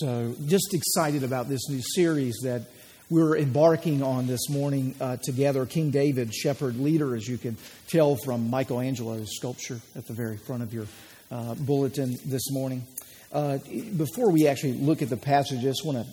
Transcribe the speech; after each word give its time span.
So, 0.00 0.34
just 0.46 0.74
excited 0.74 1.22
about 1.22 1.48
this 1.48 1.68
new 1.68 1.80
series 1.80 2.40
that 2.42 2.62
we're 3.10 3.36
embarking 3.36 4.02
on 4.02 4.26
this 4.26 4.48
morning 4.48 4.96
uh, 5.00 5.18
together. 5.18 5.66
King 5.66 5.92
David, 5.92 6.34
shepherd 6.34 6.76
leader, 6.76 7.14
as 7.14 7.28
you 7.28 7.38
can 7.38 7.56
tell 7.86 8.16
from 8.16 8.50
Michelangelo's 8.50 9.36
sculpture 9.36 9.80
at 9.94 10.04
the 10.08 10.12
very 10.12 10.36
front 10.36 10.64
of 10.64 10.74
your 10.74 10.88
uh, 11.30 11.54
bulletin 11.54 12.16
this 12.24 12.50
morning. 12.50 12.82
Uh, 13.30 13.58
before 13.96 14.30
we 14.30 14.48
actually 14.48 14.72
look 14.72 15.00
at 15.00 15.10
the 15.10 15.16
passage, 15.16 15.60
I 15.60 15.62
just 15.62 15.86
want 15.86 15.98
to 15.98 16.12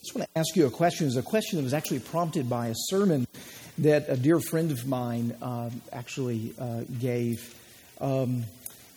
just 0.00 0.14
want 0.14 0.26
to 0.32 0.38
ask 0.38 0.56
you 0.56 0.64
a 0.64 0.70
question. 0.70 1.06
It's 1.06 1.16
a 1.16 1.22
question 1.22 1.58
that 1.58 1.64
was 1.64 1.74
actually 1.74 2.00
prompted 2.00 2.48
by 2.48 2.68
a 2.68 2.74
sermon 2.74 3.26
that 3.78 4.08
a 4.08 4.16
dear 4.16 4.40
friend 4.40 4.70
of 4.70 4.86
mine 4.86 5.36
uh, 5.42 5.68
actually 5.92 6.54
uh, 6.58 6.84
gave. 6.98 7.54
Um, 8.00 8.44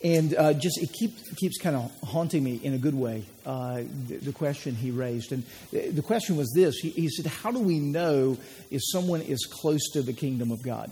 and 0.04 0.34
uh, 0.36 0.54
just 0.54 0.82
it 0.82 0.94
keeps 0.94 1.22
keeps 1.36 1.58
kind 1.58 1.76
of 1.76 1.92
haunting 2.08 2.44
me 2.44 2.60
in 2.64 2.74
a 2.74 2.78
good 2.78 2.96
way. 2.96 3.26
Uh, 3.46 3.82
the, 4.08 4.18
the, 4.18 4.32
question 4.32 4.76
he 4.76 4.92
raised, 4.92 5.32
and 5.32 5.44
the 5.72 6.02
question 6.02 6.38
was 6.38 6.52
this: 6.56 6.78
he, 6.78 6.90
he, 6.90 7.10
said, 7.10 7.26
"How 7.26 7.52
do 7.52 7.60
we 7.60 7.80
know 7.80 8.38
if 8.71 8.82
someone 8.92 9.21
is 9.21 9.46
close 9.46 9.90
to 9.93 10.02
the 10.02 10.14
kingdom 10.14 10.52
of 10.52 10.64
God? 10.64 10.90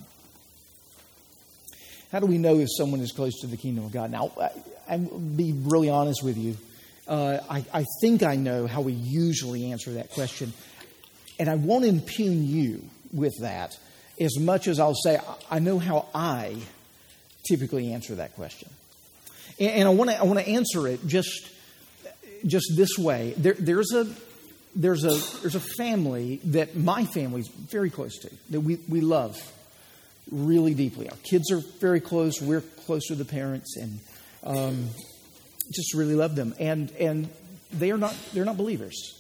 How 2.12 2.20
do 2.20 2.26
we 2.26 2.38
know 2.38 2.60
if 2.60 2.70
someone 2.76 3.00
is 3.00 3.12
close 3.12 3.40
to 3.42 3.48
the 3.48 3.58
kingdom 3.58 3.86
of 3.86 3.92
God?" 3.92 4.12
Now, 4.12 4.32
I, 4.90 4.98
will 4.98 5.20
be 5.20 5.54
really 5.54 5.90
honest 5.90 6.24
with 6.24 6.38
you. 6.38 6.58
Uh, 7.08 7.40
I, 7.50 7.64
I 7.74 7.86
think 8.02 8.24
I 8.24 8.36
know 8.36 8.68
how 8.68 8.82
we 8.82 8.92
usually 8.92 9.72
answer 9.72 9.94
that 9.94 10.12
question, 10.12 10.52
and 11.40 11.50
I 11.50 11.56
won't 11.56 11.86
impugn 11.86 12.46
you 12.46 12.84
with 13.14 13.34
that 13.40 13.78
as 14.20 14.38
much 14.38 14.68
as 14.68 14.80
I'll 14.80 14.96
say 14.96 15.20
I 15.50 15.60
know 15.60 15.80
how 15.80 16.08
I 16.14 16.58
typically 17.48 17.94
answer 17.94 18.16
that 18.16 18.36
question. 18.36 18.70
And 19.60 19.88
I 19.88 19.92
want 19.92 20.12
to 20.12 20.20
I 20.20 20.24
want 20.24 20.40
to 20.40 20.48
answer 20.48 20.88
it 20.88 21.06
just 21.08 21.50
just 22.46 22.74
this 22.76 22.98
way. 22.98 23.34
There, 23.38 23.54
there's 23.54 23.92
a 23.94 24.08
there's 24.76 25.04
a 25.04 25.42
there's 25.42 25.56
a 25.56 25.60
family 25.60 26.40
that 26.46 26.76
my 26.76 27.06
family's 27.06 27.48
very 27.48 27.90
close 27.90 28.18
to 28.20 28.30
that 28.52 28.62
we, 28.62 28.76
we 28.88 29.02
love 29.02 29.42
really 30.32 30.74
deeply. 30.74 31.10
Our 31.10 31.18
kids 31.24 31.52
are 31.52 31.62
very 31.80 32.00
close. 32.00 32.42
We're 32.42 32.62
close 32.62 33.08
to 33.08 33.16
the 33.16 33.26
parents, 33.26 33.76
and 33.78 34.00
um, 34.44 34.90
just 35.74 35.94
really 35.94 36.16
love 36.16 36.36
them. 36.36 36.54
And 36.60 36.92
and 37.00 37.30
they 37.72 37.92
are 37.92 37.98
not 37.98 38.16
they're 38.34 38.46
not 38.46 38.58
believers. 38.58 39.14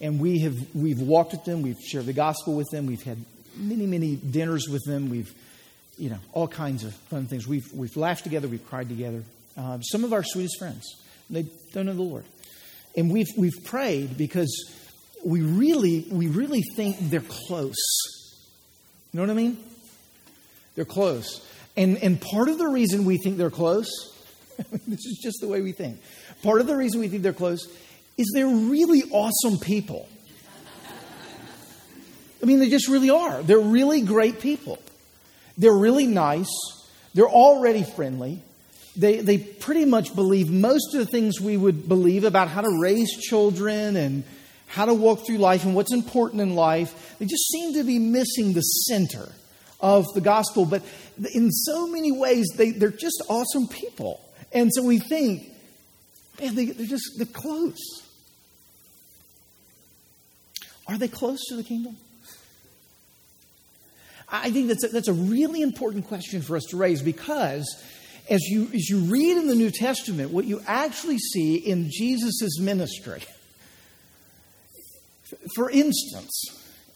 And 0.00 0.20
we 0.20 0.40
have 0.40 0.56
we've 0.74 1.00
walked 1.00 1.32
with 1.32 1.44
them. 1.44 1.62
We've 1.62 1.80
shared 1.80 2.06
the 2.06 2.12
gospel 2.12 2.54
with 2.54 2.68
them. 2.70 2.86
We've 2.86 3.02
had 3.02 3.18
many 3.56 3.86
many 3.86 4.16
dinners 4.16 4.68
with 4.68 4.82
them. 4.84 5.08
We've 5.08 5.32
you 5.98 6.10
know 6.10 6.18
all 6.32 6.48
kinds 6.48 6.84
of 6.84 6.94
fun 6.94 7.26
things. 7.26 7.46
We've 7.46 7.72
we've 7.72 7.96
laughed 7.96 8.24
together. 8.24 8.48
We've 8.48 8.66
cried 8.68 8.88
together. 8.88 9.22
Uh, 9.56 9.80
some 9.80 10.04
of 10.04 10.12
our 10.12 10.22
sweetest 10.22 10.58
friends. 10.58 10.84
They 11.30 11.46
don't 11.72 11.86
know 11.86 11.94
the 11.94 12.02
Lord. 12.02 12.24
And 12.96 13.10
we've, 13.10 13.28
we've 13.36 13.64
prayed 13.64 14.16
because 14.16 14.72
we 15.24 15.42
really, 15.42 16.06
we 16.10 16.28
really 16.28 16.62
think 16.76 16.96
they're 16.98 17.20
close. 17.20 17.76
You 19.12 19.18
know 19.18 19.22
what 19.22 19.30
I 19.30 19.34
mean? 19.34 19.58
They're 20.74 20.84
close. 20.84 21.46
And, 21.76 21.98
and 22.02 22.20
part 22.20 22.48
of 22.48 22.58
the 22.58 22.68
reason 22.68 23.04
we 23.04 23.18
think 23.18 23.38
they're 23.38 23.50
close, 23.50 23.88
this 24.86 25.04
is 25.04 25.20
just 25.22 25.38
the 25.40 25.48
way 25.48 25.60
we 25.62 25.72
think. 25.72 26.00
Part 26.42 26.60
of 26.60 26.66
the 26.66 26.76
reason 26.76 27.00
we 27.00 27.08
think 27.08 27.22
they're 27.22 27.32
close 27.32 27.66
is 28.16 28.30
they're 28.34 28.46
really 28.46 29.02
awesome 29.10 29.58
people. 29.58 30.08
I 32.42 32.46
mean, 32.46 32.58
they 32.58 32.68
just 32.68 32.88
really 32.88 33.10
are. 33.10 33.42
They're 33.42 33.58
really 33.58 34.02
great 34.02 34.40
people. 34.40 34.78
They're 35.58 35.76
really 35.76 36.06
nice. 36.06 36.50
They're 37.14 37.28
already 37.28 37.82
friendly 37.82 38.42
they, 38.96 39.20
they 39.20 39.38
pretty 39.38 39.84
much 39.84 40.14
believe 40.14 40.50
most 40.50 40.94
of 40.94 41.00
the 41.00 41.06
things 41.06 41.40
we 41.40 41.56
would 41.56 41.88
believe 41.88 42.24
about 42.24 42.48
how 42.48 42.62
to 42.62 42.78
raise 42.80 43.10
children 43.16 43.96
and 43.96 44.24
how 44.66 44.86
to 44.86 44.94
walk 44.94 45.26
through 45.26 45.38
life 45.38 45.64
and 45.64 45.74
what's 45.74 45.92
important 45.92 46.42
in 46.42 46.54
life. 46.54 47.16
They 47.18 47.26
just 47.26 47.48
seem 47.48 47.74
to 47.74 47.84
be 47.84 47.98
missing 47.98 48.52
the 48.52 48.62
center 48.62 49.30
of 49.80 50.06
the 50.14 50.20
gospel. 50.20 50.64
But 50.64 50.82
in 51.34 51.50
so 51.50 51.86
many 51.86 52.10
ways, 52.12 52.46
they, 52.56 52.70
they're 52.70 52.90
just 52.90 53.22
awesome 53.28 53.68
people. 53.68 54.20
And 54.52 54.70
so 54.72 54.82
we 54.82 54.98
think, 54.98 55.50
man, 56.40 56.54
they, 56.54 56.66
they're 56.66 56.86
just 56.86 57.12
they're 57.16 57.26
close. 57.26 58.02
Are 60.88 60.96
they 60.96 61.08
close 61.08 61.44
to 61.48 61.56
the 61.56 61.64
kingdom? 61.64 61.96
I 64.28 64.50
think 64.50 64.68
that's 64.68 64.84
a, 64.84 64.88
that's 64.88 65.08
a 65.08 65.12
really 65.12 65.62
important 65.62 66.08
question 66.08 66.42
for 66.42 66.56
us 66.56 66.64
to 66.70 66.76
raise 66.76 67.02
because 67.02 67.64
as 68.28 68.42
you, 68.42 68.68
as 68.74 68.88
you 68.88 68.98
read 69.00 69.36
in 69.36 69.46
the 69.46 69.54
New 69.54 69.70
Testament, 69.70 70.30
what 70.30 70.44
you 70.44 70.60
actually 70.66 71.18
see 71.18 71.56
in 71.56 71.90
Jesus' 71.90 72.58
ministry. 72.58 73.22
For 75.54 75.70
instance, 75.70 76.44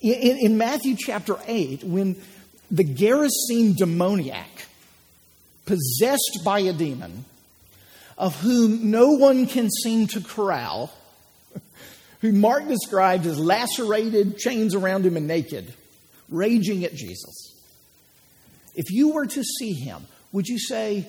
in, 0.00 0.38
in 0.38 0.58
Matthew 0.58 0.96
chapter 0.96 1.36
8, 1.46 1.84
when 1.84 2.16
the 2.70 2.84
Gerasene 2.84 3.76
demoniac, 3.76 4.48
possessed 5.66 6.40
by 6.44 6.60
a 6.60 6.72
demon, 6.72 7.24
of 8.18 8.36
whom 8.40 8.90
no 8.90 9.12
one 9.12 9.46
can 9.46 9.70
seem 9.70 10.06
to 10.08 10.20
corral, 10.20 10.92
who 12.20 12.32
Mark 12.32 12.68
describes 12.68 13.26
as 13.26 13.38
lacerated, 13.38 14.36
chains 14.36 14.74
around 14.74 15.06
him, 15.06 15.16
and 15.16 15.26
naked, 15.26 15.72
raging 16.28 16.84
at 16.84 16.94
Jesus. 16.94 17.54
If 18.74 18.90
you 18.90 19.12
were 19.12 19.26
to 19.26 19.42
see 19.42 19.72
him, 19.72 20.06
would 20.32 20.46
you 20.46 20.58
say, 20.58 21.06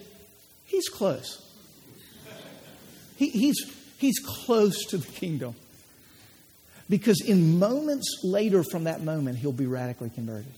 He's 0.71 0.87
close. 0.87 1.45
He, 3.17 3.29
he's, 3.29 3.57
he's 3.97 4.19
close 4.19 4.85
to 4.85 4.97
the 4.97 5.05
kingdom. 5.05 5.53
Because 6.89 7.21
in 7.21 7.59
moments 7.59 8.21
later 8.23 8.63
from 8.63 8.85
that 8.85 9.03
moment, 9.03 9.37
he'll 9.37 9.51
be 9.51 9.65
radically 9.65 10.09
converted. 10.09 10.53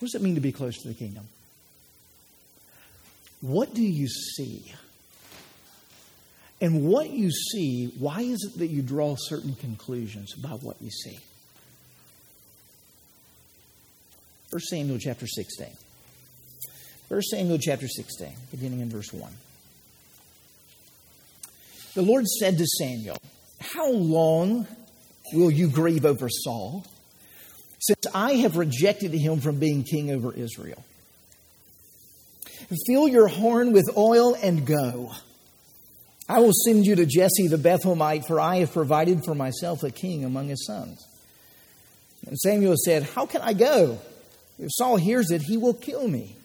What 0.00 0.08
does 0.08 0.16
it 0.16 0.22
mean 0.22 0.34
to 0.34 0.40
be 0.40 0.50
close 0.50 0.82
to 0.82 0.88
the 0.88 0.94
kingdom? 0.94 1.28
What 3.40 3.72
do 3.72 3.82
you 3.82 4.08
see? 4.08 4.72
And 6.60 6.86
what 6.88 7.10
you 7.10 7.30
see, 7.30 7.92
why 8.00 8.22
is 8.22 8.50
it 8.52 8.58
that 8.58 8.66
you 8.66 8.82
draw 8.82 9.14
certain 9.16 9.54
conclusions 9.54 10.34
about 10.36 10.64
what 10.64 10.76
you 10.82 10.90
see? 10.90 11.18
1 14.50 14.60
Samuel 14.60 14.98
chapter 14.98 15.28
16. 15.28 15.68
1 17.08 17.22
Samuel 17.22 17.58
chapter 17.58 17.86
16, 17.86 18.34
beginning 18.50 18.80
in 18.80 18.90
verse 18.90 19.12
1. 19.12 19.32
The 21.94 22.02
Lord 22.02 22.26
said 22.26 22.58
to 22.58 22.66
Samuel, 22.66 23.16
How 23.60 23.90
long 23.92 24.66
will 25.32 25.50
you 25.50 25.68
grieve 25.68 26.04
over 26.04 26.28
Saul, 26.28 26.84
since 27.78 28.06
I 28.12 28.32
have 28.34 28.56
rejected 28.56 29.12
him 29.12 29.40
from 29.40 29.60
being 29.60 29.84
king 29.84 30.10
over 30.10 30.32
Israel? 30.32 30.82
Fill 32.88 33.06
your 33.06 33.28
horn 33.28 33.72
with 33.72 33.88
oil 33.96 34.34
and 34.42 34.66
go. 34.66 35.12
I 36.28 36.40
will 36.40 36.52
send 36.52 36.86
you 36.86 36.96
to 36.96 37.06
Jesse 37.06 37.46
the 37.46 37.56
Bethlehemite, 37.56 38.26
for 38.26 38.40
I 38.40 38.56
have 38.56 38.72
provided 38.72 39.24
for 39.24 39.34
myself 39.36 39.84
a 39.84 39.92
king 39.92 40.24
among 40.24 40.48
his 40.48 40.66
sons. 40.66 41.06
And 42.26 42.36
Samuel 42.36 42.74
said, 42.76 43.04
How 43.04 43.26
can 43.26 43.42
I 43.42 43.52
go? 43.52 44.00
If 44.58 44.70
Saul 44.72 44.96
hears 44.96 45.30
it, 45.30 45.42
he 45.42 45.56
will 45.56 45.74
kill 45.74 46.08
me. 46.08 46.35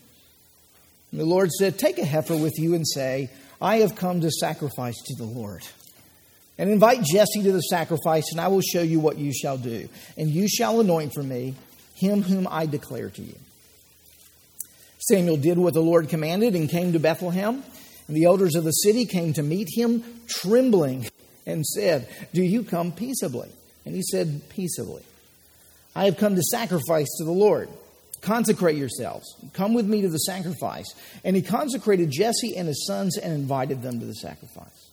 And 1.11 1.19
the 1.19 1.25
Lord 1.25 1.51
said, 1.51 1.77
Take 1.77 1.97
a 1.97 2.05
heifer 2.05 2.35
with 2.35 2.57
you 2.57 2.73
and 2.73 2.88
say, 2.88 3.29
I 3.61 3.77
have 3.77 3.95
come 3.95 4.22
to 4.22 4.31
sacrifice 4.31 4.95
to 5.05 5.16
the 5.16 5.25
Lord. 5.25 5.63
And 6.57 6.69
invite 6.69 7.03
Jesse 7.03 7.44
to 7.44 7.51
the 7.51 7.61
sacrifice, 7.61 8.31
and 8.31 8.39
I 8.39 8.47
will 8.47 8.61
show 8.61 8.81
you 8.81 8.99
what 8.99 9.17
you 9.17 9.33
shall 9.33 9.57
do. 9.57 9.89
And 10.17 10.29
you 10.29 10.47
shall 10.47 10.79
anoint 10.79 11.13
for 11.13 11.23
me 11.23 11.55
him 11.95 12.22
whom 12.22 12.47
I 12.49 12.66
declare 12.66 13.09
to 13.09 13.22
you. 13.22 13.35
Samuel 14.99 15.38
did 15.38 15.57
what 15.57 15.73
the 15.73 15.81
Lord 15.81 16.09
commanded 16.09 16.55
and 16.55 16.69
came 16.69 16.94
to 16.94 16.99
Bethlehem. 16.99 17.63
And 18.07 18.17
the 18.17 18.25
elders 18.25 18.55
of 18.55 18.63
the 18.63 18.72
city 18.72 19.05
came 19.05 19.33
to 19.33 19.43
meet 19.43 19.69
him, 19.72 20.03
trembling, 20.28 21.09
and 21.46 21.66
said, 21.66 22.08
Do 22.34 22.43
you 22.43 22.63
come 22.63 22.91
peaceably? 22.91 23.49
And 23.85 23.96
he 23.96 24.02
said, 24.02 24.49
Peaceably. 24.49 25.03
I 25.96 26.05
have 26.05 26.17
come 26.17 26.35
to 26.35 26.43
sacrifice 26.43 27.08
to 27.17 27.25
the 27.25 27.31
Lord. 27.31 27.69
Consecrate 28.22 28.78
yourselves. 28.78 29.26
Come 29.53 29.73
with 29.73 29.88
me 29.88 30.02
to 30.02 30.09
the 30.09 30.20
sacrifice. 30.20 30.94
And 31.23 31.35
he 31.35 31.41
consecrated 31.41 32.12
Jesse 32.12 32.56
and 32.56 32.68
his 32.68 32.85
sons 32.85 33.18
and 33.18 33.34
invited 33.34 33.82
them 33.82 34.00
to 34.00 34.06
the 34.06 34.14
sacrifice. 34.14 34.90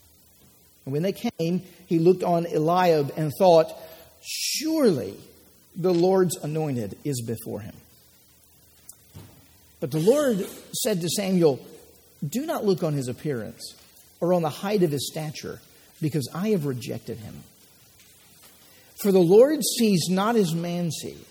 And 0.86 0.92
when 0.94 1.02
they 1.02 1.12
came, 1.12 1.62
he 1.86 1.98
looked 1.98 2.22
on 2.22 2.46
Eliab 2.46 3.12
and 3.16 3.32
thought, 3.38 3.70
Surely 4.22 5.14
the 5.76 5.92
Lord's 5.92 6.36
anointed 6.36 6.96
is 7.04 7.22
before 7.22 7.60
him. 7.60 7.74
But 9.80 9.90
the 9.90 10.00
Lord 10.00 10.44
said 10.72 11.02
to 11.02 11.08
Samuel, 11.08 11.60
Do 12.26 12.46
not 12.46 12.64
look 12.64 12.82
on 12.82 12.94
his 12.94 13.08
appearance 13.08 13.74
or 14.20 14.32
on 14.32 14.42
the 14.42 14.48
height 14.48 14.82
of 14.82 14.90
his 14.90 15.08
stature, 15.08 15.60
because 16.00 16.28
I 16.34 16.48
have 16.48 16.64
rejected 16.64 17.18
him. 17.18 17.42
For 19.02 19.12
the 19.12 19.20
Lord 19.20 19.62
sees 19.62 20.08
not 20.08 20.34
as 20.34 20.54
man 20.54 20.90
sees. 20.90 21.27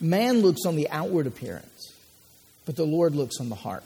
Man 0.00 0.40
looks 0.40 0.64
on 0.66 0.76
the 0.76 0.88
outward 0.90 1.26
appearance, 1.26 1.92
but 2.66 2.76
the 2.76 2.84
Lord 2.84 3.14
looks 3.14 3.40
on 3.40 3.48
the 3.48 3.54
heart. 3.54 3.84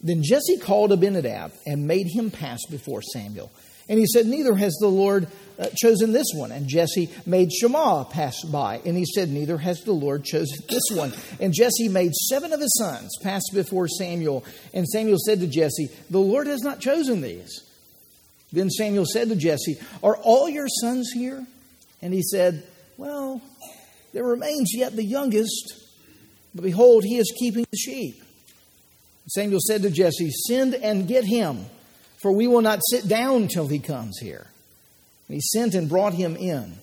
Then 0.00 0.22
Jesse 0.22 0.58
called 0.58 0.92
Abinadab 0.92 1.52
and 1.66 1.86
made 1.86 2.06
him 2.08 2.30
pass 2.30 2.60
before 2.70 3.02
Samuel. 3.02 3.50
And 3.88 3.98
he 3.98 4.06
said, 4.06 4.26
Neither 4.26 4.54
has 4.54 4.74
the 4.80 4.88
Lord 4.88 5.28
uh, 5.58 5.68
chosen 5.76 6.12
this 6.12 6.26
one. 6.34 6.50
And 6.50 6.68
Jesse 6.68 7.10
made 7.24 7.52
Shammah 7.52 8.06
pass 8.10 8.42
by. 8.42 8.80
And 8.84 8.96
he 8.96 9.04
said, 9.04 9.30
Neither 9.30 9.58
has 9.58 9.80
the 9.82 9.92
Lord 9.92 10.24
chosen 10.24 10.58
this 10.68 10.82
one. 10.92 11.12
And 11.40 11.54
Jesse 11.54 11.88
made 11.88 12.12
seven 12.14 12.52
of 12.52 12.60
his 12.60 12.74
sons 12.78 13.16
pass 13.22 13.42
before 13.52 13.88
Samuel. 13.88 14.44
And 14.74 14.86
Samuel 14.88 15.18
said 15.24 15.40
to 15.40 15.46
Jesse, 15.46 15.88
The 16.10 16.18
Lord 16.18 16.46
has 16.46 16.62
not 16.62 16.80
chosen 16.80 17.20
these. 17.20 17.62
Then 18.52 18.70
Samuel 18.70 19.06
said 19.06 19.28
to 19.28 19.36
Jesse, 19.36 19.78
Are 20.02 20.16
all 20.16 20.48
your 20.48 20.68
sons 20.68 21.10
here? 21.12 21.46
And 22.02 22.12
he 22.12 22.22
said, 22.22 22.64
Well, 22.96 23.40
there 24.16 24.24
remains 24.24 24.70
yet 24.74 24.96
the 24.96 25.04
youngest, 25.04 25.74
but 26.54 26.64
behold, 26.64 27.04
he 27.04 27.18
is 27.18 27.30
keeping 27.38 27.66
the 27.70 27.76
sheep. 27.76 28.24
Samuel 29.28 29.60
said 29.60 29.82
to 29.82 29.90
Jesse, 29.90 30.30
Send 30.30 30.74
and 30.74 31.06
get 31.06 31.24
him, 31.24 31.66
for 32.22 32.32
we 32.32 32.46
will 32.46 32.62
not 32.62 32.80
sit 32.88 33.06
down 33.06 33.46
till 33.48 33.68
he 33.68 33.78
comes 33.78 34.16
here. 34.18 34.46
And 35.28 35.34
he 35.34 35.42
sent 35.42 35.74
and 35.74 35.86
brought 35.86 36.14
him 36.14 36.34
in. 36.34 36.78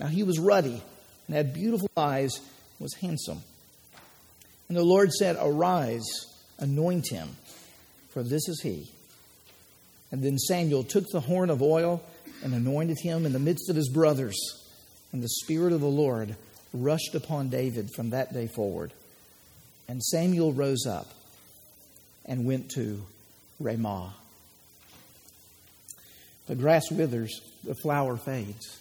Now 0.00 0.08
he 0.08 0.24
was 0.24 0.40
ruddy 0.40 0.82
and 1.28 1.36
had 1.36 1.54
beautiful 1.54 1.88
eyes, 1.96 2.40
was 2.80 2.92
handsome. 2.94 3.42
And 4.66 4.76
the 4.76 4.82
Lord 4.82 5.12
said, 5.12 5.36
Arise, 5.38 6.26
anoint 6.58 7.08
him, 7.08 7.36
for 8.10 8.24
this 8.24 8.48
is 8.48 8.62
he. 8.64 8.90
And 10.10 10.24
then 10.24 10.38
Samuel 10.38 10.82
took 10.82 11.04
the 11.12 11.20
horn 11.20 11.50
of 11.50 11.62
oil 11.62 12.02
and 12.42 12.52
anointed 12.52 12.96
him 13.00 13.26
in 13.26 13.32
the 13.32 13.38
midst 13.38 13.70
of 13.70 13.76
his 13.76 13.90
brothers. 13.90 14.36
And 15.12 15.22
the 15.22 15.28
Spirit 15.28 15.72
of 15.72 15.80
the 15.80 15.86
Lord 15.86 16.34
rushed 16.74 17.14
upon 17.14 17.48
David 17.48 17.90
from 17.94 18.10
that 18.10 18.34
day 18.34 18.48
forward. 18.48 18.92
And 19.88 20.02
Samuel 20.02 20.52
rose 20.52 20.86
up 20.86 21.06
and 22.26 22.44
went 22.44 22.70
to 22.72 23.02
Ramah. 23.60 24.12
The 26.46 26.54
grass 26.54 26.90
withers, 26.90 27.40
the 27.62 27.74
flower 27.74 28.16
fades, 28.18 28.78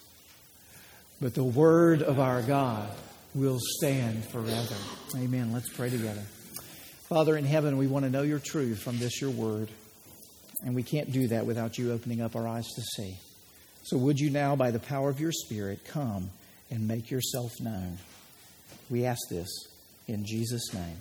but 1.22 1.34
the 1.34 1.44
word 1.44 2.02
of 2.02 2.20
our 2.20 2.42
God 2.42 2.90
will 3.34 3.60
stand 3.78 4.26
forever. 4.26 4.76
Amen. 5.16 5.54
Let's 5.54 5.70
pray 5.70 5.90
together. 5.90 6.24
Father 7.08 7.38
in 7.38 7.46
heaven, 7.46 7.78
we 7.78 7.88
want 7.88 8.06
to 8.06 8.12
know 8.12 8.24
your 8.24 8.40
truth 8.40 8.82
from 8.82 8.98
this, 8.98 9.22
your 9.22 9.30
word. 9.30 9.70
And 10.66 10.76
we 10.76 10.84
can't 10.84 11.12
do 11.12 11.28
that 11.28 11.46
without 11.46 11.78
you 11.78 11.92
opening 11.92 12.22
up 12.22 12.36
our 12.36 12.48
eyes 12.48 12.68
to 12.76 12.82
see. 12.82 13.18
So, 13.84 13.98
would 13.98 14.18
you 14.18 14.30
now, 14.30 14.56
by 14.56 14.72
the 14.72 14.80
power 14.80 15.10
of 15.10 15.20
your 15.20 15.34
Spirit, 15.34 15.84
come 15.86 16.30
and 16.74 16.88
make 16.88 17.12
yourself 17.12 17.52
known? 17.62 18.00
We 18.90 19.06
ask 19.06 19.22
this 19.30 19.48
in 20.08 20.26
Jesus' 20.26 20.74
name. 20.74 20.98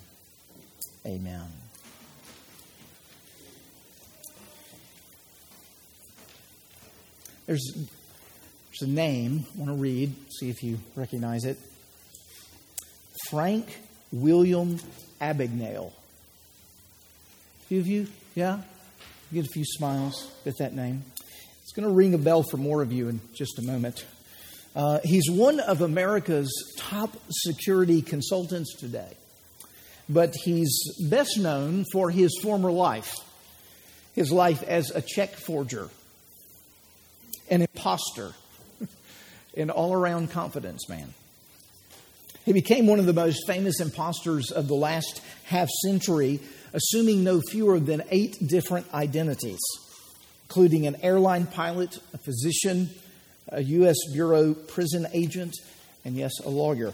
Amen. 1.06 1.46
There's, 7.46 7.72
there's 7.74 8.88
a 8.88 8.92
name 8.92 9.46
I 9.54 9.58
want 9.58 9.70
to 9.70 9.76
read, 9.76 10.14
see 10.38 10.50
if 10.50 10.62
you 10.62 10.78
recognize 10.94 11.44
it. 11.44 11.58
Frank 13.30 13.66
William 14.12 14.78
Abagnale. 15.20 15.90
A 17.62 17.64
few 17.66 17.80
of 17.80 17.86
you, 17.86 18.06
yeah? 18.34 18.60
Get 19.32 19.46
a 19.46 19.48
few 19.48 19.64
smiles 19.64 20.30
with 20.44 20.58
that 20.58 20.74
name. 20.74 21.02
It's 21.62 21.72
going 21.72 21.88
to 21.88 21.94
ring 21.94 22.12
a 22.12 22.18
bell 22.18 22.42
for 22.42 22.58
more 22.58 22.82
of 22.82 22.92
you 22.92 23.08
in 23.08 23.22
just 23.34 23.58
a 23.58 23.62
moment. 23.62 24.04
Uh, 24.74 25.00
he's 25.04 25.30
one 25.30 25.60
of 25.60 25.82
America's 25.82 26.50
top 26.78 27.14
security 27.30 28.00
consultants 28.00 28.74
today, 28.76 29.16
but 30.08 30.34
he's 30.34 30.72
best 31.10 31.38
known 31.38 31.84
for 31.92 32.10
his 32.10 32.38
former 32.42 32.70
life, 32.70 33.14
his 34.14 34.32
life 34.32 34.62
as 34.62 34.90
a 34.90 35.02
check 35.02 35.34
forger 35.34 35.90
an 37.52 37.60
impostor, 37.60 38.32
an 39.56 39.68
all 39.70 39.92
around 39.92 40.30
confidence 40.30 40.88
man. 40.88 41.12
He 42.44 42.52
became 42.52 42.86
one 42.86 42.98
of 42.98 43.06
the 43.06 43.12
most 43.12 43.46
famous 43.46 43.78
impostors 43.78 44.50
of 44.50 44.68
the 44.68 44.74
last 44.74 45.22
half 45.44 45.68
century, 45.84 46.40
assuming 46.72 47.22
no 47.22 47.40
fewer 47.50 47.78
than 47.78 48.02
eight 48.10 48.36
different 48.48 48.92
identities, 48.94 49.60
including 50.44 50.86
an 50.86 50.96
airline 51.02 51.46
pilot, 51.46 51.98
a 52.14 52.18
physician, 52.18 52.88
a 53.48 53.62
U.S. 53.62 53.96
Bureau 54.12 54.54
prison 54.54 55.06
agent, 55.12 55.54
and 56.04 56.16
yes, 56.16 56.32
a 56.44 56.48
lawyer. 56.48 56.92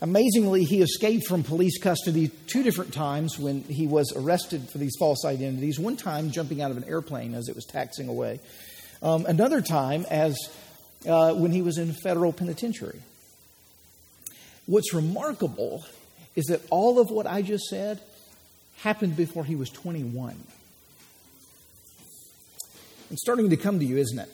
Amazingly, 0.00 0.62
he 0.62 0.80
escaped 0.80 1.26
from 1.26 1.42
police 1.42 1.78
custody 1.78 2.30
two 2.46 2.62
different 2.62 2.94
times 2.94 3.36
when 3.38 3.62
he 3.62 3.88
was 3.88 4.12
arrested 4.14 4.68
for 4.70 4.78
these 4.78 4.94
false 4.98 5.24
identities. 5.24 5.78
One 5.78 5.96
time, 5.96 6.30
jumping 6.30 6.62
out 6.62 6.70
of 6.70 6.76
an 6.76 6.84
airplane 6.84 7.34
as 7.34 7.48
it 7.48 7.56
was 7.56 7.64
taxing 7.64 8.08
away, 8.08 8.38
um, 9.02 9.26
another 9.26 9.60
time, 9.60 10.06
as 10.08 10.36
uh, 11.06 11.34
when 11.34 11.50
he 11.50 11.62
was 11.62 11.78
in 11.78 11.92
federal 11.92 12.32
penitentiary. 12.32 13.00
What's 14.66 14.94
remarkable 14.94 15.84
is 16.36 16.46
that 16.46 16.60
all 16.70 17.00
of 17.00 17.10
what 17.10 17.26
I 17.26 17.42
just 17.42 17.64
said 17.64 18.00
happened 18.76 19.16
before 19.16 19.44
he 19.44 19.56
was 19.56 19.70
21. 19.70 20.36
It's 23.10 23.22
starting 23.22 23.50
to 23.50 23.56
come 23.56 23.78
to 23.80 23.84
you, 23.84 23.96
isn't 23.96 24.18
it? 24.18 24.28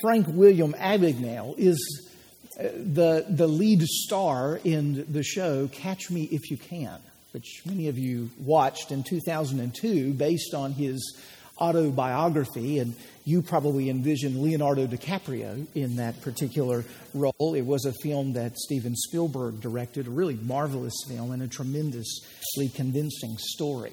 Frank 0.00 0.26
William 0.28 0.74
Abagnale 0.74 1.54
is 1.58 2.10
uh, 2.58 2.64
the, 2.64 3.24
the 3.28 3.46
lead 3.46 3.82
star 3.82 4.58
in 4.64 5.06
the 5.10 5.22
show 5.22 5.68
Catch 5.68 6.10
Me 6.10 6.24
If 6.24 6.50
You 6.50 6.56
Can, 6.56 6.98
which 7.32 7.62
many 7.64 7.88
of 7.88 7.98
you 7.98 8.30
watched 8.38 8.90
in 8.90 9.04
2002 9.04 10.12
based 10.14 10.54
on 10.54 10.72
his 10.72 11.16
autobiography, 11.60 12.80
and 12.80 12.94
you 13.24 13.40
probably 13.40 13.88
envision 13.88 14.42
Leonardo 14.42 14.86
DiCaprio 14.86 15.66
in 15.74 15.96
that 15.96 16.20
particular 16.20 16.84
role. 17.14 17.54
It 17.54 17.62
was 17.62 17.84
a 17.84 17.92
film 18.02 18.32
that 18.32 18.58
Steven 18.58 18.96
Spielberg 18.96 19.60
directed, 19.60 20.08
a 20.08 20.10
really 20.10 20.34
marvelous 20.34 20.94
film 21.08 21.30
and 21.30 21.42
a 21.42 21.48
tremendously 21.48 22.68
convincing 22.74 23.36
story. 23.38 23.92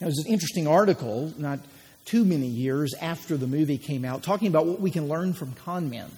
It 0.00 0.04
was 0.04 0.18
an 0.18 0.32
interesting 0.32 0.66
article, 0.66 1.32
not 1.38 1.60
too 2.04 2.24
many 2.24 2.46
years 2.46 2.94
after 3.00 3.36
the 3.36 3.46
movie 3.46 3.78
came 3.78 4.04
out, 4.04 4.22
talking 4.22 4.48
about 4.48 4.66
what 4.66 4.80
we 4.80 4.90
can 4.90 5.08
learn 5.08 5.32
from 5.32 5.52
con 5.52 5.90
men. 5.90 6.10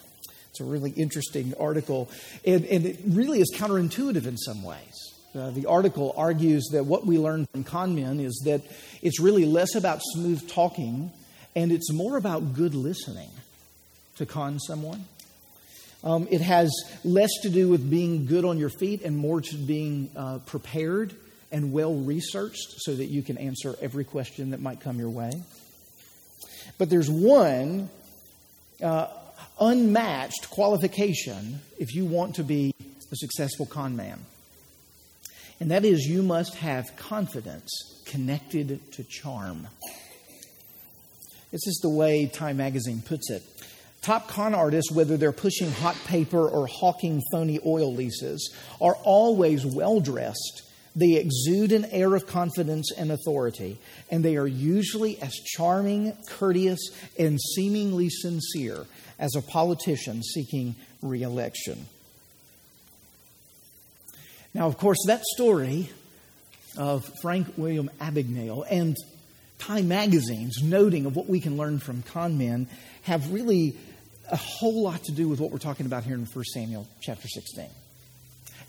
It's 0.51 0.61
a 0.61 0.65
really 0.65 0.91
interesting 0.91 1.53
article, 1.61 2.11
and, 2.45 2.65
and 2.65 2.87
it 2.87 2.99
really 3.07 3.41
is 3.41 3.53
counterintuitive 3.55 4.27
in 4.27 4.37
some 4.37 4.63
ways. 4.63 5.07
Uh, 5.35 5.51
the 5.51 5.67
article 5.67 6.15
argues 6.17 6.69
that 6.73 6.87
what 6.87 7.05
we 7.05 7.19
learn 7.19 7.47
from 7.47 7.63
con 7.63 7.95
men 7.95 8.21
is 8.21 8.43
that 8.47 8.63
it's 9.03 9.21
really 9.21 9.45
less 9.45 9.75
about 9.75 10.01
smooth 10.03 10.49
talking 10.49 11.11
and 11.55 11.73
it's 11.73 11.93
more 11.93 12.17
about 12.17 12.55
good 12.55 12.75
listening 12.75 13.31
to 14.17 14.25
con 14.25 14.59
someone. 14.59 15.05
Um, 16.05 16.29
it 16.31 16.41
has 16.41 16.71
less 17.05 17.31
to 17.43 17.51
do 17.51 17.69
with 17.69 17.89
being 17.91 18.27
good 18.27 18.45
on 18.45 18.59
your 18.59 18.69
feet 18.71 19.03
and 19.03 19.17
more 19.17 19.41
to 19.41 19.57
being 19.57 20.11
uh, 20.17 20.39
prepared 20.47 21.15
and 21.51 21.73
well 21.73 21.95
researched 21.95 22.75
so 22.79 22.95
that 22.95 23.07
you 23.07 23.23
can 23.23 23.39
answer 23.39 23.75
every 23.81 24.05
question 24.05 24.51
that 24.51 24.61
might 24.61 24.81
come 24.81 24.99
your 24.99 25.11
way. 25.11 25.33
But 26.79 26.91
there's 26.91 27.11
one 27.11 27.89
uh, 28.83 29.09
unmatched 29.61 30.51
qualification 30.51 31.61
if 31.79 31.95
you 31.95 32.05
want 32.05 32.37
to 32.37 32.45
be 32.45 32.75
a 33.13 33.17
successful 33.17 33.67
con 33.67 33.97
man 33.97 34.25
and 35.61 35.71
that 35.71 35.85
is 35.85 36.07
you 36.07 36.23
must 36.23 36.55
have 36.57 36.97
confidence 36.97 37.71
connected 38.05 38.93
to 38.93 39.05
charm. 39.05 39.67
This 41.51 41.67
is 41.67 41.81
the 41.83 41.89
way 41.89 42.27
Time 42.27 42.59
magazine 42.59 43.01
puts 43.01 43.31
it. 43.31 43.43
Top 44.03 44.29
con 44.29 44.55
artists, 44.55 44.93
whether 44.93 45.17
they're 45.17 45.33
pushing 45.33 45.71
hot 45.71 45.97
paper 46.07 46.47
or 46.47 46.67
hawking 46.67 47.23
phony 47.33 47.59
oil 47.65 47.93
leases, 47.93 48.55
are 48.81 48.97
always 49.03 49.65
well 49.65 50.01
dressed. 50.01 50.63
They 50.97 51.17
exude 51.17 51.73
an 51.73 51.85
air 51.87 52.15
of 52.15 52.27
confidence 52.27 52.91
and 52.91 53.13
authority, 53.13 53.79
and 54.11 54.25
they 54.25 54.37
are 54.37 54.47
usually 54.47 55.21
as 55.21 55.35
charming, 55.35 56.17
courteous, 56.27 56.81
and 57.19 57.39
seemingly 57.55 58.09
sincere 58.09 58.87
as 59.19 59.37
a 59.37 59.43
politician 59.43 60.23
seeking 60.23 60.75
re 61.03 61.23
election. 61.23 61.87
Now, 64.55 64.67
of 64.67 64.79
course, 64.79 64.99
that 65.07 65.23
story 65.23 65.91
of 66.79 67.05
Frank 67.21 67.53
William 67.59 67.91
Abagnale 68.01 68.65
and 68.71 68.97
Time 69.59 69.89
magazine's 69.89 70.63
noting 70.63 71.07
of 71.07 71.17
what 71.17 71.29
we 71.29 71.41
can 71.41 71.57
learn 71.57 71.79
from 71.79 72.03
con 72.03 72.37
men 72.37 72.69
have 73.03 73.33
really 73.33 73.77
a 74.31 74.37
whole 74.37 74.83
lot 74.83 75.03
to 75.05 75.13
do 75.13 75.29
with 75.29 75.41
what 75.41 75.51
we're 75.51 75.59
talking 75.59 75.87
about 75.87 76.05
here 76.05 76.15
in 76.15 76.27
1 76.27 76.45
Samuel 76.53 76.87
chapter 77.01 77.27
16. 77.27 77.67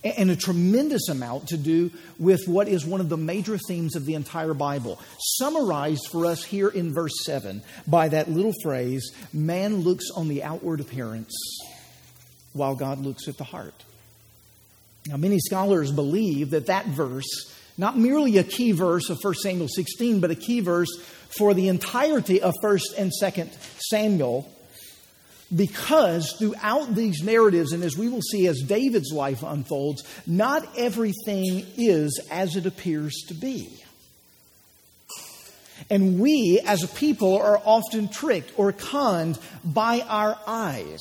And 0.04 0.30
a 0.30 0.36
tremendous 0.36 1.10
amount 1.10 1.48
to 1.50 1.58
do 1.58 1.92
with 2.20 2.48
what 2.48 2.68
is 2.68 2.86
one 2.86 3.02
of 3.02 3.10
the 3.10 3.18
major 3.18 3.58
themes 3.58 3.96
of 3.96 4.06
the 4.06 4.14
entire 4.14 4.54
Bible, 4.54 5.02
summarized 5.38 6.08
for 6.12 6.28
us 6.28 6.44
here 6.44 6.70
in 6.70 6.94
verse 6.94 7.14
7 7.26 7.64
by 7.88 8.08
that 8.10 8.30
little 8.30 8.54
phrase 8.62 9.12
man 9.34 9.78
looks 9.78 10.06
on 10.16 10.28
the 10.28 10.44
outward 10.44 10.82
appearance 10.82 11.36
while 12.54 12.76
God 12.76 13.00
looks 13.00 13.28
at 13.28 13.38
the 13.38 13.44
heart. 13.44 13.84
Now, 15.08 15.18
many 15.18 15.40
scholars 15.40 15.92
believe 15.92 16.52
that 16.52 16.68
that 16.68 16.86
verse, 16.88 17.54
not 17.78 17.98
merely 17.98 18.38
a 18.38 18.44
key 18.44 18.74
verse 18.74 19.10
of 19.10 19.20
1 19.22 19.36
Samuel 19.36 19.70
16, 19.70 20.20
but 20.20 20.32
a 20.32 20.36
key 20.36 20.60
verse 20.60 20.90
for 21.30 21.54
the 21.54 21.70
entirety 21.70 22.42
of 22.42 22.54
1 22.62 22.80
and 22.98 23.12
2 23.20 23.44
Samuel, 23.80 24.52
because 25.56 26.34
throughout 26.38 26.94
these 26.94 27.24
narratives, 27.24 27.72
and 27.72 27.84
as 27.84 27.98
we 27.98 28.10
will 28.10 28.22
see 28.22 28.48
as 28.48 28.62
David's 28.62 29.12
life 29.14 29.44
unfolds, 29.44 30.04
not 30.26 30.68
everything 30.78 31.66
is 31.78 32.20
as 32.30 32.56
it 32.56 32.66
appears 32.66 33.14
to 33.30 33.34
be. 33.34 33.70
And 35.90 36.20
we, 36.20 36.60
as 36.66 36.84
a 36.84 36.88
people, 36.88 37.38
are 37.38 37.62
often 37.64 38.10
tricked 38.10 38.52
or 38.58 38.72
conned 38.74 39.40
by 39.64 40.02
our 40.02 40.38
eyes, 40.46 41.00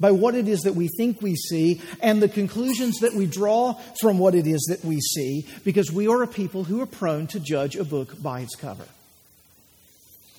by 0.00 0.10
what 0.10 0.34
it 0.34 0.48
is 0.48 0.62
that 0.62 0.74
we 0.74 0.88
think 0.96 1.22
we 1.22 1.36
see, 1.36 1.80
and 2.00 2.20
the 2.20 2.28
conclusions 2.28 2.98
that 3.00 3.14
we 3.14 3.26
draw 3.26 3.74
from 4.00 4.18
what 4.18 4.34
it 4.34 4.46
is 4.46 4.66
that 4.70 4.84
we 4.84 4.98
see, 5.00 5.46
because 5.62 5.92
we 5.92 6.08
are 6.08 6.22
a 6.22 6.26
people 6.26 6.64
who 6.64 6.80
are 6.80 6.86
prone 6.86 7.26
to 7.28 7.38
judge 7.38 7.76
a 7.76 7.84
book 7.84 8.20
by 8.20 8.40
its 8.40 8.56
cover. 8.56 8.86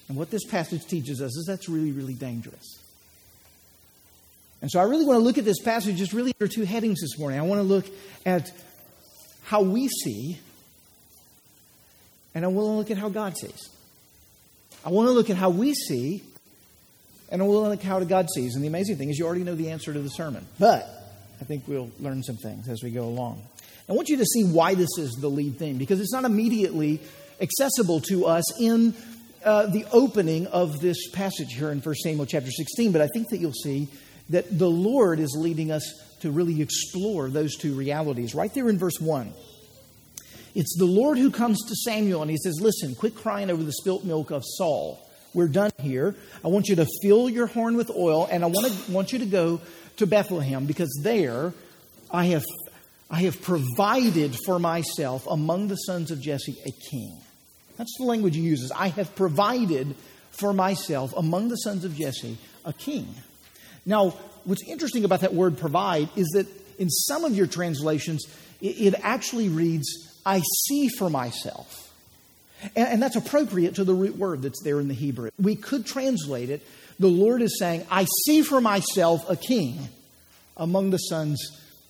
And 0.10 0.18
what 0.18 0.32
this 0.32 0.46
passage 0.46 0.86
teaches 0.86 1.22
us 1.22 1.36
is 1.38 1.46
that's 1.46 1.70
really, 1.70 1.92
really 1.92 2.16
dangerous. 2.16 2.80
And 4.62 4.72
so 4.72 4.80
I 4.80 4.84
really 4.84 5.06
want 5.06 5.18
to 5.18 5.24
look 5.24 5.38
at 5.38 5.46
this 5.46 5.60
passage 5.60 5.98
just 5.98 6.14
really 6.14 6.34
under 6.40 6.52
two 6.52 6.64
headings 6.64 7.02
this 7.02 7.18
morning. 7.20 7.40
I 7.40 7.44
want 7.44 7.60
to 7.60 7.64
look 7.64 7.86
at 8.26 8.52
how 9.44 9.62
we 9.62 9.88
see, 9.88 10.40
and 12.34 12.44
I 12.44 12.48
want 12.48 12.66
to 12.66 12.72
look 12.72 12.92
at 12.92 12.98
how 12.98 13.10
God 13.10 13.38
sees. 13.38 13.70
I 14.84 14.90
want 14.90 15.08
to 15.08 15.12
look 15.12 15.30
at 15.30 15.38
how 15.38 15.50
we 15.50 15.74
see, 15.74 16.24
and 17.30 17.42
I 17.42 17.46
want 17.46 17.66
to 17.66 17.70
look 17.70 17.80
at 17.80 17.86
how 17.86 18.00
God 18.04 18.28
sees. 18.34 18.56
And 18.56 18.64
the 18.64 18.68
amazing 18.68 18.98
thing 18.98 19.10
is, 19.10 19.20
you 19.20 19.26
already 19.26 19.44
know 19.44 19.56
the 19.56 19.70
answer 19.70 19.94
to 19.94 20.00
the 20.00 20.10
sermon. 20.10 20.46
But 20.60 20.88
I 21.40 21.46
think 21.46 21.68
we'll 21.68 21.92
learn 22.00 22.24
some 22.24 22.38
things 22.38 22.68
as 22.68 22.82
we 22.82 22.90
go 22.90 23.04
along. 23.04 23.44
I 23.90 23.94
want 23.94 24.10
you 24.10 24.18
to 24.18 24.26
see 24.26 24.44
why 24.44 24.74
this 24.74 24.90
is 24.98 25.12
the 25.22 25.30
lead 25.30 25.60
theme, 25.60 25.78
because 25.78 26.02
it's 26.02 26.12
not 26.12 26.26
immediately 26.26 27.00
accessible 27.40 28.02
to 28.02 28.26
us 28.26 28.60
in 28.60 28.96
uh, 29.46 29.68
the 29.68 29.86
opening 29.92 30.48
of 30.48 30.82
this 30.82 31.10
passage 31.12 31.54
here 31.54 31.72
in 31.72 31.80
1 31.80 31.96
Samuel 31.96 32.26
chapter 32.26 32.52
16. 32.52 32.92
But 32.92 33.02
I 33.02 33.08
think 33.14 33.30
that 33.30 33.38
you'll 33.38 33.54
see 33.54 33.88
that 34.29 34.57
the 34.57 34.69
Lord 34.69 35.19
is 35.19 35.36
leading 35.38 35.72
us 35.72 35.84
to 36.22 36.31
really 36.31 36.62
explore 36.62 37.29
those 37.29 37.55
two 37.55 37.75
realities. 37.75 38.36
Right 38.36 38.53
there 38.53 38.69
in 38.69 38.77
verse 38.77 39.00
1. 39.00 39.31
It's 40.55 40.75
the 40.77 40.86
Lord 40.86 41.17
who 41.17 41.29
comes 41.29 41.60
to 41.67 41.75
Samuel 41.75 42.24
and 42.24 42.31
he 42.31 42.38
says, 42.38 42.60
Listen, 42.60 42.96
quit 42.96 43.15
crying 43.15 43.51
over 43.51 43.62
the 43.62 43.74
spilt 43.74 44.03
milk 44.03 44.31
of 44.31 44.43
Saul. 44.43 45.00
We're 45.34 45.48
done 45.48 45.72
here. 45.79 46.15
I 46.43 46.48
want 46.48 46.67
you 46.67 46.77
to 46.77 46.88
fill 47.03 47.29
your 47.29 47.46
horn 47.46 47.77
with 47.77 47.91
oil, 47.91 48.27
and 48.31 48.43
I 48.43 48.48
want, 48.48 48.74
to, 48.74 48.91
want 48.91 49.13
you 49.13 49.19
to 49.19 49.25
go 49.25 49.62
to 49.98 50.07
Bethlehem 50.07 50.65
because 50.65 50.89
there 51.03 51.53
I 52.10 52.25
have, 52.25 52.43
I 53.12 53.22
have 53.22 53.41
provided 53.41 54.36
for 54.46 54.57
myself 54.57 55.27
among 55.27 55.67
the 55.67 55.75
sons 55.75 56.10
of 56.10 56.22
Jesse 56.22 56.57
a 56.65 56.72
king. 56.89 57.22
That's 57.77 57.93
the 58.00 58.05
language 58.05 58.36
he 58.36 58.41
uses. 58.41 58.72
I 58.72 58.88
have 58.88 59.15
provided 59.15 59.96
for 60.31 60.53
myself 60.53 61.13
among 61.15 61.50
the 61.50 61.57
sons 61.57 61.86
of 61.86 61.96
Jesse 61.96 62.38
a 62.65 62.74
king. 62.74 63.07
Now, 63.88 64.10
what's 64.44 64.63
interesting 64.67 65.06
about 65.06 65.22
that 65.22 65.34
word 65.34 65.58
provide 65.58 66.10
is 66.15 66.27
that 66.34 66.46
in 66.77 66.89
some 66.89 67.24
of 67.24 67.36
your 67.36 67.48
translations, 67.48 68.25
it, 68.62 68.94
actually 69.01 69.50
reads, 69.50 69.88
I 70.25 70.41
see 70.65 70.89
for 70.89 71.10
myself. 71.10 71.91
And, 72.75 73.01
that's 73.01 73.15
appropriate 73.15 73.75
to 73.75 73.84
the 73.84 73.94
root 73.94 74.17
word 74.17 74.41
that's 74.41 74.62
there 74.63 74.79
in 74.79 74.88
the 74.88 74.94
Hebrew. 74.94 75.29
We 75.39 75.56
could 75.56 75.86
translate 75.86 76.50
it, 76.50 76.62
the 77.00 77.08
Lord 77.08 77.41
is 77.41 77.58
saying, 77.60 77.86
I 77.89 78.06
see 78.25 78.41
for 78.41 78.60
myself 78.60 79.27
a 79.29 79.36
king 79.36 79.77
among 80.58 80.89
the 80.89 80.98
sons 80.98 81.39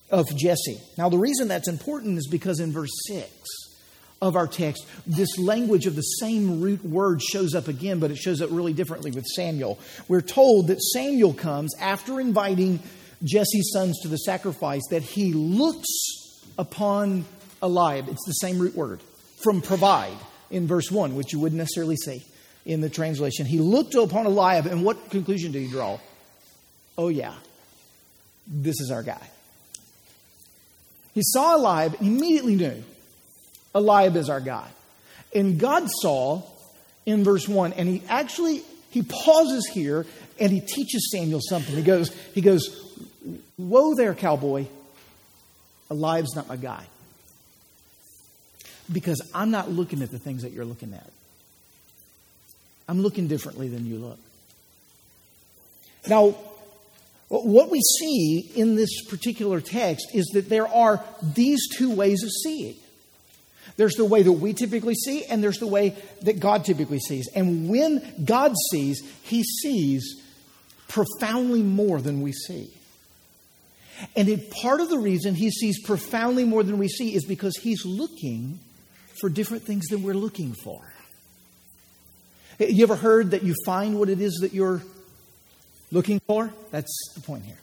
of 0.10 0.27
Jesse. 0.36 0.80
Now, 0.98 1.10
the 1.10 1.18
reason 1.18 1.48
that's 1.48 1.68
important 1.68 2.18
is 2.18 2.27
because 2.27 2.60
in 2.60 2.74
verse 2.74 2.92
6, 3.08 3.32
of 4.22 4.36
our 4.36 4.48
text, 4.48 4.86
this 5.06 5.38
language 5.38 5.86
of 5.86 5.96
the 5.96 6.02
same 6.02 6.62
root 6.62 6.84
word 6.84 7.22
shows 7.22 7.54
up 7.54 7.68
again, 7.68 8.00
but 8.00 8.12
it 8.12 8.18
shows 8.18 8.42
up 8.42 8.50
really 8.52 8.74
differently 8.74 9.12
with 9.12 9.26
Samuel. 9.26 9.80
We're 10.08 10.22
told 10.22 10.68
that 10.68 10.82
Samuel 10.82 11.34
comes 11.34 11.76
after 11.80 12.20
inviting 12.20 12.80
Jesse's 13.24 13.72
sons 13.74 14.00
to 14.02 14.08
the 14.08 14.18
sacrifice, 14.18 14.84
that 14.90 15.04
he 15.04 15.34
looks 15.34 15.88
upon 16.58 17.26
Eliab. 17.62 18.10
It's 18.10 18.26
the 18.26 18.34
same 18.34 18.60
root 18.60 18.76
word 18.76 19.02
from 19.44 19.62
provide 19.62 20.18
in 20.50 20.68
verse 20.68 20.92
1, 20.92 21.16
which 21.16 21.34
you 21.34 21.40
wouldn't 21.40 21.58
necessarily 21.58 21.96
see 21.96 22.24
in 22.66 22.82
the 22.82 22.90
translation. 22.90 23.46
He 23.46 23.60
looked 23.60 23.96
upon 23.96 24.26
Eliab, 24.26 24.66
and 24.66 24.84
what 24.84 25.10
conclusion 25.10 25.52
did 25.52 25.62
he 25.62 25.70
draw? 25.70 26.00
Oh, 26.98 27.10
yeah, 27.10 27.34
this 28.48 28.80
is 28.80 28.92
our 28.92 29.04
guy. 29.04 29.30
He 31.14 31.22
saw 31.24 31.56
Eliab 31.56 31.96
and 32.00 32.08
immediately 32.08 32.56
knew 32.56 32.84
Eliab 33.76 34.16
is 34.16 34.30
our 34.30 34.42
guy. 34.42 34.68
And 35.36 35.60
God 35.60 35.88
saw 36.02 36.44
in 37.06 37.24
verse 37.24 37.48
1, 37.48 37.74
and 37.74 37.88
he 37.88 38.04
actually 38.08 38.64
he 38.90 39.04
pauses 39.04 39.68
here 39.68 40.06
and 40.40 40.52
he 40.52 40.60
teaches 40.60 41.10
Samuel 41.12 41.42
something. 41.42 41.76
He 41.76 41.84
goes, 41.84 42.10
he 42.34 42.42
goes, 42.42 42.84
Whoa 43.58 43.96
there, 43.96 44.14
cowboy. 44.14 44.66
Eliab's 45.90 46.36
not 46.36 46.48
my 46.48 46.56
guy. 46.56 46.86
Because 48.92 49.22
I'm 49.34 49.52
not 49.52 49.70
looking 49.70 50.02
at 50.02 50.12
the 50.12 50.20
things 50.20 50.44
that 50.44 50.52
you're 50.52 50.66
looking 50.66 50.94
at. 50.94 51.10
I'm 52.88 53.02
looking 53.02 53.28
differently 53.28 53.68
than 53.68 53.86
you 53.86 53.98
look. 53.98 54.20
Now, 56.08 56.36
what 57.28 57.70
we 57.70 57.82
see 58.00 58.52
in 58.56 58.76
this 58.76 59.04
particular 59.06 59.60
text 59.60 60.08
is 60.14 60.26
that 60.34 60.48
there 60.48 60.68
are 60.68 61.04
these 61.22 61.68
two 61.78 61.94
ways 61.94 62.24
of 62.24 62.30
seeing. 62.44 62.76
There's 63.78 63.94
the 63.94 64.06
way 64.06 64.24
that 64.24 64.32
we 64.32 64.54
typically 64.54 64.96
see, 64.96 65.24
and 65.26 65.44
there's 65.44 65.60
the 65.60 65.68
way 65.68 65.96
that 66.24 66.40
God 66.40 66.66
typically 66.66 67.00
sees. 67.00 67.30
And 67.34 67.70
when 67.70 68.26
God 68.26 68.54
sees, 68.72 69.02
He 69.24 69.44
sees 69.44 70.22
profoundly 70.88 71.62
more 71.62 72.02
than 72.02 72.22
we 72.22 72.32
see. 72.32 72.72
And 74.16 74.50
part 74.62 74.82
of 74.82 74.90
the 74.90 74.98
reason 74.98 75.36
He 75.36 75.52
sees 75.52 75.82
profoundly 75.84 76.44
more 76.44 76.64
than 76.64 76.80
we 76.80 76.88
see 76.88 77.14
is 77.14 77.26
because 77.26 77.56
He's 77.58 77.86
looking 77.86 78.60
for 79.22 79.30
different 79.30 79.64
things 79.64 79.86
than 79.88 80.02
we're 80.02 80.14
looking 80.16 80.56
for. 80.64 80.82
You 82.60 82.84
ever 82.84 82.96
heard 82.96 83.32
that 83.32 83.44
you 83.44 83.54
find 83.64 84.00
what 84.00 84.10
it 84.10 84.20
is 84.20 84.40
that 84.42 84.54
you're 84.54 84.82
looking 85.92 86.20
for? 86.26 86.52
That's 86.72 87.12
the 87.14 87.22
point 87.22 87.46
here. 87.46 87.60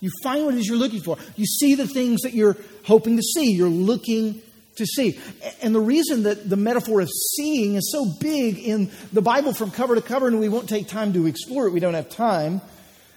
You 0.00 0.10
find 0.22 0.44
what 0.44 0.54
it 0.54 0.58
is 0.58 0.68
you're 0.68 0.78
looking 0.78 1.00
for. 1.00 1.18
You 1.34 1.44
see 1.44 1.74
the 1.74 1.88
things 1.88 2.20
that 2.20 2.32
you're 2.32 2.56
hoping 2.84 3.16
to 3.16 3.22
see. 3.22 3.50
You're 3.50 3.68
looking 3.68 4.40
to 4.78 4.86
see. 4.86 5.20
And 5.62 5.74
the 5.74 5.80
reason 5.80 6.24
that 6.24 6.48
the 6.48 6.56
metaphor 6.56 7.00
of 7.00 7.10
seeing 7.36 7.76
is 7.76 7.92
so 7.92 8.06
big 8.20 8.58
in 8.58 8.90
the 9.12 9.22
Bible 9.22 9.52
from 9.52 9.70
cover 9.70 9.94
to 9.94 10.02
cover, 10.02 10.26
and 10.26 10.40
we 10.40 10.48
won't 10.48 10.68
take 10.68 10.88
time 10.88 11.12
to 11.12 11.26
explore 11.26 11.66
it, 11.66 11.72
we 11.72 11.80
don't 11.80 11.94
have 11.94 12.08
time. 12.08 12.60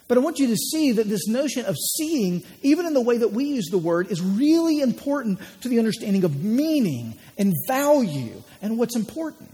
But 0.07 0.17
I 0.17 0.21
want 0.21 0.39
you 0.39 0.47
to 0.47 0.57
see 0.57 0.91
that 0.91 1.07
this 1.07 1.27
notion 1.27 1.65
of 1.65 1.77
seeing, 1.77 2.43
even 2.61 2.85
in 2.85 2.93
the 2.93 3.01
way 3.01 3.19
that 3.19 3.31
we 3.31 3.45
use 3.45 3.67
the 3.67 3.77
word, 3.77 4.11
is 4.11 4.21
really 4.21 4.81
important 4.81 5.39
to 5.61 5.69
the 5.69 5.79
understanding 5.79 6.25
of 6.25 6.43
meaning 6.43 7.17
and 7.37 7.53
value 7.65 8.43
and 8.61 8.77
what's 8.77 8.97
important. 8.97 9.49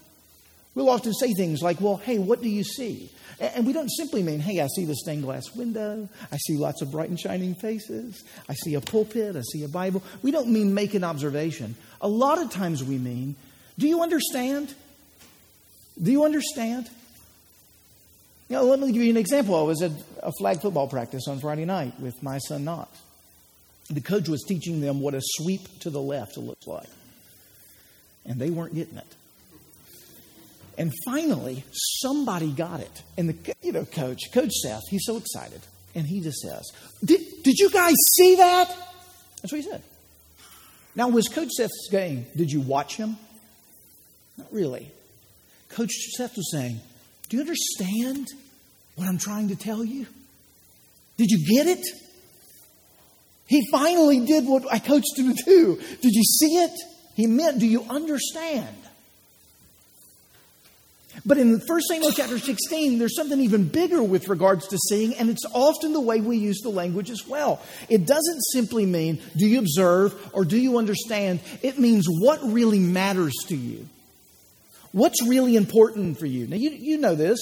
We'll 0.78 0.90
often 0.90 1.12
say 1.12 1.34
things 1.34 1.64
like, 1.64 1.82
well, 1.82 1.98
hey, 1.98 2.20
what 2.20 2.40
do 2.40 2.48
you 2.48 2.64
see? 2.64 3.10
And 3.40 3.66
we 3.66 3.74
don't 3.74 3.90
simply 3.90 4.22
mean, 4.22 4.40
hey, 4.40 4.62
I 4.62 4.68
see 4.68 4.86
the 4.86 4.94
stained 4.94 5.24
glass 5.24 5.56
window. 5.56 6.08
I 6.32 6.38
see 6.38 6.56
lots 6.56 6.84
of 6.84 6.92
bright 6.92 7.10
and 7.10 7.20
shining 7.20 7.56
faces. 7.56 8.24
I 8.48 8.54
see 8.54 8.76
a 8.76 8.82
pulpit. 8.82 9.36
I 9.36 9.42
see 9.42 9.64
a 9.64 9.68
Bible. 9.68 10.04
We 10.22 10.30
don't 10.30 10.50
mean 10.50 10.76
make 10.76 10.94
an 10.94 11.04
observation. 11.04 11.76
A 12.00 12.08
lot 12.08 12.38
of 12.38 12.52
times 12.52 12.84
we 12.84 13.00
mean, 13.00 13.36
do 13.80 13.88
you 13.88 14.04
understand? 14.04 14.72
Do 16.00 16.12
you 16.12 16.26
understand? 16.26 16.88
You 18.48 18.58
know, 18.58 18.66
let 18.66 18.80
me 18.80 18.92
give 18.92 19.02
you 19.02 19.10
an 19.10 19.18
example. 19.18 19.56
I 19.56 19.64
was 19.64 19.82
at 19.82 19.94
a 20.22 20.32
flag 20.32 20.62
football 20.62 20.88
practice 20.88 21.28
on 21.28 21.40
Friday 21.40 21.66
night 21.66 22.00
with 22.00 22.22
my 22.22 22.38
son 22.38 22.66
Knox. 22.66 22.96
The 23.90 24.02
coach 24.02 24.30
was 24.30 24.44
teaching 24.48 24.80
them 24.80 25.02
what 25.02 25.16
a 25.16 25.22
sweep 25.24 25.80
to 25.80 25.90
the 25.90 26.02
left 26.02 26.38
looks 26.38 26.68
like. 26.68 26.90
And 28.28 28.40
they 28.40 28.52
weren't 28.52 28.76
getting 28.76 28.98
it. 28.98 29.17
And 30.78 30.94
finally, 31.06 31.64
somebody 31.72 32.52
got 32.52 32.82
it. 32.82 33.04
And 33.18 33.30
the 33.30 33.56
you 33.62 33.72
know, 33.72 33.86
coach, 33.86 34.32
Coach 34.32 34.52
Seth, 34.52 34.84
he's 34.90 35.06
so 35.06 35.18
excited. 35.18 35.62
And 35.96 36.06
he 36.06 36.22
just 36.22 36.40
says, 36.40 36.72
Did, 37.04 37.22
did 37.44 37.58
you 37.58 37.72
guys 37.72 37.96
see 38.16 38.36
that? 38.36 38.68
That's 39.42 39.52
what 39.52 39.62
he 39.62 39.70
said. 39.70 39.82
Now, 40.96 41.10
was 41.10 41.28
Coach 41.28 41.50
Seth 41.52 41.72
saying, 41.90 42.28
Did 42.36 42.52
you 42.52 42.62
watch 42.62 42.96
him? 42.96 43.18
Not 44.38 44.54
really. 44.54 44.92
Coach 45.70 45.92
Seth 46.16 46.36
was 46.36 46.52
saying, 46.52 46.80
Do 47.30 47.38
you 47.38 47.42
understand 47.42 48.28
what 48.96 49.08
I'm 49.08 49.18
trying 49.18 49.50
to 49.50 49.56
tell 49.56 49.84
you? 49.84 50.06
Did 51.18 51.32
you 51.32 51.46
get 51.58 51.68
it? 51.68 51.86
He 53.48 53.68
finally 53.72 54.26
did 54.26 54.46
what 54.46 54.72
I 54.72 54.78
coached 54.78 55.18
him 55.18 55.36
to 55.36 55.44
do. 55.44 55.76
Did 55.76 56.12
you 56.14 56.24
see 56.24 56.58
it? 56.58 56.80
He 57.16 57.26
meant, 57.26 57.60
Do 57.60 57.66
you 57.66 57.84
understand? 57.90 58.76
But 61.28 61.38
in 61.38 61.60
1 61.60 61.82
Samuel 61.82 62.14
chapter 62.14 62.40
16, 62.40 63.00
there's 63.00 63.18
something 63.18 63.42
even 63.42 63.68
bigger 63.68 64.02
with 64.02 64.30
regards 64.30 64.66
to 64.70 64.78
seeing, 64.78 65.14
and 65.16 65.30
it's 65.30 65.44
often 65.54 65.92
the 65.92 66.00
way 66.00 66.22
we 66.22 66.38
use 66.38 66.62
the 66.62 66.70
language 66.70 67.10
as 67.10 67.28
well. 67.28 67.62
It 67.90 68.06
doesn't 68.06 68.42
simply 68.54 68.86
mean, 68.86 69.22
do 69.36 69.46
you 69.46 69.60
observe 69.60 70.16
or 70.32 70.46
do 70.46 70.58
you 70.58 70.78
understand? 70.78 71.42
It 71.62 71.78
means 71.78 72.06
what 72.08 72.40
really 72.42 72.80
matters 72.80 73.34
to 73.48 73.58
you. 73.58 73.90
What's 74.94 75.22
really 75.28 75.58
important 75.58 76.18
for 76.18 76.26
you? 76.26 76.48
Now, 76.48 76.56
you, 76.56 76.70
you 76.70 76.98
know 76.98 77.14
this. 77.14 77.40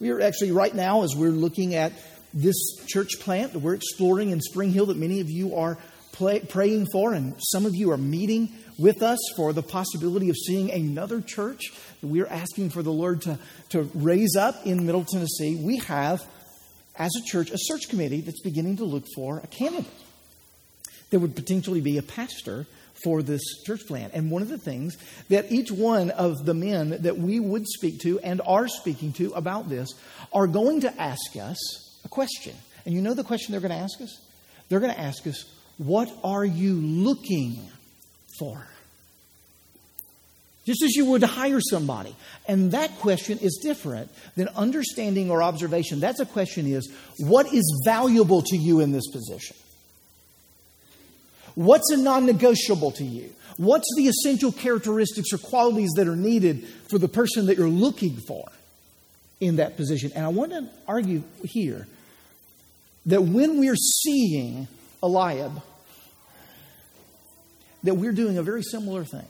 We 0.00 0.10
are 0.10 0.20
actually, 0.20 0.50
right 0.50 0.74
now, 0.74 1.04
as 1.04 1.14
we're 1.14 1.30
looking 1.30 1.76
at 1.76 1.92
this 2.34 2.56
church 2.88 3.20
plant 3.20 3.52
that 3.52 3.60
we're 3.60 3.74
exploring 3.74 4.30
in 4.30 4.40
Spring 4.40 4.72
Hill, 4.72 4.86
that 4.86 4.96
many 4.96 5.20
of 5.20 5.30
you 5.30 5.54
are 5.54 5.78
play, 6.10 6.40
praying 6.40 6.88
for, 6.90 7.12
and 7.12 7.36
some 7.38 7.66
of 7.66 7.76
you 7.76 7.92
are 7.92 7.96
meeting 7.96 8.48
with 8.78 9.02
us 9.02 9.18
for 9.36 9.52
the 9.52 9.62
possibility 9.62 10.30
of 10.30 10.36
seeing 10.36 10.70
another 10.70 11.20
church 11.20 11.72
that 12.00 12.06
we're 12.06 12.26
asking 12.26 12.70
for 12.70 12.82
the 12.82 12.92
Lord 12.92 13.22
to, 13.22 13.38
to 13.70 13.82
raise 13.94 14.36
up 14.36 14.64
in 14.64 14.86
Middle 14.86 15.04
Tennessee. 15.04 15.56
We 15.56 15.78
have, 15.78 16.24
as 16.96 17.10
a 17.16 17.24
church, 17.26 17.50
a 17.50 17.58
search 17.58 17.88
committee 17.88 18.20
that's 18.20 18.40
beginning 18.40 18.76
to 18.76 18.84
look 18.84 19.04
for 19.14 19.38
a 19.38 19.46
candidate 19.48 19.90
that 21.10 21.18
would 21.18 21.34
potentially 21.34 21.80
be 21.80 21.98
a 21.98 22.02
pastor 22.02 22.66
for 23.02 23.22
this 23.22 23.42
church 23.64 23.86
plan. 23.86 24.10
And 24.12 24.30
one 24.30 24.42
of 24.42 24.48
the 24.48 24.58
things 24.58 24.96
that 25.28 25.50
each 25.50 25.70
one 25.70 26.10
of 26.10 26.44
the 26.44 26.54
men 26.54 27.02
that 27.02 27.16
we 27.16 27.40
would 27.40 27.66
speak 27.66 28.00
to 28.00 28.18
and 28.20 28.40
are 28.46 28.68
speaking 28.68 29.12
to 29.14 29.32
about 29.32 29.68
this 29.68 29.88
are 30.32 30.46
going 30.46 30.82
to 30.82 31.00
ask 31.00 31.36
us 31.40 32.00
a 32.04 32.08
question. 32.08 32.54
And 32.84 32.94
you 32.94 33.02
know 33.02 33.14
the 33.14 33.24
question 33.24 33.52
they're 33.52 33.60
going 33.60 33.70
to 33.70 33.76
ask 33.76 34.00
us? 34.00 34.20
They're 34.68 34.80
going 34.80 34.94
to 34.94 35.00
ask 35.00 35.26
us, 35.26 35.44
What 35.78 36.10
are 36.24 36.44
you 36.44 36.74
looking 36.74 37.70
for? 38.38 38.66
Just 40.66 40.82
as 40.82 40.94
you 40.96 41.06
would 41.06 41.22
hire 41.22 41.60
somebody. 41.60 42.14
And 42.46 42.72
that 42.72 42.98
question 42.98 43.38
is 43.38 43.58
different 43.62 44.10
than 44.36 44.48
understanding 44.48 45.30
or 45.30 45.42
observation. 45.42 45.98
That's 45.98 46.20
a 46.20 46.26
question 46.26 46.66
is, 46.66 46.92
What 47.18 47.52
is 47.54 47.82
valuable 47.86 48.42
to 48.42 48.56
you 48.56 48.80
in 48.80 48.92
this 48.92 49.08
position? 49.08 49.56
What's 51.54 51.90
a 51.90 51.96
non 51.96 52.26
negotiable 52.26 52.92
to 52.92 53.04
you? 53.04 53.32
What's 53.56 53.88
the 53.96 54.08
essential 54.08 54.52
characteristics 54.52 55.32
or 55.32 55.38
qualities 55.38 55.90
that 55.96 56.06
are 56.06 56.14
needed 56.14 56.68
for 56.88 56.98
the 56.98 57.08
person 57.08 57.46
that 57.46 57.58
you're 57.58 57.68
looking 57.68 58.16
for 58.16 58.46
in 59.40 59.56
that 59.56 59.76
position? 59.76 60.12
And 60.14 60.24
I 60.24 60.28
want 60.28 60.52
to 60.52 60.68
argue 60.86 61.22
here 61.44 61.88
that 63.06 63.22
when 63.22 63.58
we're 63.58 63.74
seeing 63.74 64.68
Eliab, 65.02 65.62
that 67.88 67.94
we're 67.94 68.12
doing 68.12 68.36
a 68.36 68.42
very 68.42 68.62
similar 68.62 69.02
thing. 69.02 69.24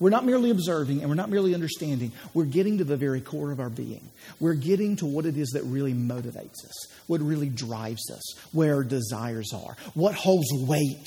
We're 0.00 0.10
not 0.10 0.24
merely 0.24 0.50
observing 0.50 1.00
and 1.00 1.08
we're 1.08 1.14
not 1.14 1.30
merely 1.30 1.54
understanding. 1.54 2.10
We're 2.34 2.46
getting 2.46 2.78
to 2.78 2.84
the 2.84 2.96
very 2.96 3.20
core 3.20 3.52
of 3.52 3.60
our 3.60 3.70
being. 3.70 4.08
We're 4.40 4.54
getting 4.54 4.96
to 4.96 5.06
what 5.06 5.24
it 5.24 5.36
is 5.36 5.50
that 5.50 5.62
really 5.62 5.94
motivates 5.94 6.64
us, 6.64 6.92
what 7.06 7.20
really 7.20 7.48
drives 7.48 8.10
us, 8.10 8.36
where 8.52 8.74
our 8.74 8.82
desires 8.82 9.52
are, 9.52 9.76
what 9.94 10.14
holds 10.16 10.48
weight 10.52 11.06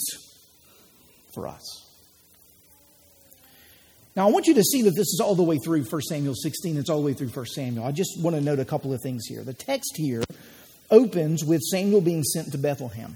for 1.34 1.50
us. 1.50 1.86
Now, 4.16 4.28
I 4.28 4.32
want 4.32 4.48
you 4.48 4.54
to 4.54 4.64
see 4.64 4.84
that 4.84 4.92
this 4.92 5.08
is 5.08 5.22
all 5.22 5.36
the 5.36 5.44
way 5.44 5.58
through 5.58 5.84
1 5.84 6.02
Samuel 6.04 6.36
16. 6.36 6.78
It's 6.78 6.90
all 6.90 7.02
the 7.02 7.06
way 7.06 7.14
through 7.14 7.30
1 7.30 7.46
Samuel. 7.48 7.86
I 7.86 7.92
just 7.92 8.22
want 8.22 8.38
to 8.38 8.42
note 8.42 8.60
a 8.60 8.66
couple 8.66 8.94
of 8.94 9.02
things 9.02 9.26
here. 9.26 9.44
The 9.44 9.54
text 9.54 9.94
here 9.96 10.24
opens 10.90 11.44
with 11.44 11.62
Samuel 11.62 12.02
being 12.02 12.24
sent 12.24 12.54
to 12.54 12.58
Bethlehem. 12.58 13.16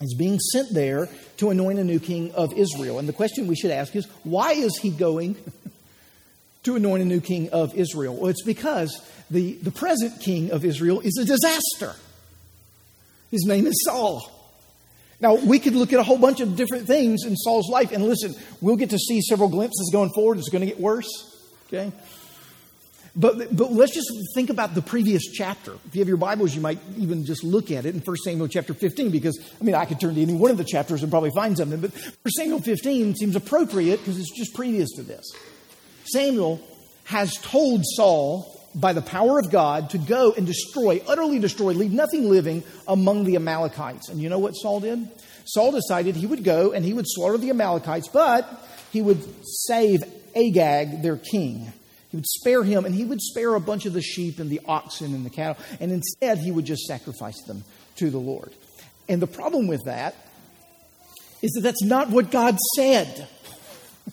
He's 0.00 0.14
being 0.14 0.38
sent 0.38 0.74
there 0.74 1.08
to 1.38 1.50
anoint 1.50 1.78
a 1.78 1.84
new 1.84 1.98
king 1.98 2.32
of 2.32 2.52
Israel. 2.52 2.98
And 2.98 3.08
the 3.08 3.12
question 3.12 3.46
we 3.46 3.56
should 3.56 3.70
ask 3.70 3.94
is 3.94 4.06
why 4.24 4.52
is 4.52 4.76
he 4.76 4.90
going 4.90 5.36
to 6.64 6.76
anoint 6.76 7.02
a 7.02 7.06
new 7.06 7.20
king 7.20 7.50
of 7.50 7.74
Israel? 7.74 8.14
Well, 8.14 8.30
it's 8.30 8.42
because 8.42 9.00
the, 9.30 9.54
the 9.54 9.70
present 9.70 10.20
king 10.20 10.50
of 10.50 10.64
Israel 10.64 11.00
is 11.00 11.16
a 11.18 11.24
disaster. 11.24 11.94
His 13.30 13.44
name 13.46 13.66
is 13.66 13.80
Saul. 13.84 14.30
Now, 15.20 15.36
we 15.36 15.58
could 15.58 15.74
look 15.74 15.92
at 15.92 16.00
a 16.00 16.02
whole 16.02 16.18
bunch 16.18 16.40
of 16.40 16.56
different 16.56 16.86
things 16.86 17.24
in 17.24 17.36
Saul's 17.36 17.70
life, 17.70 17.92
and 17.92 18.04
listen, 18.04 18.34
we'll 18.60 18.76
get 18.76 18.90
to 18.90 18.98
see 18.98 19.20
several 19.22 19.48
glimpses 19.48 19.90
going 19.92 20.10
forward. 20.10 20.38
It's 20.38 20.50
going 20.50 20.60
to 20.60 20.66
get 20.66 20.80
worse. 20.80 21.08
Okay? 21.68 21.92
But, 23.16 23.56
but 23.56 23.70
let's 23.70 23.94
just 23.94 24.10
think 24.34 24.50
about 24.50 24.74
the 24.74 24.82
previous 24.82 25.22
chapter. 25.30 25.72
If 25.86 25.94
you 25.94 26.00
have 26.00 26.08
your 26.08 26.16
Bibles, 26.16 26.54
you 26.54 26.60
might 26.60 26.80
even 26.96 27.24
just 27.24 27.44
look 27.44 27.70
at 27.70 27.86
it 27.86 27.94
in 27.94 28.00
1 28.00 28.16
Samuel 28.24 28.48
chapter 28.48 28.74
15, 28.74 29.10
because, 29.10 29.38
I 29.60 29.64
mean, 29.64 29.76
I 29.76 29.84
could 29.84 30.00
turn 30.00 30.16
to 30.16 30.22
any 30.22 30.34
one 30.34 30.50
of 30.50 30.56
the 30.56 30.64
chapters 30.64 31.02
and 31.02 31.12
probably 31.12 31.30
find 31.30 31.56
something, 31.56 31.80
but 31.80 31.92
1 31.92 32.12
Samuel 32.36 32.60
15 32.60 33.14
seems 33.14 33.36
appropriate 33.36 33.98
because 33.98 34.18
it's 34.18 34.36
just 34.36 34.52
previous 34.54 34.90
to 34.96 35.02
this. 35.02 35.24
Samuel 36.06 36.60
has 37.04 37.34
told 37.34 37.82
Saul, 37.84 38.50
by 38.74 38.92
the 38.92 39.02
power 39.02 39.38
of 39.38 39.48
God, 39.48 39.90
to 39.90 39.98
go 39.98 40.32
and 40.32 40.44
destroy, 40.44 41.00
utterly 41.06 41.38
destroy, 41.38 41.72
leave 41.72 41.92
nothing 41.92 42.28
living 42.28 42.64
among 42.88 43.24
the 43.24 43.36
Amalekites. 43.36 44.08
And 44.08 44.20
you 44.20 44.28
know 44.28 44.40
what 44.40 44.52
Saul 44.52 44.80
did? 44.80 45.08
Saul 45.44 45.70
decided 45.70 46.16
he 46.16 46.26
would 46.26 46.42
go 46.42 46.72
and 46.72 46.84
he 46.84 46.92
would 46.92 47.06
slaughter 47.06 47.38
the 47.38 47.50
Amalekites, 47.50 48.08
but 48.08 48.48
he 48.90 49.02
would 49.02 49.22
save 49.44 50.02
Agag, 50.34 51.02
their 51.02 51.16
king. 51.16 51.72
He 52.14 52.16
would 52.16 52.28
spare 52.28 52.62
him, 52.62 52.84
and 52.84 52.94
he 52.94 53.04
would 53.04 53.20
spare 53.20 53.56
a 53.56 53.60
bunch 53.60 53.86
of 53.86 53.92
the 53.92 54.00
sheep 54.00 54.38
and 54.38 54.48
the 54.48 54.60
oxen 54.66 55.16
and 55.16 55.26
the 55.26 55.30
cattle, 55.30 55.60
and 55.80 55.90
instead 55.90 56.38
he 56.38 56.52
would 56.52 56.64
just 56.64 56.84
sacrifice 56.84 57.42
them 57.42 57.64
to 57.96 58.08
the 58.08 58.18
Lord. 58.18 58.52
And 59.08 59.20
the 59.20 59.26
problem 59.26 59.66
with 59.66 59.86
that 59.86 60.14
is 61.42 61.50
that 61.54 61.62
that's 61.62 61.82
not 61.82 62.10
what 62.10 62.30
God 62.30 62.56
said. 62.76 63.26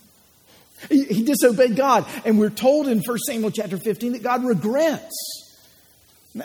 he, 0.90 1.04
he 1.04 1.24
disobeyed 1.24 1.76
God. 1.76 2.08
And 2.26 2.40
we're 2.40 2.50
told 2.50 2.88
in 2.88 3.04
1 3.04 3.18
Samuel 3.20 3.52
chapter 3.52 3.78
15 3.78 4.14
that 4.14 4.24
God 4.24 4.46
regrets 4.46 5.14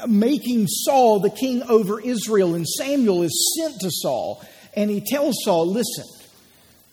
making 0.07 0.67
Saul 0.67 1.21
the 1.21 1.31
king 1.31 1.63
over 1.63 1.99
Israel. 1.99 2.55
And 2.55 2.69
Samuel 2.69 3.23
is 3.23 3.57
sent 3.59 3.81
to 3.81 3.89
Saul, 3.91 4.45
and 4.75 4.91
he 4.91 5.01
tells 5.01 5.37
Saul, 5.43 5.73
Listen, 5.73 6.05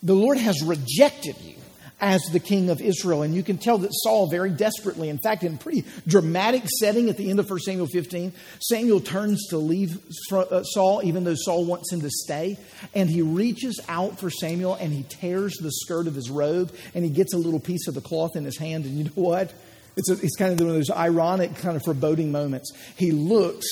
the 0.02 0.14
Lord 0.14 0.38
has 0.38 0.62
rejected 0.62 1.36
you 1.42 1.56
as 2.04 2.22
the 2.32 2.38
king 2.38 2.68
of 2.68 2.82
Israel. 2.82 3.22
And 3.22 3.34
you 3.34 3.42
can 3.42 3.56
tell 3.56 3.78
that 3.78 3.88
Saul 3.90 4.28
very 4.28 4.50
desperately, 4.50 5.08
in 5.08 5.16
fact, 5.16 5.42
in 5.42 5.54
a 5.54 5.56
pretty 5.56 5.84
dramatic 6.06 6.64
setting 6.78 7.08
at 7.08 7.16
the 7.16 7.30
end 7.30 7.40
of 7.40 7.48
1 7.48 7.60
Samuel 7.60 7.86
15, 7.86 8.34
Samuel 8.60 9.00
turns 9.00 9.46
to 9.48 9.56
leave 9.56 9.98
uh, 10.30 10.62
Saul, 10.64 11.00
even 11.02 11.24
though 11.24 11.34
Saul 11.34 11.64
wants 11.64 11.90
him 11.90 12.02
to 12.02 12.10
stay. 12.10 12.58
And 12.94 13.08
he 13.08 13.22
reaches 13.22 13.80
out 13.88 14.20
for 14.20 14.28
Samuel 14.28 14.74
and 14.74 14.92
he 14.92 15.04
tears 15.04 15.54
the 15.54 15.72
skirt 15.72 16.06
of 16.06 16.14
his 16.14 16.28
robe 16.28 16.76
and 16.94 17.04
he 17.04 17.10
gets 17.10 17.32
a 17.32 17.38
little 17.38 17.58
piece 17.58 17.88
of 17.88 17.94
the 17.94 18.02
cloth 18.02 18.36
in 18.36 18.44
his 18.44 18.58
hand. 18.58 18.84
And 18.84 18.98
you 18.98 19.04
know 19.04 19.10
what? 19.14 19.54
It's, 19.96 20.10
a, 20.10 20.12
it's 20.22 20.36
kind 20.36 20.52
of 20.52 20.60
one 20.60 20.68
of 20.68 20.74
those 20.74 20.90
ironic, 20.90 21.56
kind 21.56 21.74
of 21.74 21.82
foreboding 21.84 22.30
moments. 22.30 22.70
He 22.96 23.12
looks, 23.12 23.66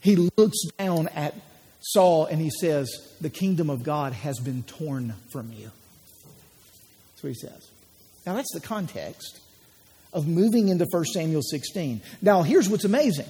he 0.00 0.16
looks 0.16 0.58
down 0.78 1.08
at 1.08 1.34
Saul 1.80 2.24
and 2.24 2.40
he 2.40 2.48
says, 2.48 2.88
The 3.20 3.28
kingdom 3.28 3.68
of 3.68 3.82
God 3.82 4.14
has 4.14 4.38
been 4.40 4.62
torn 4.62 5.12
from 5.30 5.52
you. 5.52 5.72
That's 7.22 7.42
what 7.42 7.50
he 7.50 7.54
says. 7.54 7.70
Now, 8.26 8.34
that's 8.34 8.52
the 8.52 8.60
context 8.60 9.40
of 10.12 10.26
moving 10.26 10.68
into 10.68 10.86
1 10.90 11.04
Samuel 11.06 11.42
16. 11.42 12.00
Now, 12.20 12.42
here's 12.42 12.68
what's 12.68 12.84
amazing. 12.84 13.26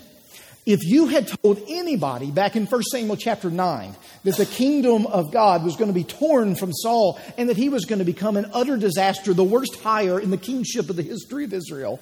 If 0.65 0.81
you 0.85 1.09
had 1.09 1.29
told 1.29 1.61
anybody 1.69 2.31
back 2.31 2.57
in 2.57 2.67
1 2.67 2.83
Samuel 2.85 3.17
chapter 3.17 3.51
9 3.51 3.95
that 4.25 4.37
the 4.37 4.47
kingdom 4.47 5.07
of 5.07 5.33
God 5.33 5.65
was 5.65 5.77
going 5.77 5.89
to 5.89 5.95
be 5.95 6.05
torn 6.05 6.55
from 6.55 6.73
Saul 6.73 7.21
and 7.37 7.49
that 7.49 7.57
he 7.57 7.69
was 7.69 7.85
going 7.85 7.99
to 7.99 8.05
become 8.05 8.37
an 8.37 8.51
utter 8.53 8.77
disaster, 8.77 9.35
the 9.35 9.45
worst 9.45 9.81
hire 9.83 10.21
in 10.21 10.31
the 10.31 10.37
kingship 10.37 10.89
of 10.89 10.97
the 10.97 11.03
history 11.03 11.45
of 11.45 11.53
Israel, 11.53 12.01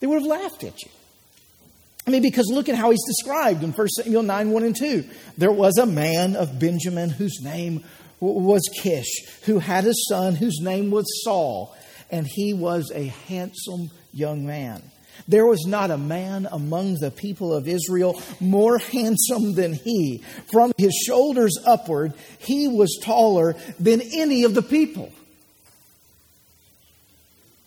they 0.00 0.06
would 0.06 0.22
have 0.22 0.26
laughed 0.26 0.64
at 0.64 0.82
you. 0.82 0.90
I 2.06 2.10
mean, 2.10 2.22
because 2.22 2.48
look 2.50 2.68
at 2.68 2.74
how 2.74 2.90
he's 2.90 3.04
described 3.06 3.62
in 3.62 3.70
1 3.70 3.88
Samuel 3.88 4.24
9 4.24 4.50
1 4.50 4.62
and 4.64 4.76
2. 4.76 5.04
There 5.38 5.52
was 5.52 5.78
a 5.78 5.86
man 5.86 6.34
of 6.34 6.58
Benjamin 6.58 7.10
whose 7.10 7.40
name 7.42 7.84
was 8.22 8.62
Kish, 8.82 9.26
who 9.42 9.58
had 9.58 9.84
a 9.86 9.94
son 10.08 10.36
whose 10.36 10.60
name 10.60 10.90
was 10.90 11.06
Saul, 11.24 11.76
and 12.10 12.26
he 12.26 12.54
was 12.54 12.92
a 12.94 13.06
handsome 13.26 13.90
young 14.12 14.46
man. 14.46 14.82
There 15.28 15.46
was 15.46 15.66
not 15.66 15.90
a 15.90 15.98
man 15.98 16.48
among 16.50 16.94
the 16.94 17.10
people 17.10 17.54
of 17.54 17.68
Israel 17.68 18.20
more 18.40 18.78
handsome 18.78 19.54
than 19.54 19.74
he. 19.74 20.22
From 20.50 20.72
his 20.78 20.94
shoulders 21.06 21.56
upward, 21.66 22.14
he 22.38 22.68
was 22.68 22.98
taller 23.02 23.54
than 23.78 24.00
any 24.00 24.44
of 24.44 24.54
the 24.54 24.62
people. 24.62 25.12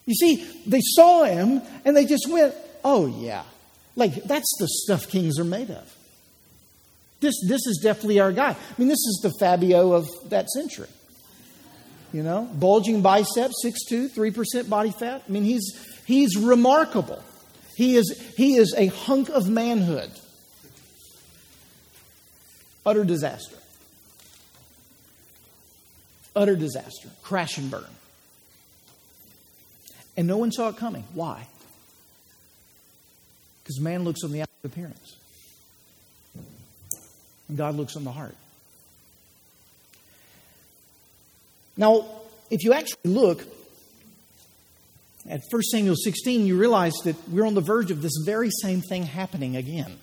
You 0.06 0.14
see, 0.14 0.48
they 0.66 0.82
saw 0.82 1.24
him 1.24 1.62
and 1.84 1.96
they 1.96 2.06
just 2.06 2.30
went, 2.30 2.54
oh, 2.84 3.08
yeah. 3.08 3.44
Like, 3.96 4.24
that's 4.24 4.56
the 4.60 4.68
stuff 4.68 5.10
kings 5.10 5.40
are 5.40 5.46
made 5.46 5.72
of. 5.72 5.95
This, 7.26 7.42
this 7.48 7.66
is 7.66 7.80
definitely 7.82 8.20
our 8.20 8.32
guy. 8.32 8.52
I 8.52 8.58
mean, 8.78 8.88
this 8.88 9.00
is 9.00 9.20
the 9.24 9.32
Fabio 9.40 9.94
of 9.94 10.08
that 10.30 10.48
century. 10.50 10.88
You 12.14 12.22
know, 12.22 12.48
bulging 12.54 13.02
biceps, 13.02 13.66
6'2, 13.66 14.12
3% 14.12 14.70
body 14.70 14.92
fat. 14.92 15.24
I 15.28 15.32
mean, 15.32 15.44
he's, 15.44 15.76
he's 16.06 16.38
remarkable. 16.38 17.24
He 17.76 17.96
is, 17.96 18.24
he 18.38 18.58
is 18.58 18.76
a 18.78 18.86
hunk 18.88 19.30
of 19.30 19.50
manhood. 19.50 20.12
Utter 22.86 23.04
disaster. 23.04 23.58
Utter 26.36 26.56
disaster. 26.56 27.10
Crash 27.24 27.58
and 27.58 27.72
burn. 27.72 27.86
And 30.16 30.28
no 30.28 30.38
one 30.38 30.52
saw 30.52 30.70
it 30.70 30.78
coming. 30.78 31.06
Why? 31.16 31.48
Because 33.64 33.80
man 33.80 34.04
looks 34.04 34.24
on 34.24 34.32
the 34.32 34.42
outward 34.42 34.72
appearance, 34.72 35.18
and 37.48 37.58
God 37.58 37.76
looks 37.76 37.96
on 37.96 38.04
the 38.04 38.12
heart. 38.12 38.36
Now, 41.78 42.06
if 42.50 42.64
you 42.64 42.74
actually 42.74 43.12
look 43.12 43.42
at 45.30 45.42
1 45.50 45.62
Samuel 45.64 45.96
16, 45.96 46.46
you 46.46 46.58
realize 46.58 46.94
that 47.04 47.16
we're 47.30 47.46
on 47.46 47.54
the 47.54 47.62
verge 47.62 47.92
of 47.92 48.02
this 48.02 48.14
very 48.26 48.50
same 48.62 48.82
thing 48.82 49.04
happening 49.04 49.56
again. 49.56 49.98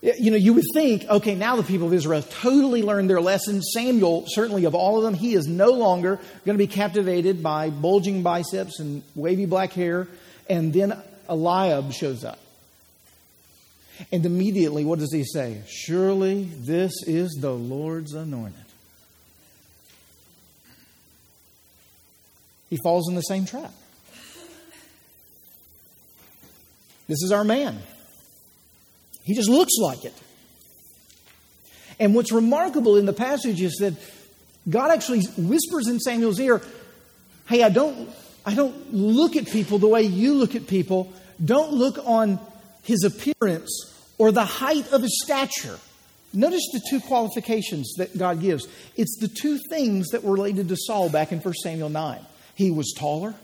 You 0.00 0.30
know, 0.30 0.36
you 0.36 0.54
would 0.54 0.64
think, 0.72 1.04
okay, 1.06 1.34
now 1.34 1.56
the 1.56 1.64
people 1.64 1.88
of 1.88 1.92
Israel 1.92 2.20
have 2.20 2.30
totally 2.30 2.82
learned 2.82 3.10
their 3.10 3.20
lesson. 3.20 3.60
Samuel, 3.60 4.24
certainly 4.28 4.64
of 4.64 4.76
all 4.76 4.96
of 4.96 5.02
them, 5.02 5.14
he 5.14 5.34
is 5.34 5.48
no 5.48 5.72
longer 5.72 6.20
going 6.46 6.56
to 6.56 6.64
be 6.64 6.68
captivated 6.68 7.42
by 7.42 7.70
bulging 7.70 8.22
biceps 8.22 8.78
and 8.78 9.02
wavy 9.16 9.44
black 9.44 9.72
hair. 9.72 10.06
And 10.48 10.72
then 10.72 10.96
Eliab 11.28 11.92
shows 11.92 12.24
up. 12.24 12.38
And 14.12 14.24
immediately, 14.24 14.84
what 14.84 14.98
does 14.98 15.12
he 15.12 15.24
say? 15.24 15.62
Surely 15.68 16.44
this 16.44 16.92
is 17.06 17.36
the 17.40 17.52
Lord's 17.52 18.14
anointed. 18.14 18.64
He 22.70 22.78
falls 22.82 23.08
in 23.08 23.14
the 23.14 23.22
same 23.22 23.46
trap. 23.46 23.72
This 27.08 27.22
is 27.22 27.32
our 27.32 27.44
man. 27.44 27.78
He 29.24 29.34
just 29.34 29.48
looks 29.48 29.72
like 29.80 30.04
it. 30.04 30.14
And 31.98 32.14
what's 32.14 32.32
remarkable 32.32 32.96
in 32.96 33.06
the 33.06 33.12
passage 33.12 33.60
is 33.60 33.76
that 33.80 33.94
God 34.68 34.90
actually 34.90 35.22
whispers 35.36 35.88
in 35.88 35.98
Samuel's 35.98 36.38
ear, 36.38 36.62
Hey, 37.48 37.62
I 37.62 37.70
don't, 37.70 38.10
I 38.44 38.54
don't 38.54 38.92
look 38.92 39.36
at 39.36 39.46
people 39.46 39.78
the 39.78 39.88
way 39.88 40.02
you 40.02 40.34
look 40.34 40.54
at 40.54 40.66
people. 40.66 41.10
Don't 41.42 41.72
look 41.72 41.98
on 42.04 42.38
his 42.82 43.04
appearance 43.04 43.94
or 44.18 44.32
the 44.32 44.44
height 44.44 44.92
of 44.92 45.02
his 45.02 45.20
stature. 45.24 45.78
Notice 46.32 46.68
the 46.72 46.82
two 46.90 47.00
qualifications 47.00 47.94
that 47.96 48.16
God 48.16 48.40
gives. 48.40 48.66
It's 48.96 49.18
the 49.18 49.28
two 49.28 49.58
things 49.70 50.08
that 50.08 50.22
were 50.22 50.34
related 50.34 50.68
to 50.68 50.76
Saul 50.76 51.08
back 51.08 51.32
in 51.32 51.40
1 51.40 51.54
Samuel 51.54 51.88
9. 51.88 52.20
He 52.54 52.70
was 52.70 52.92
taller, 52.96 53.34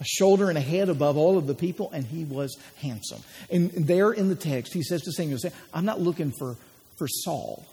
a 0.00 0.04
shoulder 0.04 0.48
and 0.48 0.56
a 0.56 0.62
head 0.62 0.88
above 0.88 1.16
all 1.16 1.36
of 1.36 1.46
the 1.46 1.54
people, 1.54 1.90
and 1.90 2.06
he 2.06 2.24
was 2.24 2.56
handsome. 2.80 3.22
And 3.50 3.70
there 3.70 4.12
in 4.12 4.28
the 4.28 4.34
text, 4.34 4.72
he 4.72 4.82
says 4.82 5.02
to 5.02 5.12
Samuel, 5.12 5.40
I'm 5.74 5.84
not 5.84 6.00
looking 6.00 6.32
for, 6.38 6.56
for 6.96 7.06
Saul. 7.06 7.66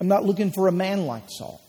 I'm 0.00 0.08
not 0.08 0.24
looking 0.24 0.50
for 0.50 0.66
a 0.66 0.72
man 0.72 1.06
like 1.06 1.24
Saul. 1.28 1.60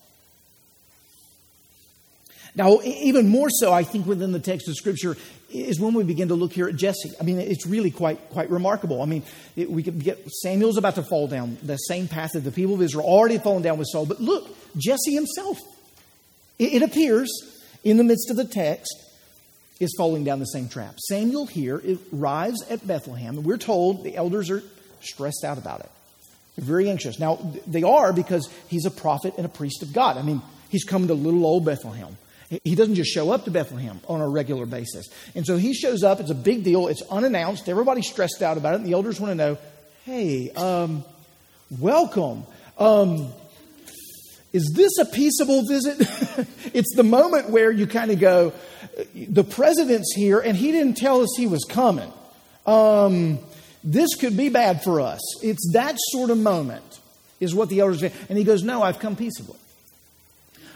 Now, 2.54 2.82
even 2.82 3.30
more 3.30 3.50
so, 3.50 3.72
I 3.72 3.84
think 3.84 4.06
within 4.06 4.34
the 4.34 4.40
text 4.40 4.68
of 4.68 4.76
Scripture 4.76 5.16
is 5.50 5.80
when 5.80 5.94
we 5.94 6.04
begin 6.04 6.28
to 6.30 6.36
look 6.36 6.52
here 6.52 6.68
at 6.68 6.76
Jesse. 6.76 7.12
I 7.20 7.24
mean, 7.24 7.40
it's 7.40 7.66
really 7.66 7.92
quite 7.92 8.30
quite 8.30 8.50
remarkable. 8.50 9.02
I 9.02 9.06
mean, 9.06 9.24
it, 9.56 9.70
we 9.70 9.84
could 9.84 10.04
get 10.04 10.30
Samuel's 10.44 10.78
about 10.78 10.96
to 10.96 11.04
fall 11.04 11.28
down 11.28 11.58
the 11.64 11.78
same 11.78 12.08
path 12.08 12.32
that 12.34 12.42
the 12.42 12.52
people 12.52 12.74
of 12.74 12.82
Israel 12.82 13.06
already 13.06 13.38
fallen 13.38 13.62
down 13.62 13.78
with 13.78 13.88
Saul. 13.90 14.06
But 14.06 14.20
look, 14.20 14.50
Jesse 14.78 15.14
himself. 15.14 15.60
It, 16.60 16.74
it 16.74 16.84
appears 16.84 17.30
in 17.84 17.98
the 17.98 18.04
midst 18.04 18.30
of 18.30 18.38
the 18.38 18.46
text, 18.46 18.94
is 19.80 19.94
falling 19.98 20.24
down 20.24 20.40
the 20.40 20.46
same 20.46 20.70
trap. 20.70 20.96
Samuel 21.00 21.48
here 21.48 21.82
arrives 22.14 22.64
at 22.70 22.86
Bethlehem, 22.86 23.38
and 23.38 23.46
we're 23.46 23.58
told 23.58 24.04
the 24.04 24.16
elders 24.16 24.52
are 24.52 24.62
stressed 25.02 25.44
out 25.44 25.58
about 25.58 25.80
it. 25.80 25.90
They're 26.56 26.66
very 26.66 26.90
anxious. 26.90 27.18
Now, 27.18 27.40
they 27.66 27.82
are 27.82 28.14
because 28.14 28.48
he's 28.68 28.86
a 28.86 28.92
prophet 28.92 29.34
and 29.38 29.46
a 29.46 29.50
priest 29.50 29.82
of 29.82 29.94
God. 29.94 30.18
I 30.18 30.22
mean, 30.22 30.42
he's 30.70 30.84
coming 30.84 31.08
to 31.08 31.14
little 31.14 31.46
old 31.46 31.66
Bethlehem. 31.66 32.18
He 32.64 32.76
doesn't 32.76 32.96
just 32.96 33.12
show 33.12 33.32
up 33.32 33.46
to 33.46 33.52
Bethlehem 33.52 34.02
on 34.08 34.20
a 34.20 34.28
regular 34.28 34.66
basis. 34.66 35.08
And 35.36 35.46
so 35.46 35.56
he 35.56 35.74
shows 35.74 36.04
up. 36.04 36.20
It's 36.20 36.32
a 36.32 36.36
big 36.36 36.64
deal. 36.64 36.88
It's 36.88 37.02
unannounced. 37.04 37.70
Everybody's 37.70 38.10
stressed 38.10 38.42
out 38.42 38.58
about 38.58 38.74
it. 38.74 38.78
And 38.78 38.86
the 38.86 38.94
elders 38.94 39.20
want 39.20 39.32
to 39.32 39.36
know 39.36 39.58
hey, 40.04 40.50
um, 40.52 41.04
welcome. 41.80 42.44
Um, 42.78 43.32
is 44.52 44.74
this 44.76 44.98
a 44.98 45.06
peaceable 45.06 45.64
visit? 45.68 45.98
it's 46.74 46.94
the 46.96 47.04
moment 47.04 47.52
where 47.52 47.72
you 47.72 47.88
kind 47.88 48.12
of 48.12 48.20
go, 48.20 48.52
the 49.16 49.44
president's 49.44 50.14
here 50.16 50.40
and 50.40 50.58
he 50.58 50.72
didn't 50.72 50.98
tell 50.98 51.22
us 51.22 51.30
he 51.38 51.48
was 51.48 51.64
coming. 51.64 52.12
Um, 52.66 53.40
this 53.84 54.16
could 54.16 54.36
be 54.36 54.50
bad 54.50 54.84
for 54.84 55.02
us. 55.02 55.22
It's 55.44 55.72
that 55.74 55.96
sort 55.98 56.30
of 56.30 56.38
moment, 56.38 57.00
is 57.40 57.56
what 57.56 57.70
the 57.70 57.80
elders 57.80 58.02
say. 58.02 58.12
And 58.28 58.38
he 58.38 58.44
goes, 58.44 58.64
No, 58.64 58.84
I've 58.84 59.00
come 59.00 59.16
peaceably. 59.16 59.58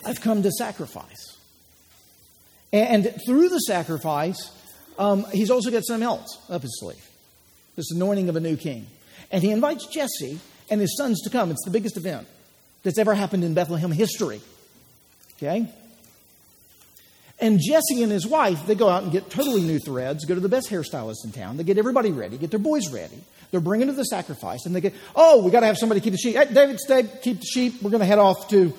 I've 0.05 0.21
come 0.21 0.43
to 0.43 0.51
sacrifice. 0.51 1.34
And 2.75 3.15
through 3.25 3.49
the 3.49 3.59
sacrifice, 3.59 4.51
um, 4.99 5.25
he's 5.31 5.49
also 5.49 5.71
got 5.71 5.85
something 5.85 6.05
else 6.05 6.27
up 6.49 6.61
his 6.61 6.77
sleeve 6.79 7.01
this 7.75 7.91
anointing 7.91 8.29
of 8.29 8.35
a 8.35 8.39
new 8.39 8.55
king. 8.55 8.87
And 9.31 9.43
he 9.43 9.51
invites 9.51 9.85
Jesse 9.87 10.39
and 10.69 10.79
his 10.79 10.95
sons 10.97 11.21
to 11.23 11.29
come. 11.29 11.51
It's 11.51 11.63
the 11.65 11.71
biggest 11.71 11.97
event 11.97 12.27
that's 12.83 12.97
ever 12.97 13.13
happened 13.13 13.43
in 13.43 13.53
Bethlehem 13.53 13.91
history. 13.91 14.41
Okay? 15.37 15.67
And 17.39 17.59
Jesse 17.59 18.01
and 18.01 18.11
his 18.11 18.25
wife, 18.25 18.65
they 18.65 18.75
go 18.75 18.87
out 18.87 19.03
and 19.03 19.11
get 19.11 19.29
totally 19.29 19.61
new 19.61 19.79
threads, 19.79 20.23
go 20.23 20.35
to 20.35 20.39
the 20.39 20.47
best 20.47 20.69
hairstylist 20.69 21.25
in 21.25 21.33
town. 21.33 21.57
They 21.57 21.65
get 21.65 21.77
everybody 21.77 22.11
ready, 22.11 22.37
get 22.37 22.49
their 22.49 22.59
boys 22.59 22.89
ready. 22.93 23.19
They're 23.51 23.59
bringing 23.59 23.87
to 23.87 23.93
the 23.93 24.05
sacrifice, 24.05 24.65
and 24.65 24.73
they 24.73 24.81
get, 24.81 24.93
oh, 25.15 25.43
we 25.43 25.51
got 25.51 25.59
to 25.59 25.65
have 25.65 25.77
somebody 25.77 25.99
keep 25.99 26.13
the 26.13 26.17
sheep. 26.17 26.35
Hey, 26.35 26.53
David, 26.53 26.79
stay, 26.79 27.03
keep 27.21 27.39
the 27.39 27.45
sheep. 27.45 27.81
We're 27.81 27.91
going 27.91 27.99
to 27.99 28.05
head 28.05 28.19
off 28.19 28.47
to 28.49 28.73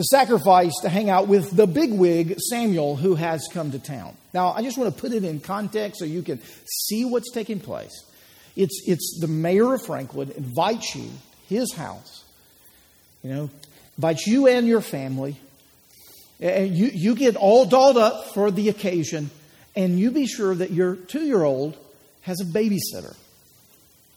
the 0.00 0.04
sacrifice 0.04 0.72
to 0.80 0.88
hang 0.88 1.10
out 1.10 1.28
with 1.28 1.54
the 1.54 1.66
bigwig, 1.66 2.38
Samuel, 2.48 2.96
who 2.96 3.16
has 3.16 3.46
come 3.52 3.70
to 3.72 3.78
town. 3.78 4.16
Now, 4.32 4.52
I 4.52 4.62
just 4.62 4.78
want 4.78 4.94
to 4.94 4.98
put 4.98 5.12
it 5.12 5.24
in 5.24 5.40
context 5.40 5.98
so 5.98 6.06
you 6.06 6.22
can 6.22 6.40
see 6.64 7.04
what's 7.04 7.30
taking 7.32 7.60
place. 7.60 7.92
It's, 8.56 8.82
it's 8.86 9.18
the 9.20 9.28
mayor 9.28 9.74
of 9.74 9.84
Franklin 9.84 10.30
invites 10.30 10.94
you, 10.94 11.10
his 11.50 11.74
house, 11.74 12.24
you 13.22 13.28
know, 13.28 13.50
invites 13.98 14.26
you 14.26 14.46
and 14.48 14.66
your 14.66 14.80
family. 14.80 15.36
And 16.40 16.74
you, 16.74 16.90
you 16.94 17.14
get 17.14 17.36
all 17.36 17.66
dolled 17.66 17.98
up 17.98 18.32
for 18.32 18.50
the 18.50 18.70
occasion, 18.70 19.30
and 19.76 20.00
you 20.00 20.12
be 20.12 20.26
sure 20.26 20.54
that 20.54 20.70
your 20.70 20.96
two 20.96 21.26
year 21.26 21.42
old 21.42 21.76
has 22.22 22.40
a 22.40 22.46
babysitter 22.46 23.14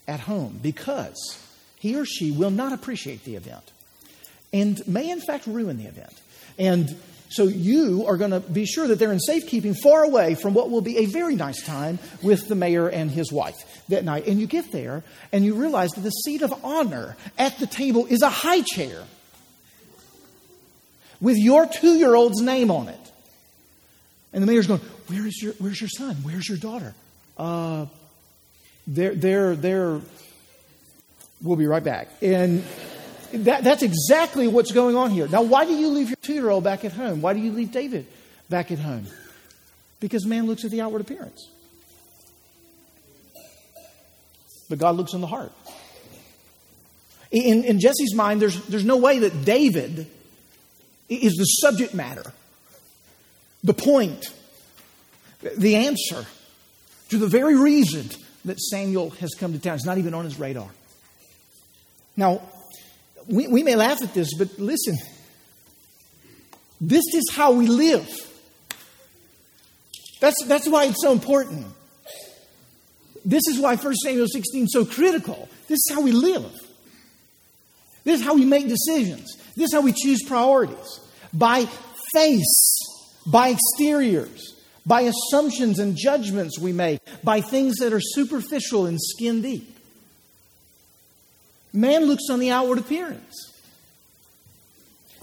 at 0.08 0.22
home 0.22 0.62
because 0.63 1.46
he 1.76 1.98
or 1.98 2.06
she 2.06 2.32
will 2.32 2.52
not 2.52 2.72
appreciate 2.72 3.26
the 3.26 3.36
event 3.36 3.69
and 4.54 4.88
may, 4.88 5.10
in 5.10 5.20
fact, 5.20 5.48
ruin 5.48 5.78
the 5.78 5.86
event. 5.86 6.13
And 6.58 6.96
so 7.30 7.46
you 7.46 8.06
are 8.06 8.16
going 8.16 8.30
to 8.30 8.39
be 8.39 8.66
sure 8.66 8.88
that 8.88 9.00
they're 9.00 9.12
in 9.12 9.20
safekeeping 9.20 9.74
far 9.74 10.04
away 10.04 10.36
from 10.36 10.54
what 10.54 10.70
will 10.70 10.82
be 10.82 11.00
a 11.00 11.06
very 11.06 11.36
nice 11.36 11.66
time 11.66 11.98
with 12.22 12.48
the 12.48 12.54
mayor 12.54 12.88
and 12.88 13.10
his 13.10 13.32
wife 13.32 13.56
that 13.89 14.06
night. 14.06 14.28
And 14.28 14.39
you 14.39 14.46
get 14.46 14.72
there 14.72 15.04
and 15.32 15.44
you 15.44 15.56
realize 15.56 15.89
that 15.92 16.02
the 16.02 16.12
seat 16.12 16.44
of 16.44 16.54
honor 16.63 17.18
at 17.39 17.58
the 17.58 17.66
table 17.66 18.06
is 18.06 18.22
a 18.22 18.30
high 18.30 18.62
chair 18.62 19.04
with 21.20 21.38
your 21.38 21.66
two 21.66 21.96
year 21.96 22.13
old's 22.13 22.39
name 22.39 22.70
on 22.70 22.88
it. 22.88 23.00
And 24.32 24.44
the 24.44 24.48
mayor's 24.48 24.68
going, 24.68 24.82
Where 25.08 25.26
is 25.26 25.42
your, 25.42 25.54
Where's 25.54 25.82
your 25.82 25.89
son? 25.89 26.18
Where's 26.18 26.48
your 26.48 26.60
daughter? 26.60 26.94
Uh, 27.36 27.88
they're, 28.86 29.16
they're, 29.16 29.56
they're, 29.56 30.02
we'll 31.42 31.56
be 31.56 31.66
right 31.66 31.84
back. 31.84 32.10
And 32.22 32.63
that, 33.34 33.63
that's 33.63 33.82
exactly 33.82 34.48
what's 34.48 34.72
going 34.72 34.96
on 34.96 35.10
here. 35.10 35.28
Now, 35.28 35.41
why 35.41 35.65
do 35.65 35.74
you 35.74 35.89
leave 35.89 36.10
your 36.10 36.17
two 36.22 36.34
year 36.34 36.50
old 36.50 36.63
back 36.63 36.86
at 36.86 36.91
home? 36.91 37.22
Why 37.22 37.34
do 37.34 37.39
you 37.39 37.52
leave 37.52 37.72
David 37.72 38.06
back 38.50 38.72
at 38.72 38.80
home? 38.80 39.08
Because 40.00 40.26
man 40.26 40.46
looks 40.46 40.63
at 40.63 40.72
the 40.72 40.82
outward 40.82 41.02
appearance. 41.02 41.50
But 44.69 44.78
God 44.78 44.96
looks 44.96 45.13
in 45.13 45.22
the 45.22 45.28
heart. 45.28 45.52
In, 47.32 47.63
in 47.63 47.80
Jesse's 47.80 48.13
mind, 48.13 48.41
there's, 48.41 48.63
there's 48.67 48.86
no 48.86 48.98
way 48.98 49.19
that 49.19 49.43
David 49.43 50.08
is 51.10 51.34
the 51.34 51.46
subject 51.46 51.96
matter, 51.96 52.32
the 53.63 53.74
point, 53.74 54.32
the 55.58 55.76
answer 55.76 56.26
to 57.10 57.17
the 57.17 57.28
very 57.28 57.56
reason 57.56 58.10
that 58.46 58.60
Samuel 58.60 59.10
has 59.12 59.34
come 59.34 59.54
to 59.54 59.60
town. 59.60 59.76
It's 59.76 59.86
not 59.86 59.98
even 59.98 60.13
on 60.13 60.26
his 60.26 60.38
radar. 60.38 60.69
Now, 62.15 62.41
we, 63.27 63.47
we 63.47 63.63
may 63.63 63.75
laugh 63.75 64.01
at 64.01 64.13
this, 64.13 64.29
but 64.38 64.59
listen, 64.59 64.97
this 66.79 67.03
is 67.13 67.29
how 67.31 67.53
we 67.53 67.67
live. 67.67 68.07
That's, 70.19 70.43
that's 70.45 70.67
why 70.67 70.86
it's 70.86 71.01
so 71.01 71.12
important. 71.12 71.65
This 73.25 73.43
is 73.47 73.59
why 73.59 73.75
1 73.75 73.95
Samuel 73.95 74.27
16 74.27 74.63
is 74.63 74.73
so 74.73 74.86
critical. 74.86 75.47
This 75.67 75.79
is 75.88 75.91
how 75.93 76.01
we 76.01 76.12
live. 76.12 76.51
This 78.03 78.19
is 78.19 78.25
how 78.25 78.36
we 78.36 78.45
make 78.45 78.67
decisions. 78.67 79.38
This 79.55 79.65
is 79.65 79.73
how 79.73 79.81
we 79.81 79.93
choose 79.93 80.23
priorities. 80.23 80.99
By 81.33 81.67
face, 82.13 82.77
by 83.25 83.49
exteriors, 83.49 84.53
by 84.86 85.01
assumptions 85.01 85.79
and 85.79 85.95
judgments 85.95 86.59
we 86.59 86.73
make, 86.73 86.99
by 87.23 87.41
things 87.41 87.77
that 87.77 87.93
are 87.93 88.01
superficial 88.01 88.86
and 88.86 88.99
skin 89.01 89.41
deep. 89.41 89.72
Man 91.73 92.05
looks 92.05 92.29
on 92.29 92.39
the 92.39 92.51
outward 92.51 92.77
appearance. 92.77 93.49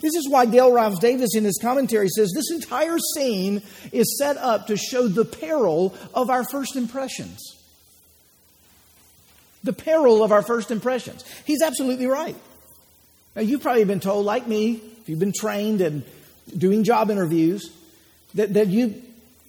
This 0.00 0.14
is 0.14 0.28
why 0.28 0.46
Dale 0.46 0.72
Ralph 0.72 1.00
Davis 1.00 1.36
in 1.36 1.44
his 1.44 1.58
commentary 1.60 2.08
says 2.08 2.32
this 2.34 2.50
entire 2.50 2.98
scene 3.14 3.62
is 3.92 4.18
set 4.18 4.36
up 4.38 4.66
to 4.66 4.76
show 4.76 5.08
the 5.08 5.24
peril 5.24 5.94
of 6.14 6.30
our 6.30 6.44
first 6.44 6.74
impressions. 6.76 7.38
The 9.62 9.74
peril 9.74 10.24
of 10.24 10.32
our 10.32 10.42
first 10.42 10.70
impressions. 10.70 11.22
He's 11.44 11.60
absolutely 11.60 12.06
right. 12.06 12.36
Now, 13.36 13.42
you've 13.42 13.62
probably 13.62 13.84
been 13.84 14.00
told, 14.00 14.24
like 14.24 14.48
me, 14.48 14.80
if 15.02 15.08
you've 15.08 15.18
been 15.18 15.34
trained 15.34 15.82
and 15.82 16.02
doing 16.56 16.82
job 16.82 17.10
interviews, 17.10 17.70
that, 18.34 18.54
that 18.54 18.68
you, 18.68 19.02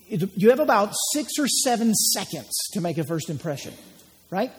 you 0.08 0.50
have 0.50 0.60
about 0.60 0.92
six 1.12 1.32
or 1.38 1.48
seven 1.48 1.94
seconds 1.94 2.52
to 2.74 2.80
make 2.82 2.98
a 2.98 3.04
first 3.04 3.30
impression, 3.30 3.72
right? 4.30 4.52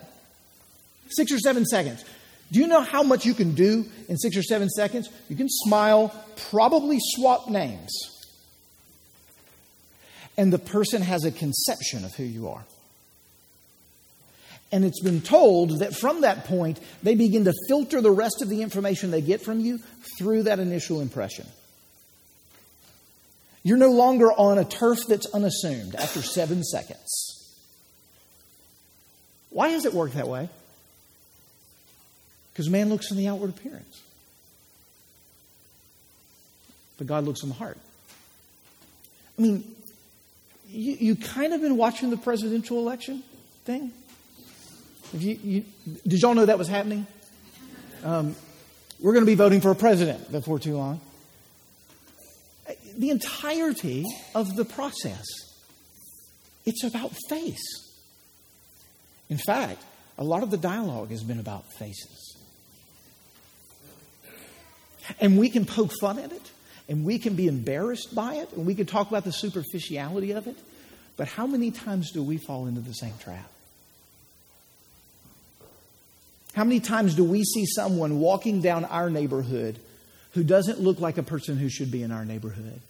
Six 1.10 1.32
or 1.32 1.38
seven 1.38 1.66
seconds. 1.66 2.04
Do 2.52 2.60
you 2.60 2.68
know 2.68 2.82
how 2.82 3.04
much 3.04 3.26
you 3.26 3.34
can 3.34 3.56
do 3.56 3.86
in 4.08 4.18
six 4.18 4.38
or 4.38 4.44
seven 4.44 4.70
seconds? 4.70 5.10
You 5.30 5.36
can 5.36 5.50
smile, 5.50 6.14
probably 6.50 7.00
swap 7.00 7.50
names. 7.50 7.92
And 10.38 10.52
the 10.52 10.60
person 10.60 11.02
has 11.02 11.26
a 11.26 11.32
conception 11.32 12.06
of 12.06 12.14
who 12.16 12.24
you 12.24 12.50
are. 12.50 12.64
And 14.72 14.84
it's 14.84 15.02
been 15.02 15.22
told 15.22 15.80
that 15.80 15.96
from 15.96 16.22
that 16.22 16.46
point, 16.46 16.80
they 17.04 17.14
begin 17.14 17.46
to 17.46 17.54
filter 17.68 18.02
the 18.02 18.12
rest 18.12 18.42
of 18.42 18.50
the 18.50 18.64
information 18.64 19.12
they 19.12 19.22
get 19.22 19.42
from 19.42 19.60
you 19.60 19.80
through 20.18 20.44
that 20.44 20.60
initial 20.60 21.00
impression. 21.00 21.46
You're 23.62 23.78
no 23.78 23.92
longer 23.92 24.32
on 24.32 24.58
a 24.58 24.66
turf 24.66 25.00
that's 25.08 25.28
unassumed 25.28 25.96
after 25.96 26.22
seven 26.22 26.64
seconds. 26.64 27.54
Why 29.52 29.70
has 29.70 29.86
it 29.86 29.94
worked 29.94 30.16
that 30.16 30.28
way? 30.28 30.50
Because 32.54 32.70
man 32.70 32.90
looks 32.90 33.12
on 33.12 33.18
the 33.18 33.28
outward 33.28 33.50
appearance, 33.50 34.02
but 36.98 37.08
God 37.08 37.26
looks 37.26 37.44
on 37.44 37.50
the 37.50 37.56
heart. 37.56 37.78
I 39.38 39.42
mean, 39.42 39.76
you, 40.70 40.94
you 40.94 41.16
kind 41.16 41.54
of 41.54 41.62
been 41.62 41.78
watching 41.78 42.12
the 42.12 42.18
presidential 42.18 42.78
election 42.78 43.24
thing. 43.66 43.92
You, 45.14 45.40
you, 45.44 45.66
did 46.08 46.22
y'all 46.22 46.36
know 46.36 46.46
that 46.46 46.58
was 46.58 46.68
happening? 46.68 47.08
Um, 48.04 48.36
we're 49.00 49.14
going 49.14 49.26
to 49.26 49.32
be 49.32 49.36
voting 49.36 49.62
for 49.62 49.72
a 49.72 49.76
president 49.76 50.32
before 50.32 50.60
too 50.60 50.78
long 50.78 51.02
the 52.98 53.10
entirety 53.10 54.06
of 54.36 54.56
the 54.56 54.66
process. 54.66 55.26
It's 56.66 56.84
about 56.84 57.12
face. 57.30 57.62
In 59.30 59.38
fact, 59.38 59.84
a 60.18 60.24
lot 60.24 60.44
of 60.44 60.52
the 60.52 60.58
dialogue 60.58 61.10
has 61.10 61.24
been 61.24 61.40
about 61.40 61.66
faces. 61.74 62.33
And 65.20 65.38
we 65.38 65.50
can 65.50 65.66
poke 65.66 65.92
fun 66.00 66.20
at 66.20 66.32
it, 66.32 66.52
and 66.88 67.06
we 67.06 67.20
can 67.20 67.36
be 67.36 67.48
embarrassed 67.48 68.16
by 68.16 68.36
it, 68.36 68.52
and 68.54 68.66
we 68.66 68.76
can 68.76 68.86
talk 68.86 69.10
about 69.10 69.24
the 69.24 69.32
superficiality 69.32 70.32
of 70.32 70.48
it. 70.48 70.58
But 71.18 71.28
how 71.28 71.46
many 71.46 71.72
times 71.72 72.12
do 72.12 72.24
we 72.24 72.38
fall 72.38 72.68
into 72.68 72.82
the 72.82 72.94
same 72.94 73.14
trap? 73.20 73.50
How 76.54 76.64
many 76.64 76.80
times 76.80 77.16
do 77.16 77.24
we 77.24 77.44
see 77.44 77.66
someone 77.66 78.20
walking 78.20 78.62
down 78.62 78.86
our 78.86 79.10
neighborhood 79.10 79.80
who 80.34 80.44
doesn't 80.44 80.80
look 80.80 81.00
like 81.00 81.18
a 81.18 81.24
person 81.24 81.58
who 81.58 81.70
should 81.70 81.92
be 81.92 82.04
in 82.04 82.12
our 82.12 82.26
neighborhood. 82.26 82.82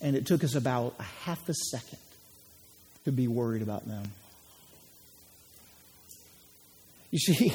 And 0.00 0.16
it 0.16 0.26
took 0.26 0.42
us 0.42 0.54
about 0.54 0.94
a 0.98 1.02
half 1.02 1.48
a 1.48 1.54
second 1.54 1.98
to 3.04 3.12
be 3.12 3.28
worried 3.28 3.62
about 3.62 3.86
them. 3.86 4.10
You 7.10 7.18
see, 7.18 7.54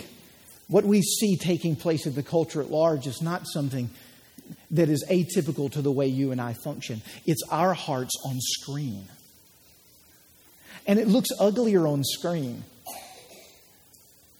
what 0.67 0.83
we 0.83 1.01
see 1.01 1.37
taking 1.37 1.75
place 1.75 2.05
in 2.05 2.13
the 2.13 2.23
culture 2.23 2.61
at 2.61 2.69
large 2.69 3.07
is 3.07 3.21
not 3.21 3.47
something 3.47 3.89
that 4.71 4.89
is 4.89 5.05
atypical 5.09 5.71
to 5.71 5.81
the 5.81 5.91
way 5.91 6.07
you 6.07 6.31
and 6.31 6.41
I 6.41 6.53
function. 6.53 7.01
It's 7.25 7.41
our 7.49 7.73
hearts 7.73 8.13
on 8.25 8.37
screen. 8.39 9.07
And 10.85 10.99
it 10.99 11.07
looks 11.07 11.29
uglier 11.39 11.87
on 11.87 12.03
screen. 12.03 12.63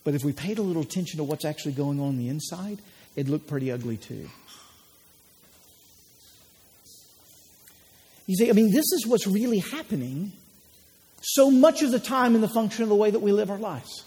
But 0.04 0.16
if 0.16 0.24
we 0.24 0.32
paid 0.32 0.58
a 0.58 0.62
little 0.62 0.84
attention 0.84 1.18
to 1.18 1.24
what's 1.24 1.44
actually 1.44 1.74
going 1.74 2.00
on, 2.00 2.08
on 2.08 2.18
the 2.18 2.30
inside, 2.30 2.80
it 3.16 3.28
looked 3.28 3.48
pretty 3.48 3.72
ugly 3.72 3.98
too. 3.98 4.30
You 8.26 8.36
see, 8.36 8.50
I 8.50 8.54
mean, 8.54 8.72
this 8.72 8.92
is 8.94 9.06
what's 9.08 9.28
really 9.28 9.60
happening 9.60 10.34
so 11.22 11.50
much 11.50 11.82
of 11.82 11.92
the 11.92 12.00
time 12.00 12.36
in 12.36 12.42
the 12.42 12.50
function 12.50 12.84
of 12.84 12.90
the 12.90 12.96
way 12.96 13.12
that 13.12 13.20
we 13.20 13.32
live 13.32 13.50
our 13.50 13.58
lives. 13.58 14.04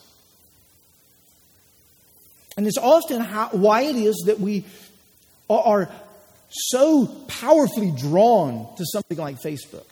And 2.57 2.67
it's 2.67 2.79
often 2.79 3.21
how, 3.21 3.49
why 3.53 3.83
it 3.83 3.97
is 3.97 4.25
that 4.27 4.41
we 4.41 4.65
are 5.49 5.89
so 6.51 7.07
powerfully 7.29 7.93
drawn 7.97 8.67
to 8.77 8.85
something 8.87 9.19
like 9.19 9.41
Facebook 9.41 9.87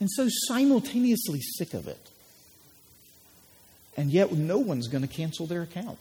and 0.00 0.10
so 0.10 0.28
simultaneously 0.48 1.40
sick 1.40 1.74
of 1.74 1.88
it. 1.88 2.10
And 3.96 4.10
yet, 4.10 4.30
no 4.32 4.58
one's 4.58 4.88
going 4.88 5.02
to 5.02 5.08
cancel 5.08 5.46
their 5.46 5.62
account. 5.62 5.98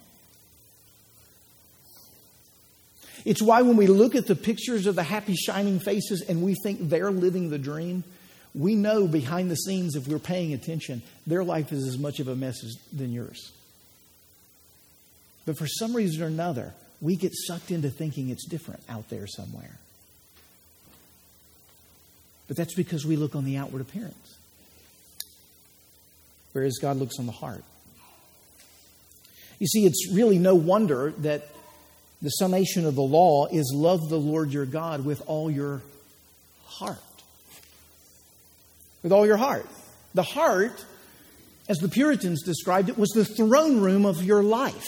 It's 3.24 3.42
why 3.42 3.62
when 3.62 3.78
we 3.78 3.88
look 3.88 4.16
at 4.16 4.28
the 4.28 4.36
pictures 4.36 4.86
of 4.86 4.96
the 4.96 5.04
happy, 5.04 5.34
shining 5.36 5.80
faces 5.80 6.22
and 6.22 6.44
we 6.44 6.56
think 6.62 6.90
they're 6.90 7.12
living 7.12 7.50
the 7.50 7.58
dream, 7.58 8.04
we 8.54 8.76
know 8.76 9.08
behind 9.08 9.50
the 9.50 9.56
scenes, 9.56 9.96
if 9.96 10.08
we're 10.08 10.20
paying 10.20 10.54
attention, 10.54 11.02
their 11.26 11.44
life 11.44 11.72
is 11.72 11.88
as 11.88 11.98
much 11.98 12.20
of 12.20 12.28
a 12.28 12.36
mess 12.36 12.64
as, 12.64 12.76
than 12.94 13.12
yours. 13.12 13.52
But 15.46 15.58
for 15.58 15.68
some 15.68 15.96
reason 15.96 16.24
or 16.24 16.28
another, 16.28 16.74
we 17.02 17.16
get 17.16 17.32
sucked 17.34 17.72
into 17.72 17.90
thinking 17.90 18.30
it's 18.30 18.48
different 18.48 18.82
out 18.90 19.10
there 19.10 19.28
somewhere. 19.28 19.78
But 22.48 22.58
that's 22.58 22.76
because 22.76 23.06
we 23.06 23.16
look 23.16 23.36
on 23.36 23.46
the 23.46 23.58
outward 23.58 23.82
appearance, 23.82 24.38
whereas 26.54 26.78
God 26.82 26.98
looks 26.98 27.18
on 27.20 27.26
the 27.26 27.32
heart. 27.32 27.64
You 29.60 29.68
see, 29.68 29.86
it's 29.86 30.12
really 30.12 30.38
no 30.38 30.54
wonder 30.56 31.12
that 31.20 31.48
the 32.22 32.30
summation 32.30 32.86
of 32.86 32.96
the 32.96 33.02
law 33.02 33.48
is 33.48 33.72
love 33.76 34.10
the 34.10 34.20
Lord 34.20 34.52
your 34.52 34.66
God 34.66 35.06
with 35.06 35.22
all 35.28 35.50
your 35.50 35.82
heart. 36.66 36.98
With 39.02 39.12
all 39.12 39.26
your 39.26 39.38
heart. 39.38 39.68
The 40.14 40.24
heart, 40.24 40.84
as 41.70 41.78
the 41.78 41.90
Puritans 41.90 42.44
described 42.44 42.90
it, 42.90 42.98
was 42.98 43.10
the 43.10 43.26
throne 43.26 43.80
room 43.80 44.06
of 44.06 44.24
your 44.24 44.44
life. 44.44 44.88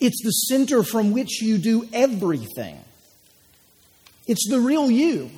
It's 0.00 0.22
the 0.22 0.30
center 0.30 0.82
from 0.82 1.12
which 1.12 1.40
you 1.40 1.58
do 1.58 1.88
everything. 1.92 2.78
It's 4.26 4.48
the 4.48 4.60
real 4.60 4.90
you. 4.90 5.30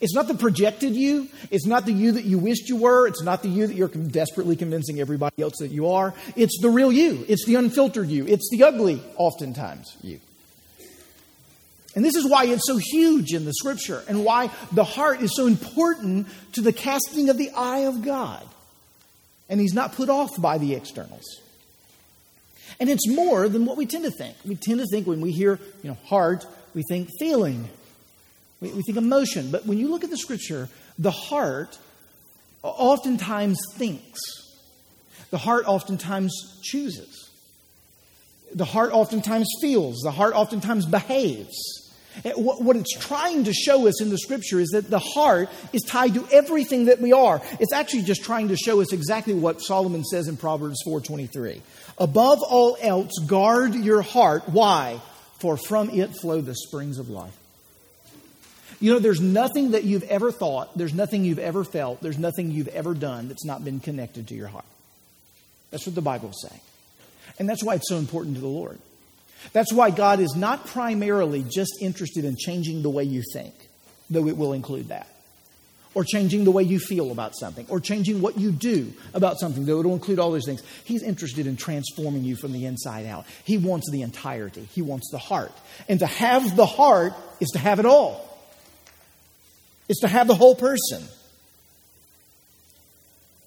It's 0.00 0.14
not 0.14 0.28
the 0.28 0.34
projected 0.34 0.94
you. 0.94 1.28
It's 1.50 1.66
not 1.66 1.86
the 1.86 1.92
you 1.92 2.12
that 2.12 2.24
you 2.24 2.38
wished 2.38 2.68
you 2.68 2.76
were. 2.76 3.06
It's 3.06 3.22
not 3.22 3.42
the 3.42 3.48
you 3.48 3.66
that 3.66 3.74
you're 3.74 3.88
desperately 3.88 4.56
convincing 4.56 5.00
everybody 5.00 5.42
else 5.42 5.54
that 5.60 5.70
you 5.70 5.88
are. 5.90 6.14
It's 6.36 6.58
the 6.60 6.68
real 6.68 6.92
you. 6.92 7.24
It's 7.28 7.46
the 7.46 7.54
unfiltered 7.54 8.08
you. 8.08 8.26
It's 8.26 8.50
the 8.50 8.64
ugly, 8.64 9.02
oftentimes, 9.16 9.96
you. 10.02 10.20
And 11.94 12.04
this 12.04 12.16
is 12.16 12.28
why 12.28 12.44
it's 12.44 12.66
so 12.66 12.76
huge 12.76 13.32
in 13.32 13.44
the 13.44 13.54
scripture 13.54 14.04
and 14.08 14.24
why 14.24 14.50
the 14.72 14.84
heart 14.84 15.22
is 15.22 15.34
so 15.34 15.46
important 15.46 16.28
to 16.52 16.60
the 16.60 16.72
casting 16.72 17.30
of 17.30 17.38
the 17.38 17.50
eye 17.50 17.86
of 17.86 18.02
God. 18.02 18.46
And 19.48 19.58
he's 19.58 19.72
not 19.72 19.94
put 19.94 20.10
off 20.10 20.30
by 20.40 20.58
the 20.58 20.74
externals. 20.74 21.24
And 22.80 22.88
it's 22.88 23.08
more 23.08 23.48
than 23.48 23.66
what 23.66 23.76
we 23.76 23.86
tend 23.86 24.04
to 24.04 24.10
think. 24.10 24.36
We 24.44 24.56
tend 24.56 24.80
to 24.80 24.86
think 24.90 25.06
when 25.06 25.20
we 25.20 25.32
hear, 25.32 25.58
you 25.82 25.90
know, 25.90 25.98
heart, 26.04 26.46
we 26.74 26.82
think 26.88 27.08
feeling 27.18 27.68
we, 28.60 28.72
we 28.72 28.82
think 28.82 28.98
emotion. 28.98 29.50
But 29.50 29.66
when 29.66 29.78
you 29.78 29.88
look 29.88 30.04
at 30.04 30.10
the 30.10 30.16
scripture, 30.16 30.68
the 30.98 31.10
heart 31.10 31.78
oftentimes 32.62 33.58
thinks, 33.74 34.20
the 35.30 35.38
heart 35.38 35.64
oftentimes 35.66 36.60
chooses, 36.62 37.30
the 38.54 38.64
heart 38.64 38.92
oftentimes 38.92 39.48
feels, 39.60 39.98
the 40.02 40.10
heart 40.10 40.34
oftentimes 40.34 40.86
behaves. 40.86 41.56
Eh, 42.24 42.32
what 42.32 42.76
it's 42.76 42.96
trying 42.98 43.44
to 43.44 43.52
show 43.52 43.86
us 43.86 44.00
in 44.02 44.10
the 44.10 44.18
scripture 44.18 44.58
is 44.58 44.70
that 44.70 44.90
the 44.90 44.98
heart 44.98 45.48
is 45.72 45.82
tied 45.82 46.14
to 46.14 46.26
everything 46.32 46.86
that 46.86 47.00
we 47.00 47.12
are. 47.12 47.40
It's 47.60 47.72
actually 47.72 48.02
just 48.02 48.24
trying 48.24 48.48
to 48.48 48.56
show 48.56 48.80
us 48.80 48.92
exactly 48.92 49.34
what 49.34 49.60
Solomon 49.60 50.04
says 50.04 50.26
in 50.26 50.36
Proverbs 50.36 50.78
4:23. 50.84 51.62
Above 51.98 52.42
all 52.42 52.76
else, 52.80 53.12
guard 53.26 53.74
your 53.74 54.02
heart. 54.02 54.48
Why? 54.48 55.00
For 55.38 55.56
from 55.56 55.90
it 55.90 56.16
flow 56.20 56.40
the 56.40 56.54
springs 56.54 56.98
of 56.98 57.08
life. 57.08 57.36
You 58.80 58.92
know, 58.92 58.98
there's 59.00 59.20
nothing 59.20 59.72
that 59.72 59.84
you've 59.84 60.04
ever 60.04 60.30
thought, 60.30 60.76
there's 60.76 60.94
nothing 60.94 61.24
you've 61.24 61.40
ever 61.40 61.64
felt, 61.64 62.00
there's 62.00 62.18
nothing 62.18 62.52
you've 62.52 62.68
ever 62.68 62.94
done 62.94 63.28
that's 63.28 63.44
not 63.44 63.64
been 63.64 63.80
connected 63.80 64.28
to 64.28 64.34
your 64.34 64.46
heart. 64.48 64.64
That's 65.70 65.84
what 65.86 65.96
the 65.96 66.02
Bible 66.02 66.30
is 66.30 66.46
saying. 66.48 66.60
And 67.38 67.48
that's 67.48 67.62
why 67.62 67.74
it's 67.74 67.88
so 67.88 67.96
important 67.96 68.36
to 68.36 68.40
the 68.40 68.48
Lord. 68.48 68.78
That's 69.52 69.72
why 69.72 69.90
God 69.90 70.20
is 70.20 70.34
not 70.36 70.66
primarily 70.66 71.44
just 71.48 71.78
interested 71.80 72.24
in 72.24 72.36
changing 72.36 72.82
the 72.82 72.90
way 72.90 73.04
you 73.04 73.22
think, 73.32 73.54
though 74.10 74.26
it 74.26 74.36
will 74.36 74.52
include 74.52 74.88
that. 74.88 75.06
or 75.94 76.04
changing 76.04 76.44
the 76.44 76.50
way 76.50 76.62
you 76.62 76.78
feel 76.78 77.10
about 77.10 77.34
something, 77.36 77.66
or 77.68 77.80
changing 77.80 78.20
what 78.20 78.38
you 78.38 78.52
do 78.52 78.92
about 79.14 79.40
something, 79.40 79.64
though 79.64 79.80
it'll 79.80 79.94
include 79.94 80.18
all 80.18 80.30
those 80.30 80.44
things. 80.44 80.62
He's 80.84 81.02
interested 81.02 81.46
in 81.46 81.56
transforming 81.56 82.24
you 82.24 82.36
from 82.36 82.52
the 82.52 82.66
inside 82.66 83.06
out. 83.06 83.26
He 83.44 83.58
wants 83.58 83.90
the 83.90 84.02
entirety, 84.02 84.68
He 84.72 84.82
wants 84.82 85.10
the 85.10 85.18
heart. 85.18 85.52
And 85.88 85.98
to 86.00 86.06
have 86.06 86.54
the 86.56 86.66
heart 86.66 87.14
is 87.40 87.48
to 87.50 87.58
have 87.58 87.80
it 87.80 87.86
all, 87.86 88.38
it's 89.88 90.00
to 90.02 90.08
have 90.08 90.28
the 90.28 90.34
whole 90.34 90.54
person. 90.54 91.02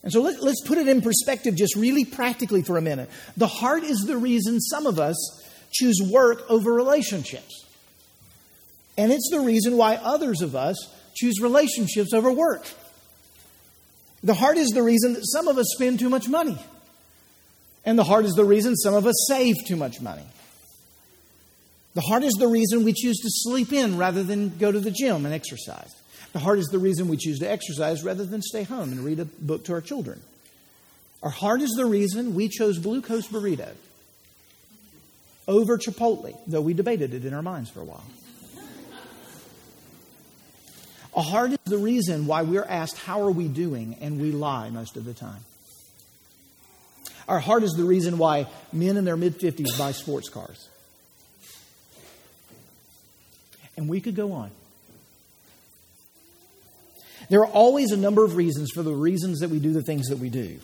And 0.04 0.12
so 0.12 0.22
let, 0.22 0.42
us 0.42 0.60
put 0.66 0.80
it 0.80 0.88
in 0.88 1.02
perspective 1.02 1.56
just 1.56 1.76
really 1.76 2.06
practically 2.06 2.64
for 2.64 2.78
a 2.78 2.82
minute. 2.82 3.08
The 3.38 3.46
heart 3.46 3.84
is 3.84 4.00
the 4.00 4.18
reason 4.18 4.60
some 4.60 4.88
of 4.88 5.00
us 5.00 5.16
choose 5.72 6.00
work 6.02 6.44
over 6.50 6.74
relationships. 6.74 7.66
And 8.98 9.12
it's 9.12 9.30
the 9.32 9.40
reason 9.40 9.78
why 9.78 9.96
others 9.96 10.42
of 10.42 10.56
us 10.56 10.78
choose 11.16 11.40
relationships 11.42 12.14
over 12.14 12.32
work. 12.32 12.66
The 14.24 14.34
heart 14.34 14.58
is 14.58 14.70
the 14.70 14.84
reason 14.84 15.14
that 15.14 15.26
some 15.26 15.48
of 15.48 15.58
us 15.58 15.68
spend 15.74 16.00
too 16.00 16.10
much 16.10 16.28
money. 16.28 16.58
And 17.86 17.98
the 17.98 18.04
heart 18.04 18.26
is 18.26 18.34
the 18.34 18.46
reason 18.46 18.76
some 18.76 18.94
of 18.94 19.08
us 19.08 19.16
save 19.28 19.56
too 19.66 19.76
much 19.76 20.02
money. 20.02 20.26
The 21.94 22.02
heart 22.02 22.24
is 22.24 22.34
the 22.34 22.48
reason 22.48 22.86
we 22.86 22.94
choose 22.94 23.18
to 23.18 23.30
sleep 23.30 23.74
in 23.74 23.98
rather 23.98 24.24
than 24.24 24.58
go 24.58 24.72
to 24.72 24.80
the 24.80 24.92
gym 24.92 25.26
and 25.26 25.34
exercise. 25.34 25.92
The 26.34 26.40
heart 26.40 26.60
is 26.60 26.68
the 26.68 26.80
reason 26.80 27.10
we 27.10 27.18
choose 27.18 27.40
to 27.40 27.50
exercise 27.50 28.04
rather 28.04 28.24
than 28.24 28.42
stay 28.42 28.64
home 28.64 28.92
and 28.92 29.04
read 29.04 29.20
a 29.20 29.26
book 29.26 29.66
to 29.66 29.74
our 29.74 29.82
children. 29.82 30.22
Our 31.24 31.30
heart 31.30 31.62
is 31.62 31.72
the 31.72 31.86
reason 31.86 32.36
we 32.36 32.48
chose 32.48 32.78
Blue 32.78 33.02
Coast 33.02 33.32
Burrito 33.32 33.70
over 35.52 35.78
Chipotle, 35.78 36.38
though 36.48 36.62
we 36.62 36.74
debated 36.74 37.14
it 37.14 37.26
in 37.26 37.34
our 37.34 37.42
minds 37.42 37.70
for 37.70 37.82
a 37.82 37.84
while. 37.84 38.06
A 41.14 41.22
heart 41.22 41.52
is 41.52 41.58
the 41.66 41.78
reason 41.78 42.26
why 42.26 42.44
we're 42.44 42.64
asked, 42.64 42.98
How 42.98 43.22
are 43.22 43.32
we 43.32 43.50
doing? 43.50 43.98
and 44.00 44.20
we 44.22 44.32
lie 44.32 44.70
most 44.70 44.96
of 44.96 45.04
the 45.04 45.14
time. 45.14 45.42
Our 47.28 47.40
heart 47.40 47.64
is 47.64 47.74
the 47.74 47.84
reason 47.84 48.18
why 48.18 48.48
men 48.72 48.96
in 48.98 49.04
their 49.04 49.18
mid 49.18 49.40
50s 49.40 49.78
buy 49.78 49.92
sports 49.92 50.30
cars. 50.30 50.70
And 53.76 53.90
we 53.90 54.00
could 54.00 54.16
go 54.16 54.32
on. 54.32 54.52
There 57.30 57.42
are 57.42 57.48
always 57.48 57.92
a 57.92 57.98
number 57.98 58.24
of 58.24 58.36
reasons 58.36 58.72
for 58.74 58.84
the 58.84 58.94
reasons 58.94 59.40
that 59.40 59.50
we 59.50 59.60
do 59.60 59.74
the 59.74 59.82
things 59.82 60.08
that 60.08 60.18
we 60.18 60.30
do. 60.30 60.60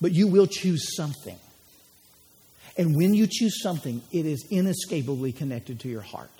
But 0.00 0.12
you 0.12 0.26
will 0.26 0.46
choose 0.46 0.96
something. 0.96 1.38
And 2.76 2.96
when 2.96 3.14
you 3.14 3.26
choose 3.30 3.62
something, 3.62 4.02
it 4.12 4.26
is 4.26 4.46
inescapably 4.50 5.32
connected 5.32 5.80
to 5.80 5.88
your 5.88 6.00
heart. 6.00 6.30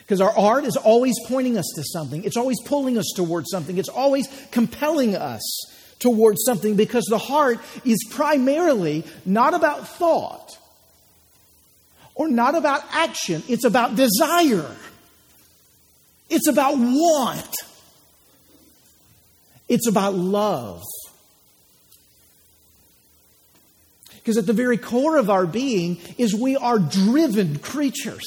Because 0.00 0.20
our 0.20 0.36
art 0.36 0.64
is 0.64 0.76
always 0.76 1.14
pointing 1.28 1.56
us 1.56 1.70
to 1.76 1.82
something, 1.84 2.24
it's 2.24 2.36
always 2.36 2.60
pulling 2.64 2.98
us 2.98 3.10
towards 3.16 3.50
something, 3.50 3.78
it's 3.78 3.88
always 3.88 4.28
compelling 4.50 5.16
us 5.16 5.42
towards 5.98 6.44
something 6.44 6.76
because 6.76 7.04
the 7.06 7.18
heart 7.18 7.58
is 7.84 7.98
primarily 8.10 9.04
not 9.24 9.54
about 9.54 9.88
thought 9.88 10.50
or 12.14 12.28
not 12.28 12.54
about 12.54 12.82
action, 12.92 13.42
it's 13.48 13.64
about 13.64 13.96
desire. 13.96 14.70
It's 16.30 16.48
about 16.48 16.76
want. 16.78 17.54
It's 19.68 19.88
about 19.88 20.14
love. 20.14 20.82
Because 24.24 24.38
at 24.38 24.46
the 24.46 24.54
very 24.54 24.78
core 24.78 25.18
of 25.18 25.28
our 25.28 25.46
being 25.46 25.98
is 26.16 26.34
we 26.34 26.56
are 26.56 26.78
driven 26.78 27.58
creatures. 27.58 28.24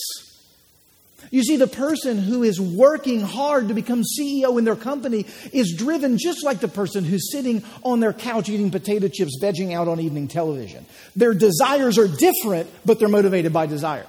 You 1.31 1.43
see, 1.43 1.57
the 1.57 1.67
person 1.67 2.19
who 2.19 2.43
is 2.43 2.61
working 2.61 3.19
hard 3.19 3.67
to 3.67 3.73
become 3.73 4.03
CEO 4.03 4.57
in 4.57 4.63
their 4.63 4.75
company 4.75 5.25
is 5.51 5.75
driven 5.75 6.17
just 6.17 6.45
like 6.45 6.59
the 6.59 6.69
person 6.69 7.03
who's 7.03 7.31
sitting 7.31 7.63
on 7.83 7.99
their 7.99 8.13
couch 8.13 8.47
eating 8.47 8.71
potato 8.71 9.09
chips, 9.09 9.37
vegging 9.41 9.73
out 9.73 9.87
on 9.87 9.99
evening 9.99 10.29
television. 10.29 10.85
Their 11.15 11.33
desires 11.33 11.97
are 11.97 12.07
different, 12.07 12.69
but 12.85 12.99
they're 12.99 13.09
motivated 13.09 13.51
by 13.51 13.65
desire. 13.65 14.05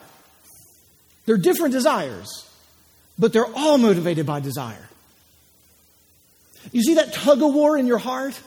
They're 1.26 1.38
different 1.38 1.72
desires 1.72 2.48
but 3.18 3.32
they're 3.32 3.52
all 3.54 3.78
motivated 3.78 4.26
by 4.26 4.40
desire. 4.40 4.88
You 6.72 6.82
see 6.82 6.94
that 6.94 7.12
tug 7.12 7.42
of 7.42 7.52
war 7.52 7.76
in 7.76 7.86
your 7.86 7.98
heart 7.98 8.38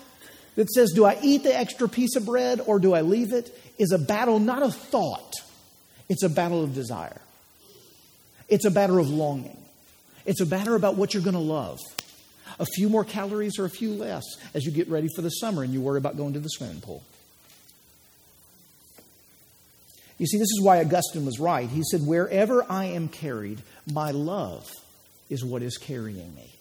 that 0.61 0.69
says, 0.69 0.91
Do 0.91 1.05
I 1.05 1.17
eat 1.23 1.41
the 1.41 1.57
extra 1.57 1.89
piece 1.89 2.15
of 2.15 2.27
bread 2.27 2.61
or 2.63 2.77
do 2.77 2.93
I 2.93 3.01
leave 3.01 3.33
it? 3.33 3.57
is 3.79 3.91
a 3.91 3.97
battle 3.97 4.37
not 4.37 4.61
of 4.61 4.75
thought, 4.75 5.33
it's 6.07 6.21
a 6.21 6.29
battle 6.29 6.63
of 6.63 6.75
desire. 6.75 7.19
It's 8.47 8.65
a 8.65 8.69
battle 8.69 8.99
of 8.99 9.09
longing. 9.09 9.57
It's 10.23 10.39
a 10.39 10.45
battle 10.45 10.75
about 10.75 10.97
what 10.97 11.13
you're 11.13 11.23
going 11.23 11.33
to 11.33 11.39
love. 11.39 11.79
A 12.59 12.65
few 12.65 12.89
more 12.89 13.03
calories 13.03 13.57
or 13.57 13.65
a 13.65 13.69
few 13.69 13.93
less 13.93 14.23
as 14.53 14.65
you 14.65 14.71
get 14.71 14.87
ready 14.87 15.07
for 15.15 15.23
the 15.23 15.29
summer 15.29 15.63
and 15.63 15.73
you 15.73 15.81
worry 15.81 15.97
about 15.97 16.15
going 16.15 16.33
to 16.33 16.39
the 16.39 16.49
swimming 16.49 16.81
pool. 16.81 17.01
You 20.19 20.27
see, 20.27 20.37
this 20.37 20.51
is 20.51 20.61
why 20.61 20.81
Augustine 20.81 21.25
was 21.25 21.39
right. 21.39 21.67
He 21.67 21.81
said, 21.89 22.01
Wherever 22.05 22.63
I 22.69 22.85
am 22.85 23.07
carried, 23.07 23.63
my 23.91 24.11
love 24.11 24.69
is 25.27 25.43
what 25.43 25.63
is 25.63 25.77
carrying 25.77 26.35
me. 26.35 26.53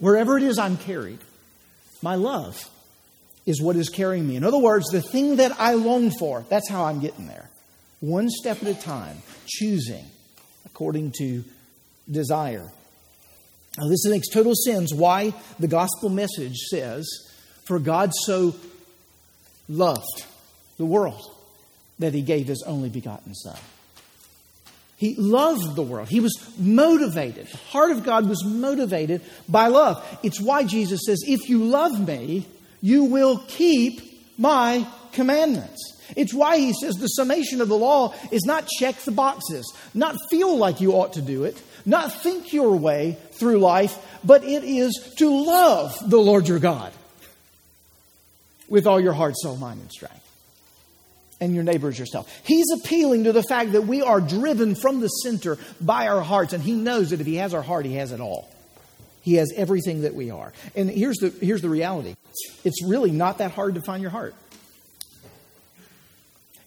Wherever 0.00 0.36
it 0.36 0.42
is 0.42 0.58
I'm 0.58 0.76
carried, 0.76 1.20
my 2.02 2.14
love 2.14 2.68
is 3.46 3.62
what 3.62 3.76
is 3.76 3.88
carrying 3.88 4.26
me. 4.26 4.36
In 4.36 4.44
other 4.44 4.58
words, 4.58 4.86
the 4.90 5.02
thing 5.02 5.36
that 5.36 5.58
I 5.58 5.74
long 5.74 6.10
for, 6.10 6.44
that's 6.48 6.68
how 6.68 6.84
I'm 6.84 7.00
getting 7.00 7.26
there. 7.26 7.48
One 8.00 8.28
step 8.28 8.62
at 8.62 8.68
a 8.68 8.74
time, 8.74 9.18
choosing 9.46 10.04
according 10.66 11.12
to 11.18 11.44
desire. 12.10 12.70
Now, 13.78 13.88
this 13.88 14.06
makes 14.06 14.28
total 14.28 14.54
sense 14.54 14.92
why 14.92 15.34
the 15.58 15.68
gospel 15.68 16.08
message 16.08 16.56
says, 16.70 17.08
For 17.66 17.78
God 17.78 18.12
so 18.24 18.54
loved 19.68 20.24
the 20.76 20.84
world 20.84 21.22
that 21.98 22.14
he 22.14 22.22
gave 22.22 22.46
his 22.46 22.62
only 22.66 22.88
begotten 22.88 23.34
Son. 23.34 23.58
He 24.98 25.14
loved 25.14 25.76
the 25.76 25.82
world. 25.82 26.08
He 26.08 26.18
was 26.18 26.36
motivated. 26.58 27.46
The 27.46 27.56
heart 27.56 27.92
of 27.92 28.04
God 28.04 28.28
was 28.28 28.44
motivated 28.44 29.22
by 29.48 29.68
love. 29.68 30.04
It's 30.24 30.40
why 30.40 30.64
Jesus 30.64 31.02
says, 31.06 31.22
If 31.24 31.48
you 31.48 31.64
love 31.64 32.04
me, 32.04 32.46
you 32.82 33.04
will 33.04 33.38
keep 33.46 34.00
my 34.36 34.84
commandments. 35.12 35.94
It's 36.16 36.34
why 36.34 36.58
he 36.58 36.72
says 36.72 36.96
the 36.96 37.06
summation 37.06 37.60
of 37.60 37.68
the 37.68 37.76
law 37.76 38.12
is 38.32 38.44
not 38.44 38.66
check 38.66 38.96
the 38.96 39.12
boxes, 39.12 39.72
not 39.94 40.16
feel 40.30 40.56
like 40.56 40.80
you 40.80 40.92
ought 40.94 41.12
to 41.12 41.22
do 41.22 41.44
it, 41.44 41.62
not 41.86 42.12
think 42.12 42.52
your 42.52 42.74
way 42.76 43.18
through 43.32 43.58
life, 43.58 43.96
but 44.24 44.42
it 44.42 44.64
is 44.64 45.14
to 45.18 45.30
love 45.30 45.96
the 46.10 46.18
Lord 46.18 46.48
your 46.48 46.58
God 46.58 46.92
with 48.68 48.86
all 48.86 49.00
your 49.00 49.12
heart, 49.12 49.34
soul, 49.36 49.56
mind, 49.56 49.80
and 49.80 49.92
strength 49.92 50.27
and 51.40 51.54
your 51.54 51.64
neighbor 51.64 51.88
as 51.88 51.98
yourself. 51.98 52.30
He's 52.44 52.66
appealing 52.72 53.24
to 53.24 53.32
the 53.32 53.42
fact 53.42 53.72
that 53.72 53.82
we 53.82 54.02
are 54.02 54.20
driven 54.20 54.74
from 54.74 55.00
the 55.00 55.08
center 55.08 55.58
by 55.80 56.08
our 56.08 56.22
hearts, 56.22 56.52
and 56.52 56.62
he 56.62 56.72
knows 56.72 57.10
that 57.10 57.20
if 57.20 57.26
he 57.26 57.36
has 57.36 57.54
our 57.54 57.62
heart, 57.62 57.86
he 57.86 57.94
has 57.94 58.12
it 58.12 58.20
all. 58.20 58.50
He 59.22 59.34
has 59.34 59.52
everything 59.56 60.02
that 60.02 60.14
we 60.14 60.30
are. 60.30 60.52
And 60.74 60.88
here's 60.90 61.18
the, 61.18 61.28
here's 61.28 61.62
the 61.62 61.68
reality 61.68 62.16
it's 62.64 62.82
really 62.84 63.10
not 63.10 63.38
that 63.38 63.50
hard 63.50 63.74
to 63.74 63.82
find 63.82 64.02
your 64.02 64.10
heart. 64.10 64.34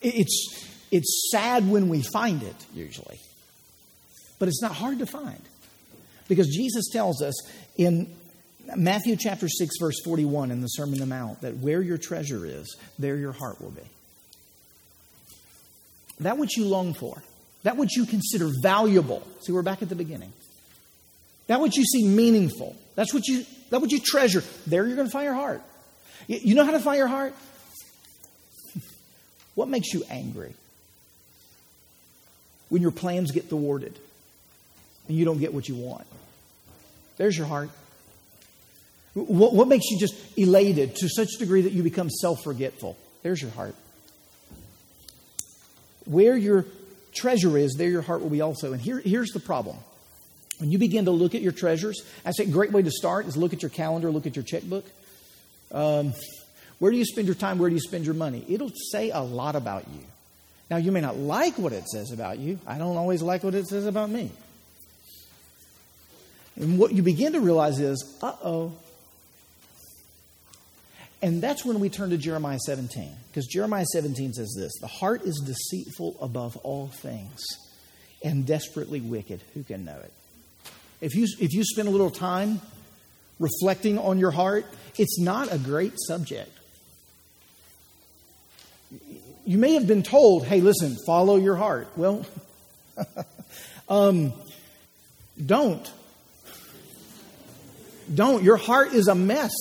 It's, 0.02 0.68
it's 0.92 1.30
sad 1.32 1.70
when 1.70 1.90
we 1.90 2.02
find 2.02 2.42
it, 2.44 2.56
usually, 2.74 3.20
but 4.40 4.48
it's 4.48 4.62
not 4.62 4.74
hard 4.74 5.00
to 5.00 5.06
find. 5.06 5.42
Because 6.28 6.48
Jesus 6.48 6.90
tells 6.92 7.22
us 7.22 7.34
in 7.78 8.14
Matthew 8.76 9.16
chapter 9.16 9.50
6, 9.50 9.76
verse 9.80 10.00
41 10.04 10.50
in 10.50 10.62
the 10.62 10.68
Sermon 10.68 10.96
on 10.96 11.00
the 11.00 11.06
Mount 11.06 11.42
that 11.42 11.58
where 11.58 11.82
your 11.82 11.98
treasure 11.98 12.46
is, 12.46 12.78
there 12.98 13.18
your 13.18 13.34
heart 13.34 13.62
will 13.62 13.72
be 13.72 13.82
that 16.22 16.38
which 16.38 16.58
you 16.58 16.66
long 16.66 16.94
for, 16.94 17.22
that 17.64 17.78
which 17.78 17.96
you 17.96 18.06
consider 18.06 18.50
valuable. 18.62 19.28
See, 19.42 19.52
we're 19.52 19.62
back 19.62 19.82
at 19.82 19.90
the 19.90 19.96
beginning. 19.96 20.32
That 21.48 21.62
which 21.62 21.76
you 21.78 21.84
see 21.84 22.08
meaningful, 22.08 22.76
that's 22.96 23.14
what 23.14 23.28
you 23.28 23.46
that 23.70 23.82
what 23.82 23.92
you 23.92 24.00
treasure. 24.00 24.44
There 24.68 24.86
you're 24.86 24.96
going 24.96 25.08
to 25.08 25.12
find 25.12 25.26
your 25.26 25.34
heart. 25.34 25.62
You 26.28 26.56
know 26.56 26.66
how 26.66 26.72
to 26.72 26.80
find 26.80 26.98
your 26.98 27.08
heart? 27.08 27.36
What 29.54 29.68
makes 29.68 29.94
you 29.94 30.04
angry? 30.10 30.54
When 32.70 32.82
your 32.82 32.92
plans 32.92 33.32
get 33.32 33.50
thwarted 33.50 34.00
and 35.10 35.18
you 35.18 35.26
don't 35.26 35.40
get 35.40 35.54
what 35.54 35.68
you 35.68 35.76
want. 35.76 36.08
There's 37.18 37.38
your 37.38 37.48
heart. 37.48 37.70
What, 39.14 39.54
what 39.54 39.68
makes 39.68 39.92
you 39.92 40.00
just 40.00 40.16
elated 40.38 40.96
to 40.96 41.10
such 41.10 41.34
a 41.36 41.38
degree 41.38 41.64
that 41.64 41.74
you 41.74 41.84
become 41.84 42.10
self 42.10 42.44
forgetful? 42.44 42.98
There's 43.24 43.42
your 43.42 43.52
heart. 43.52 43.76
Where 46.06 46.36
your 46.36 46.66
treasure 47.14 47.58
is, 47.58 47.76
there 47.78 47.90
your 47.90 48.02
heart 48.02 48.22
will 48.22 48.30
be 48.30 48.42
also. 48.42 48.74
And 48.74 48.82
here, 48.82 49.00
here's 49.00 49.32
the 49.32 49.40
problem. 49.40 49.78
When 50.60 50.72
you 50.72 50.78
begin 50.78 51.06
to 51.06 51.12
look 51.12 51.34
at 51.34 51.42
your 51.42 51.52
treasures, 51.52 52.04
I 52.24 52.32
say 52.32 52.44
a 52.44 52.48
great 52.48 52.72
way 52.72 52.84
to 52.84 52.92
start 52.92 53.26
is 53.26 53.36
look 53.36 53.54
at 53.54 53.62
your 53.64 53.70
calendar, 53.70 54.12
look 54.12 54.28
at 54.28 54.36
your 54.36 54.44
checkbook. 54.44 54.86
Um, 55.72 56.14
where 56.80 56.92
do 56.92 56.98
you 56.98 57.06
spend 57.06 57.28
your 57.28 57.36
time? 57.36 57.58
Where 57.58 57.70
do 57.70 57.76
you 57.76 57.82
spend 57.82 58.06
your 58.06 58.14
money? 58.14 58.46
It'll 58.48 58.72
say 58.92 59.10
a 59.10 59.22
lot 59.22 59.56
about 59.56 59.88
you. 59.88 60.02
Now, 60.70 60.78
you 60.78 60.92
may 60.92 61.02
not 61.02 61.18
like 61.18 61.58
what 61.58 61.74
it 61.74 61.88
says 61.88 62.12
about 62.12 62.40
you. 62.40 62.60
I 62.66 62.78
don't 62.78 62.96
always 62.96 63.22
like 63.22 63.44
what 63.44 63.56
it 63.56 63.68
says 63.68 63.86
about 63.86 64.10
me. 64.10 64.32
And 66.56 66.80
what 66.80 66.94
you 66.94 67.04
begin 67.04 67.34
to 67.34 67.40
realize 67.40 67.80
is, 67.80 68.18
uh 68.22 68.36
oh. 68.44 68.74
And 71.22 71.42
that's 71.42 71.64
when 71.64 71.80
we 71.80 71.90
turn 71.90 72.10
to 72.10 72.18
Jeremiah 72.18 72.60
17. 72.60 73.12
Because 73.28 73.46
Jeremiah 73.46 73.86
17 73.86 74.34
says 74.34 74.56
this 74.58 74.72
The 74.82 74.88
heart 74.88 75.22
is 75.24 75.42
deceitful 75.46 76.18
above 76.22 76.58
all 76.58 76.88
things 76.88 77.42
and 78.24 78.46
desperately 78.46 79.02
wicked. 79.02 79.42
Who 79.54 79.64
can 79.64 79.86
know 79.86 79.98
it? 79.98 80.14
If 81.00 81.16
you, 81.16 81.28
if 81.40 81.54
you 81.54 81.64
spend 81.64 81.88
a 81.88 81.92
little 81.92 82.12
time 82.12 82.62
reflecting 83.40 83.98
on 83.98 84.20
your 84.20 84.32
heart, 84.32 84.66
it's 84.98 85.20
not 85.20 85.52
a 85.52 85.58
great 85.58 85.94
subject. 85.98 86.52
You 89.46 89.58
may 89.58 89.74
have 89.74 89.88
been 89.88 90.04
told, 90.04 90.46
hey, 90.46 90.62
listen, 90.62 90.96
follow 91.06 91.38
your 91.38 91.56
heart. 91.56 91.88
Well, 91.96 92.26
um, 93.90 94.34
don't. 95.44 95.92
Don't. 98.14 98.44
Your 98.44 98.58
heart 98.58 98.94
is 98.94 99.08
a 99.08 99.16
mess. 99.16 99.52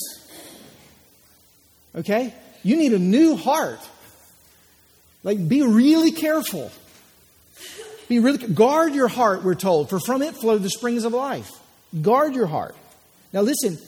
Okay? 1.94 2.34
You 2.62 2.76
need 2.76 2.92
a 2.92 2.98
new 2.98 3.36
heart. 3.36 3.80
Like, 5.22 5.46
be 5.48 5.62
really 5.62 6.12
careful. 6.12 6.70
Be 8.08 8.18
really 8.18 8.38
guard 8.38 8.94
your 8.94 9.08
heart, 9.08 9.44
we're 9.44 9.54
told, 9.54 9.88
for 9.88 10.00
from 10.00 10.22
it 10.22 10.34
flow 10.34 10.58
the 10.58 10.70
springs 10.70 11.04
of 11.04 11.12
life. 11.12 11.50
Guard 12.00 12.34
your 12.34 12.46
heart. 12.46 12.74
Now 13.32 13.42
listen, 13.42 13.78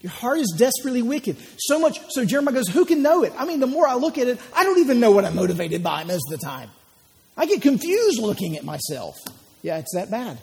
your 0.00 0.10
heart 0.10 0.38
is 0.38 0.54
desperately 0.58 1.02
wicked. 1.02 1.36
So 1.58 1.78
much 1.78 1.98
so 2.10 2.24
Jeremiah 2.24 2.54
goes, 2.54 2.68
Who 2.68 2.84
can 2.84 3.02
know 3.02 3.22
it? 3.22 3.32
I 3.38 3.44
mean, 3.44 3.60
the 3.60 3.66
more 3.66 3.86
I 3.86 3.94
look 3.94 4.18
at 4.18 4.26
it, 4.26 4.40
I 4.54 4.64
don't 4.64 4.80
even 4.80 5.00
know 5.00 5.12
what 5.12 5.24
I'm 5.24 5.36
motivated 5.36 5.82
by 5.82 6.04
most 6.04 6.24
of 6.30 6.38
the 6.40 6.44
time. 6.44 6.68
I 7.36 7.46
get 7.46 7.62
confused 7.62 8.20
looking 8.20 8.56
at 8.56 8.64
myself. 8.64 9.16
Yeah, 9.62 9.78
it's 9.78 9.94
that 9.94 10.10
bad. 10.10 10.38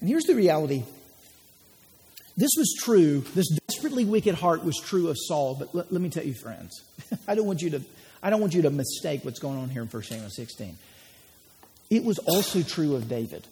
And 0.00 0.08
here's 0.08 0.24
the 0.24 0.34
reality 0.34 0.84
this 2.36 2.50
was 2.56 2.74
true, 2.82 3.20
this 3.34 3.46
desperately 3.84 4.06
wicked 4.06 4.34
heart 4.34 4.64
was 4.64 4.80
true 4.82 5.08
of 5.08 5.16
Saul, 5.18 5.56
but 5.58 5.74
let, 5.74 5.92
let 5.92 6.00
me 6.00 6.08
tell 6.08 6.24
you, 6.24 6.32
friends, 6.32 6.82
I 7.28 7.34
don't 7.34 7.46
want 7.46 7.60
you 7.60 7.70
to 7.70 7.82
I 8.22 8.30
don't 8.30 8.40
want 8.40 8.54
you 8.54 8.62
to 8.62 8.70
mistake 8.70 9.22
what's 9.22 9.38
going 9.38 9.58
on 9.58 9.68
here 9.68 9.82
in 9.82 9.88
1 9.88 10.02
Samuel 10.02 10.30
16. 10.30 10.78
It 11.90 12.02
was 12.02 12.18
also 12.20 12.62
true 12.62 12.94
of 12.94 13.06
David. 13.06 13.46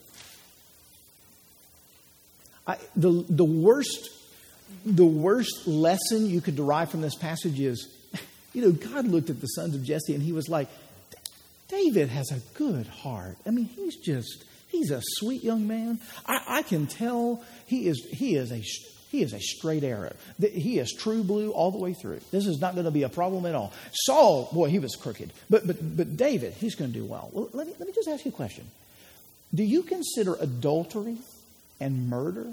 I, 2.67 2.79
the, 2.97 3.27
the, 3.29 3.45
worst, 3.45 4.09
the 4.87 5.05
worst 5.05 5.67
lesson 5.67 6.31
you 6.31 6.41
could 6.41 6.57
derive 6.57 6.91
from 6.91 7.03
this 7.03 7.15
passage 7.15 7.61
is 7.61 7.95
you 8.55 8.63
know, 8.63 8.73
God 8.73 9.07
looked 9.09 9.29
at 9.29 9.43
the 9.43 9.49
sons 9.49 9.75
of 9.75 9.85
Jesse 9.85 10.15
and 10.15 10.23
he 10.23 10.33
was 10.33 10.49
like, 10.49 10.69
David 11.69 12.09
has 12.09 12.33
a 12.33 12.41
good 12.57 12.87
heart. 12.87 13.37
I 13.47 13.51
mean, 13.51 13.67
he's 13.67 13.97
just, 13.97 14.45
he's 14.69 14.91
a 14.91 15.03
sweet 15.03 15.45
young 15.45 15.67
man. 15.67 16.01
I, 16.25 16.45
I 16.49 16.63
can 16.63 16.87
tell 16.87 17.45
he 17.67 17.87
is, 17.89 18.07
he 18.11 18.37
is 18.37 18.51
a 18.51 18.63
he 19.13 19.23
is 19.23 19.35
a 19.35 19.41
straight 19.41 19.85
arrow. 19.85 20.15
He 20.41 20.79
is 20.79 20.91
true 20.91 21.23
blue 21.23 21.51
all 21.51 21.71
the 21.71 21.77
way 21.77 21.93
through. 21.93 22.21
This 22.31 22.47
is 22.47 22.63
not 22.63 22.73
going 22.73 22.87
to 22.87 22.91
be 22.91 23.03
a 23.03 23.11
problem 23.11 23.45
at 23.45 23.55
all. 23.55 23.71
Saul, 23.93 24.49
boy, 24.55 24.71
he 24.71 24.79
was 24.79 24.97
crooked. 24.97 25.31
But, 25.51 25.67
but, 25.67 25.77
but 25.99 26.17
David, 26.17 26.55
he's 26.55 26.75
going 26.75 26.91
to 26.91 26.99
do 26.99 27.05
well. 27.05 27.29
well 27.31 27.51
let, 27.53 27.67
me, 27.67 27.75
let 27.79 27.87
me 27.87 27.95
just 27.95 28.09
ask 28.09 28.25
you 28.25 28.31
a 28.31 28.35
question. 28.35 28.65
Do 29.55 29.65
you 29.65 29.83
consider 29.83 30.35
adultery 30.41 31.19
and 31.79 32.09
murder 32.09 32.47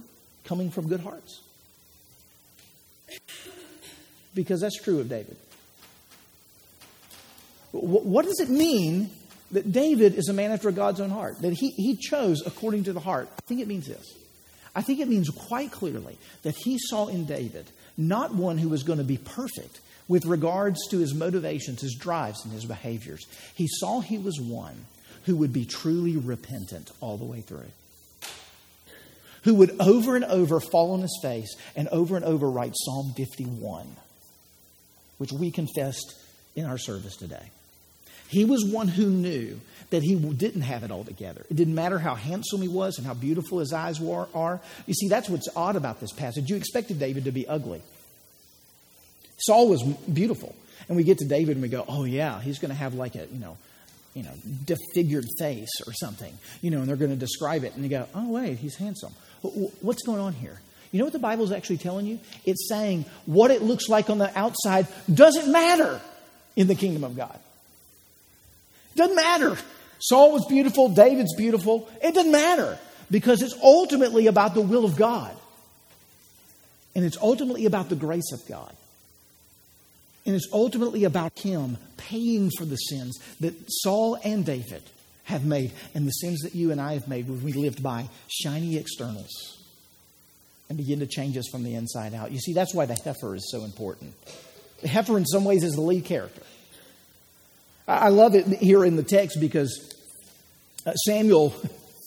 coming 0.44 0.70
from 0.70 0.90
good 0.90 1.00
hearts? 1.00 1.40
Because 4.36 4.60
that's 4.60 4.82
true 4.82 5.00
of 5.00 5.08
David. 5.08 5.38
What 7.72 8.26
does 8.26 8.42
it 8.42 8.50
mean 8.50 9.12
that 9.52 9.72
David 9.72 10.16
is 10.16 10.28
a 10.28 10.34
man 10.34 10.52
after 10.52 10.72
God's 10.72 11.00
own 11.00 11.10
heart? 11.10 11.42
That 11.42 11.54
he, 11.54 11.70
he 11.70 11.96
chose 11.96 12.44
according 12.46 12.84
to 12.84 12.92
the 12.92 13.00
heart? 13.00 13.30
I 13.32 13.42
think 13.48 13.62
it 13.62 13.68
means 13.70 13.88
this. 13.88 14.14
I 14.76 14.82
think 14.82 15.00
it 15.00 15.08
means 15.08 15.30
quite 15.30 15.72
clearly 15.72 16.18
that 16.44 16.56
he 16.56 16.78
saw 16.78 17.08
in 17.08 17.26
David 17.26 17.70
not 17.98 18.34
one 18.34 18.58
who 18.58 18.70
was 18.70 18.84
going 18.84 19.00
to 19.00 19.04
be 19.04 19.18
perfect 19.18 19.82
with 20.08 20.26
regards 20.26 20.80
to 20.90 20.98
his 20.98 21.14
motivations, 21.14 21.82
his 21.82 21.96
drives, 21.96 22.44
and 22.44 22.54
his 22.54 22.66
behaviors. 22.66 23.26
He 23.56 23.68
saw 23.68 24.00
he 24.00 24.18
was 24.18 24.40
one 24.40 24.86
who 25.26 25.36
would 25.38 25.54
be 25.54 25.66
truly 25.66 26.18
repentant 26.18 26.92
all 27.02 27.18
the 27.18 27.26
way 27.26 27.42
through, 27.42 27.72
who 29.44 29.56
would 29.56 29.80
over 29.80 30.16
and 30.16 30.26
over 30.26 30.60
fall 30.60 30.94
on 30.94 31.02
his 31.02 31.20
face 31.22 31.56
and 31.76 31.88
over 31.90 32.16
and 32.16 32.26
over 32.26 32.50
write 32.50 32.74
Psalm 32.76 33.14
51, 33.16 33.96
which 35.18 35.32
we 35.32 35.52
confessed 35.52 36.16
in 36.56 36.66
our 36.66 36.78
service 36.78 37.16
today. 37.16 37.52
He 38.30 38.46
was 38.46 38.64
one 38.64 38.88
who 38.88 39.08
knew 39.08 39.60
that 39.90 40.04
he 40.04 40.16
didn't 40.16 40.62
have 40.62 40.84
it 40.84 40.92
all 40.92 41.04
together. 41.04 41.44
It 41.50 41.56
didn't 41.56 41.74
matter 41.74 41.98
how 41.98 42.14
handsome 42.14 42.62
he 42.62 42.68
was 42.68 43.00
and 43.00 43.08
how 43.08 43.16
beautiful 43.16 43.58
his 43.58 43.74
eyes 43.74 44.00
were, 44.00 44.28
are. 44.36 44.62
You 44.86 44.94
see, 44.94 45.08
that's 45.08 45.28
what's 45.28 45.48
odd 45.56 45.76
about 45.76 46.00
this 46.00 46.12
passage. 46.12 46.48
You 46.48 46.56
expected 46.56 47.00
David 47.00 47.26
to 47.26 47.32
be 47.32 47.48
ugly. 47.48 47.82
Saul 49.40 49.68
was 49.68 49.82
beautiful. 49.82 50.56
And 50.88 50.96
we 50.96 51.04
get 51.04 51.18
to 51.20 51.26
David 51.26 51.56
and 51.56 51.64
we 51.64 51.70
go, 51.70 51.86
oh, 51.88 52.04
yeah, 52.04 52.40
he's 52.40 52.60
going 52.60 52.70
to 52.70 52.78
have 52.78 52.94
like 52.94 53.16
a, 53.16 53.26
you 53.32 53.40
know, 53.40 53.58
you 54.14 54.24
know, 54.24 54.34
disfigured 54.66 55.26
face 55.40 55.82
or 55.88 55.94
something, 55.94 56.38
you 56.62 56.70
know, 56.70 56.80
and 56.80 56.88
they're 56.88 56.96
going 56.96 57.12
to 57.12 57.18
describe 57.18 57.64
it. 57.64 57.74
And 57.74 57.84
you 57.84 57.90
go, 57.90 58.08
oh, 58.14 58.30
wait, 58.30 58.60
he's 58.60 58.76
handsome. 58.76 59.14
What's 59.82 60.04
going 60.04 60.20
on 60.20 60.34
here? 60.34 60.60
You 60.92 61.00
know 61.00 61.06
what 61.06 61.14
the 61.14 61.20
Bible 61.20 61.46
is 61.46 61.52
actually 61.52 61.78
telling 61.78 62.06
you? 62.06 62.20
It's 62.46 62.68
saying 62.68 63.06
what 63.26 63.52
it 63.52 63.62
looks 63.62 63.90
like 63.90 64.10
on 64.10 64.18
the 64.18 64.38
outside 64.38 64.88
doesn't 65.12 65.52
matter 65.52 66.00
in 66.56 66.68
the 66.68 66.76
kingdom 66.76 67.04
of 67.04 67.16
God. 67.16 67.40
Doesn't 69.00 69.16
matter. 69.16 69.58
Saul 70.00 70.34
was 70.34 70.46
beautiful, 70.46 70.90
David's 70.90 71.34
beautiful. 71.38 71.90
It 72.04 72.14
doesn't 72.14 72.34
matter 72.34 72.78
because 73.10 73.42
it's 73.42 73.56
ultimately 73.64 74.28
about 74.28 74.56
the 74.56 74.62
will 74.62 74.84
of 74.84 74.98
God. 74.98 75.34
And 76.94 77.06
it's 77.06 77.18
ultimately 77.22 77.66
about 77.66 77.88
the 77.88 77.96
grace 77.96 78.34
of 78.34 78.46
God. 78.46 78.76
And 80.26 80.36
it's 80.36 80.50
ultimately 80.52 81.06
about 81.06 81.40
Him 81.40 81.78
paying 81.96 82.52
for 82.58 82.66
the 82.66 82.76
sins 82.76 83.18
that 83.40 83.54
Saul 83.70 84.18
and 84.22 84.46
David 84.46 84.84
have 85.24 85.46
made 85.46 85.72
and 85.96 86.06
the 86.06 86.12
sins 86.12 86.42
that 86.42 86.54
you 86.54 86.74
and 86.74 86.82
I 86.82 86.96
have 86.96 87.08
made 87.08 87.30
when 87.30 87.42
we 87.42 87.54
lived 87.54 87.82
by 87.82 88.10
shiny 88.28 88.76
externals 88.76 89.64
and 90.68 90.78
begin 90.78 91.00
to 91.00 91.08
change 91.08 91.38
us 91.38 91.48
from 91.50 91.64
the 91.64 91.76
inside 91.76 92.14
out. 92.14 92.34
You 92.34 92.40
see, 92.40 92.52
that's 92.52 92.76
why 92.76 92.86
the 92.86 92.96
heifer 92.96 93.34
is 93.34 93.50
so 93.50 93.64
important. 93.64 94.14
The 94.82 94.90
heifer, 94.90 95.18
in 95.18 95.26
some 95.26 95.46
ways, 95.46 95.64
is 95.64 95.76
the 95.76 95.82
lead 95.82 96.04
character. 96.04 96.42
I 97.90 98.10
love 98.10 98.36
it 98.36 98.46
here 98.46 98.86
in 98.86 98.96
the 98.96 99.04
text 99.04 99.40
because 99.40 99.96
uh, 100.86 100.94
Samuel 100.94 101.56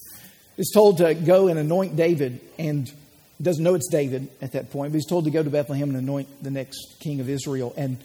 is 0.57 0.71
told 0.73 0.99
to 0.99 1.13
go 1.13 1.49
and 1.49 1.59
anoint 1.59 1.97
David 1.97 2.41
and 2.57 2.89
doesn't 3.41 3.65
know 3.65 3.75
it's 3.75 3.89
David 3.91 4.29
at 4.41 4.53
that 4.53 4.71
point, 4.71 4.93
but 4.93 4.99
he's 4.99 5.09
told 5.09 5.25
to 5.25 5.33
go 5.33 5.43
to 5.43 5.51
Bethlehem 5.51 5.89
and 5.89 5.99
anoint 5.99 6.29
the 6.41 6.53
next 6.53 7.01
king 7.01 7.19
of 7.19 7.29
Israel. 7.29 7.75
And, 7.77 7.99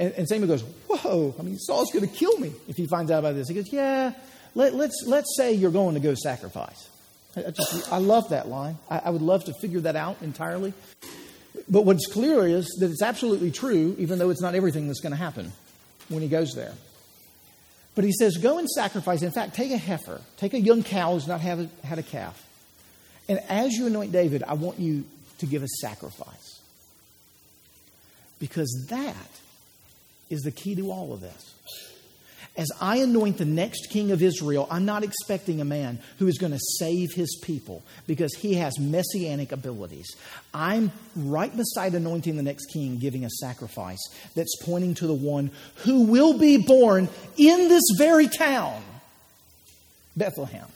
and, 0.00 0.12
and 0.14 0.28
Samuel 0.28 0.48
goes, 0.48 0.62
Whoa, 0.88 1.36
I 1.38 1.42
mean, 1.42 1.58
Saul's 1.58 1.92
going 1.92 2.08
to 2.08 2.12
kill 2.12 2.36
me 2.40 2.52
if 2.66 2.76
he 2.76 2.88
finds 2.88 3.12
out 3.12 3.20
about 3.20 3.36
this. 3.36 3.48
He 3.48 3.54
goes, 3.54 3.72
Yeah, 3.72 4.14
let, 4.56 4.72
us 4.72 4.78
let's, 4.78 5.04
let's 5.06 5.36
say 5.36 5.52
you're 5.52 5.70
going 5.70 5.94
to 5.94 6.00
go 6.00 6.14
sacrifice. 6.14 6.88
I, 7.36 7.52
just, 7.52 7.92
I 7.92 7.98
love 7.98 8.30
that 8.30 8.48
line. 8.48 8.78
I, 8.90 9.02
I 9.04 9.10
would 9.10 9.22
love 9.22 9.44
to 9.44 9.52
figure 9.60 9.80
that 9.80 9.94
out 9.94 10.16
entirely. 10.22 10.74
But 11.68 11.84
what's 11.84 12.06
clear 12.06 12.46
is 12.46 12.66
that 12.80 12.90
it's 12.90 13.02
absolutely 13.02 13.50
true, 13.50 13.94
even 13.98 14.18
though 14.18 14.30
it's 14.30 14.40
not 14.40 14.54
everything 14.54 14.86
that's 14.86 15.00
going 15.00 15.12
to 15.12 15.16
happen 15.16 15.52
when 16.08 16.22
he 16.22 16.28
goes 16.28 16.54
there. 16.54 16.74
But 17.94 18.04
he 18.04 18.12
says, 18.12 18.36
Go 18.36 18.58
and 18.58 18.68
sacrifice. 18.68 19.22
In 19.22 19.32
fact, 19.32 19.54
take 19.54 19.72
a 19.72 19.78
heifer, 19.78 20.20
take 20.36 20.54
a 20.54 20.60
young 20.60 20.82
cow 20.82 21.14
who's 21.14 21.26
not 21.26 21.40
have 21.40 21.60
a, 21.60 21.86
had 21.86 21.98
a 21.98 22.02
calf. 22.02 22.42
And 23.28 23.40
as 23.48 23.72
you 23.72 23.86
anoint 23.86 24.12
David, 24.12 24.42
I 24.46 24.54
want 24.54 24.78
you 24.78 25.04
to 25.38 25.46
give 25.46 25.62
a 25.62 25.68
sacrifice. 25.80 26.60
Because 28.38 28.86
that 28.90 29.40
is 30.30 30.42
the 30.42 30.50
key 30.50 30.74
to 30.76 30.90
all 30.90 31.12
of 31.12 31.20
this 31.20 31.54
as 32.56 32.68
I 32.80 32.98
anoint 32.98 33.36
the 33.38 33.44
next 33.44 33.88
king 33.90 34.10
of 34.10 34.22
Israel, 34.22 34.66
I'm 34.70 34.86
not 34.86 35.04
expecting 35.04 35.60
a 35.60 35.64
man 35.64 35.98
who 36.18 36.26
is 36.26 36.38
going 36.38 36.52
to 36.52 36.58
save 36.78 37.12
his 37.12 37.38
people 37.42 37.84
because 38.06 38.34
he 38.34 38.54
has 38.54 38.78
messianic 38.78 39.52
abilities. 39.52 40.06
I'm 40.54 40.90
right 41.14 41.54
beside 41.54 41.94
anointing 41.94 42.36
the 42.36 42.42
next 42.42 42.66
king, 42.72 42.98
giving 42.98 43.24
a 43.24 43.30
sacrifice 43.30 44.02
that's 44.34 44.56
pointing 44.62 44.94
to 44.94 45.06
the 45.06 45.14
one 45.14 45.50
who 45.76 46.04
will 46.04 46.38
be 46.38 46.56
born 46.56 47.08
in 47.36 47.68
this 47.68 47.84
very 47.98 48.28
town, 48.28 48.82
Bethlehem. 50.16 50.66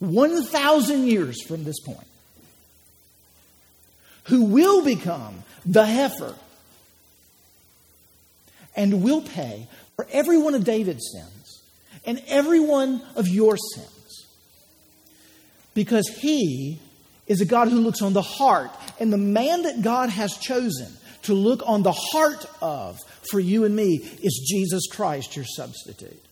1,000 0.00 1.06
years 1.06 1.42
from 1.46 1.64
this 1.64 1.80
point, 1.80 2.06
who 4.24 4.44
will 4.44 4.82
become 4.84 5.42
the 5.64 5.84
heifer 5.84 6.34
and 8.76 9.02
will 9.02 9.20
pay 9.20 9.66
for 10.00 10.06
every 10.12 10.38
one 10.38 10.54
of 10.54 10.64
David's 10.64 11.12
sins 11.12 11.60
and 12.06 12.22
every 12.26 12.58
one 12.58 13.02
of 13.16 13.28
your 13.28 13.58
sins. 13.74 14.26
Because 15.74 16.08
he 16.08 16.80
is 17.26 17.42
a 17.42 17.44
God 17.44 17.68
who 17.68 17.80
looks 17.80 18.00
on 18.00 18.14
the 18.14 18.22
heart. 18.22 18.70
And 18.98 19.12
the 19.12 19.18
man 19.18 19.64
that 19.64 19.82
God 19.82 20.08
has 20.08 20.38
chosen 20.38 20.86
to 21.24 21.34
look 21.34 21.60
on 21.66 21.82
the 21.82 21.92
heart 21.92 22.46
of 22.62 22.96
for 23.30 23.38
you 23.38 23.66
and 23.66 23.76
me 23.76 23.96
is 23.96 24.48
Jesus 24.50 24.86
Christ, 24.90 25.36
your 25.36 25.44
substitute. 25.44 26.24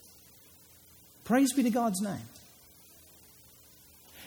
Praise 1.25 1.53
be 1.53 1.62
to 1.64 1.71
God's 1.71 2.01
name. 2.01 2.16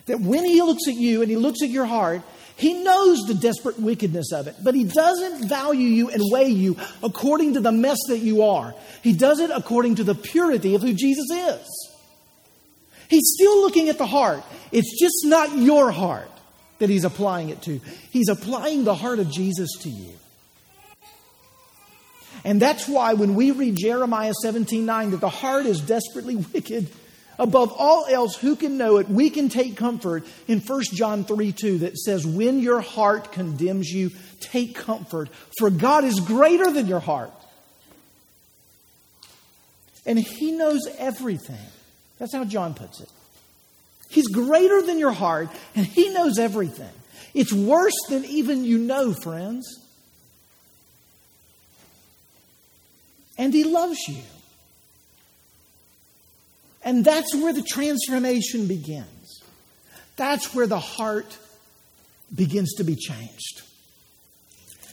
That 0.05 0.19
when 0.19 0.45
He 0.45 0.61
looks 0.61 0.87
at 0.87 0.93
you 0.93 1.23
and 1.23 1.31
He 1.31 1.37
looks 1.37 1.63
at 1.63 1.69
your 1.69 1.85
heart, 1.85 2.21
He 2.55 2.83
knows 2.83 3.21
the 3.21 3.33
desperate 3.33 3.79
wickedness 3.79 4.31
of 4.31 4.47
it, 4.47 4.55
but 4.63 4.75
He 4.75 4.83
doesn't 4.83 5.47
value 5.47 5.87
you 5.87 6.09
and 6.09 6.21
weigh 6.31 6.49
you 6.49 6.77
according 7.03 7.55
to 7.55 7.59
the 7.59 7.71
mess 7.71 7.97
that 8.07 8.19
you 8.19 8.43
are. 8.43 8.75
He 9.01 9.13
does 9.13 9.39
it 9.39 9.51
according 9.53 9.95
to 9.95 10.03
the 10.03 10.15
purity 10.15 10.75
of 10.75 10.81
who 10.81 10.93
Jesus 10.93 11.29
is. 11.31 11.89
He's 13.09 13.33
still 13.35 13.61
looking 13.61 13.89
at 13.89 13.97
the 13.97 14.05
heart. 14.05 14.43
It's 14.71 14.99
just 14.99 15.25
not 15.25 15.57
your 15.57 15.91
heart 15.91 16.31
that 16.79 16.89
He's 16.89 17.03
applying 17.03 17.49
it 17.49 17.61
to. 17.63 17.79
He's 18.11 18.29
applying 18.29 18.83
the 18.83 18.95
heart 18.95 19.19
of 19.19 19.29
Jesus 19.29 19.69
to 19.81 19.89
you. 19.89 20.13
And 22.43 22.61
that's 22.61 22.87
why 22.87 23.13
when 23.13 23.35
we 23.35 23.51
read 23.51 23.75
Jeremiah 23.75 24.33
17 24.41 24.85
9, 24.85 25.11
that 25.11 25.21
the 25.21 25.29
heart 25.29 25.65
is 25.65 25.81
desperately 25.81 26.37
wicked 26.37 26.89
Above 27.39 27.73
all 27.77 28.05
else, 28.07 28.35
who 28.35 28.55
can 28.55 28.77
know 28.77 28.97
it? 28.97 29.09
We 29.09 29.29
can 29.29 29.49
take 29.49 29.75
comfort 29.75 30.25
in 30.47 30.59
1 30.59 30.81
John 30.93 31.23
3 31.23 31.51
2 31.51 31.77
that 31.79 31.97
says, 31.97 32.25
When 32.25 32.59
your 32.59 32.81
heart 32.81 33.31
condemns 33.31 33.89
you, 33.89 34.11
take 34.39 34.75
comfort, 34.75 35.29
for 35.57 35.69
God 35.69 36.03
is 36.03 36.19
greater 36.19 36.71
than 36.71 36.87
your 36.87 36.99
heart. 36.99 37.31
And 40.05 40.19
He 40.19 40.51
knows 40.51 40.81
everything. 40.97 41.67
That's 42.17 42.33
how 42.33 42.43
John 42.43 42.73
puts 42.73 43.01
it. 43.01 43.09
He's 44.09 44.27
greater 44.27 44.81
than 44.81 44.99
your 44.99 45.13
heart, 45.13 45.49
and 45.73 45.85
He 45.85 46.09
knows 46.09 46.37
everything. 46.37 46.89
It's 47.33 47.53
worse 47.53 47.95
than 48.09 48.25
even 48.25 48.65
you 48.65 48.77
know, 48.77 49.13
friends. 49.13 49.65
And 53.37 53.53
He 53.53 53.63
loves 53.63 53.99
you. 54.07 54.21
And 56.83 57.05
that's 57.05 57.35
where 57.35 57.53
the 57.53 57.61
transformation 57.61 58.67
begins. 58.67 59.43
That's 60.15 60.53
where 60.53 60.67
the 60.67 60.79
heart 60.79 61.37
begins 62.33 62.73
to 62.75 62.83
be 62.83 62.95
changed. 62.95 63.61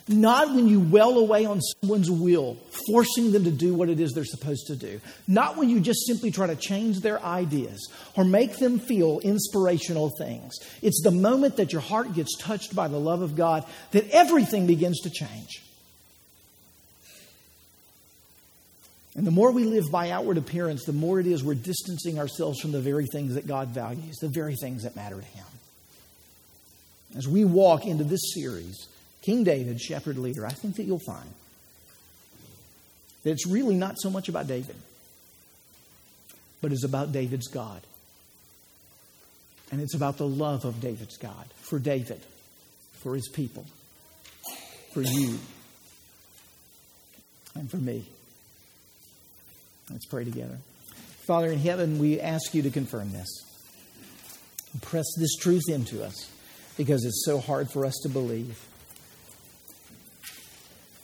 Not 0.09 0.55
when 0.55 0.69
you 0.69 0.81
well 0.81 1.19
away 1.19 1.45
on 1.45 1.61
someone's 1.61 2.11
will, 2.11 2.57
forcing 2.87 3.31
them 3.33 3.45
to 3.45 3.51
do 3.51 3.75
what 3.75 3.91
it 3.91 4.01
is 4.01 4.13
they're 4.13 4.25
supposed 4.25 4.69
to 4.69 4.77
do. 4.77 5.01
Not 5.27 5.59
when 5.59 5.69
you 5.69 5.81
just 5.81 6.07
simply 6.07 6.31
try 6.31 6.47
to 6.47 6.57
change 6.57 7.01
their 7.01 7.23
ideas 7.23 7.91
or 8.17 8.25
make 8.25 8.57
them 8.57 8.79
feel 8.79 9.21
inspirational 9.21 10.11
things. 10.19 10.55
It's 10.81 11.03
the 11.03 11.11
moment 11.11 11.57
that 11.57 11.73
your 11.73 11.83
heart 11.83 12.15
gets 12.15 12.39
touched 12.39 12.75
by 12.75 12.89
the 12.89 12.99
love 12.99 13.21
of 13.21 13.37
God 13.37 13.67
that 13.91 14.09
everything 14.09 14.67
begins 14.67 15.01
to 15.01 15.11
change. 15.11 15.63
And 19.17 19.27
the 19.27 19.31
more 19.33 19.51
we 19.51 19.65
live 19.65 19.85
by 19.91 20.11
outward 20.11 20.39
appearance, 20.39 20.85
the 20.85 20.93
more 20.93 21.19
it 21.19 21.27
is 21.27 21.43
we're 21.43 21.55
distancing 21.55 22.19
ourselves 22.19 22.61
from 22.61 22.73
the 22.73 22.81
very 22.81 23.07
things 23.07 23.35
that 23.35 23.47
God 23.47 23.69
values, 23.69 24.17
the 24.19 24.29
very 24.29 24.55
things 24.55 24.85
that 24.85 24.95
matter 24.95 25.17
to 25.17 25.27
Him. 25.27 25.47
As 27.17 27.27
we 27.27 27.45
walk 27.45 27.87
into 27.87 28.05
this 28.05 28.21
series, 28.35 28.87
King 29.23 29.45
David, 29.45 29.81
shepherd 29.81 30.19
leader, 30.19 30.47
I 30.47 30.53
think 30.53 30.77
that 30.77 30.85
you'll 30.85 31.01
find 31.01 31.29
that 33.23 33.31
it's 33.31 33.47
really 33.47 33.75
not 33.75 33.97
so 33.99 34.11
much 34.11 34.29
about 34.29 34.47
David, 34.47 34.77
but 36.61 36.73
it's 36.73 36.85
about 36.85 37.13
David's 37.13 37.49
God. 37.49 37.83
And 39.71 39.81
it's 39.81 39.95
about 39.95 40.17
the 40.17 40.27
love 40.27 40.65
of 40.65 40.81
David's 40.81 41.19
God 41.19 41.45
for 41.61 41.79
David, 41.79 42.21
for 43.01 43.15
his 43.15 43.29
people, 43.29 43.67
for 44.95 45.03
you, 45.03 45.39
and 47.55 47.71
for 47.71 47.77
me. 47.77 48.07
Let's 49.91 50.07
pray 50.07 50.25
together. 50.25 50.59
Father 51.27 51.51
in 51.51 51.59
heaven, 51.59 51.99
we 51.99 52.21
ask 52.21 52.55
you 52.55 52.63
to 52.63 52.71
confirm 52.71 53.13
this. 53.13 53.29
Press 54.83 55.07
this 55.19 55.35
truth 55.37 55.69
into 55.69 56.05
us 56.05 56.31
because 56.77 57.05
it's 57.05 57.25
so 57.25 57.39
hard 57.39 57.71
for 57.71 57.85
us 57.85 57.95
to 58.03 58.09
believe. 58.09 58.59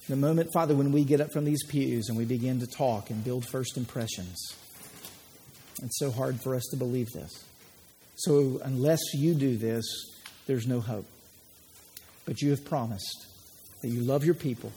The 0.08 0.16
moment, 0.16 0.50
Father, 0.52 0.74
when 0.74 0.92
we 0.92 1.04
get 1.04 1.22
up 1.22 1.32
from 1.32 1.46
these 1.46 1.64
pews 1.64 2.08
and 2.08 2.18
we 2.18 2.26
begin 2.26 2.60
to 2.60 2.66
talk 2.66 3.08
and 3.08 3.24
build 3.24 3.46
first 3.46 3.78
impressions, 3.78 4.54
it's 5.82 5.98
so 5.98 6.10
hard 6.10 6.40
for 6.42 6.54
us 6.54 6.64
to 6.70 6.76
believe 6.76 7.10
this. 7.12 7.30
So, 8.16 8.60
unless 8.62 9.00
you 9.14 9.34
do 9.34 9.56
this, 9.56 9.84
there's 10.46 10.66
no 10.66 10.80
hope. 10.80 11.06
But 12.26 12.42
you 12.42 12.50
have 12.50 12.64
promised 12.64 13.26
that 13.82 13.88
you 13.88 14.04
love 14.04 14.24
your 14.24 14.34
people 14.34 14.72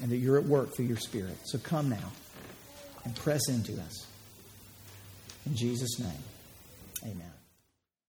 and 0.00 0.10
that 0.10 0.16
you're 0.16 0.38
at 0.38 0.44
work 0.44 0.74
through 0.74 0.86
your 0.86 0.96
Spirit. 0.96 1.36
So, 1.44 1.58
come 1.58 1.90
now 1.90 2.12
and 3.04 3.14
press 3.16 3.48
into 3.48 3.72
us. 3.72 4.06
In 5.46 5.56
Jesus' 5.56 5.98
name, 5.98 6.22
amen. 7.04 7.31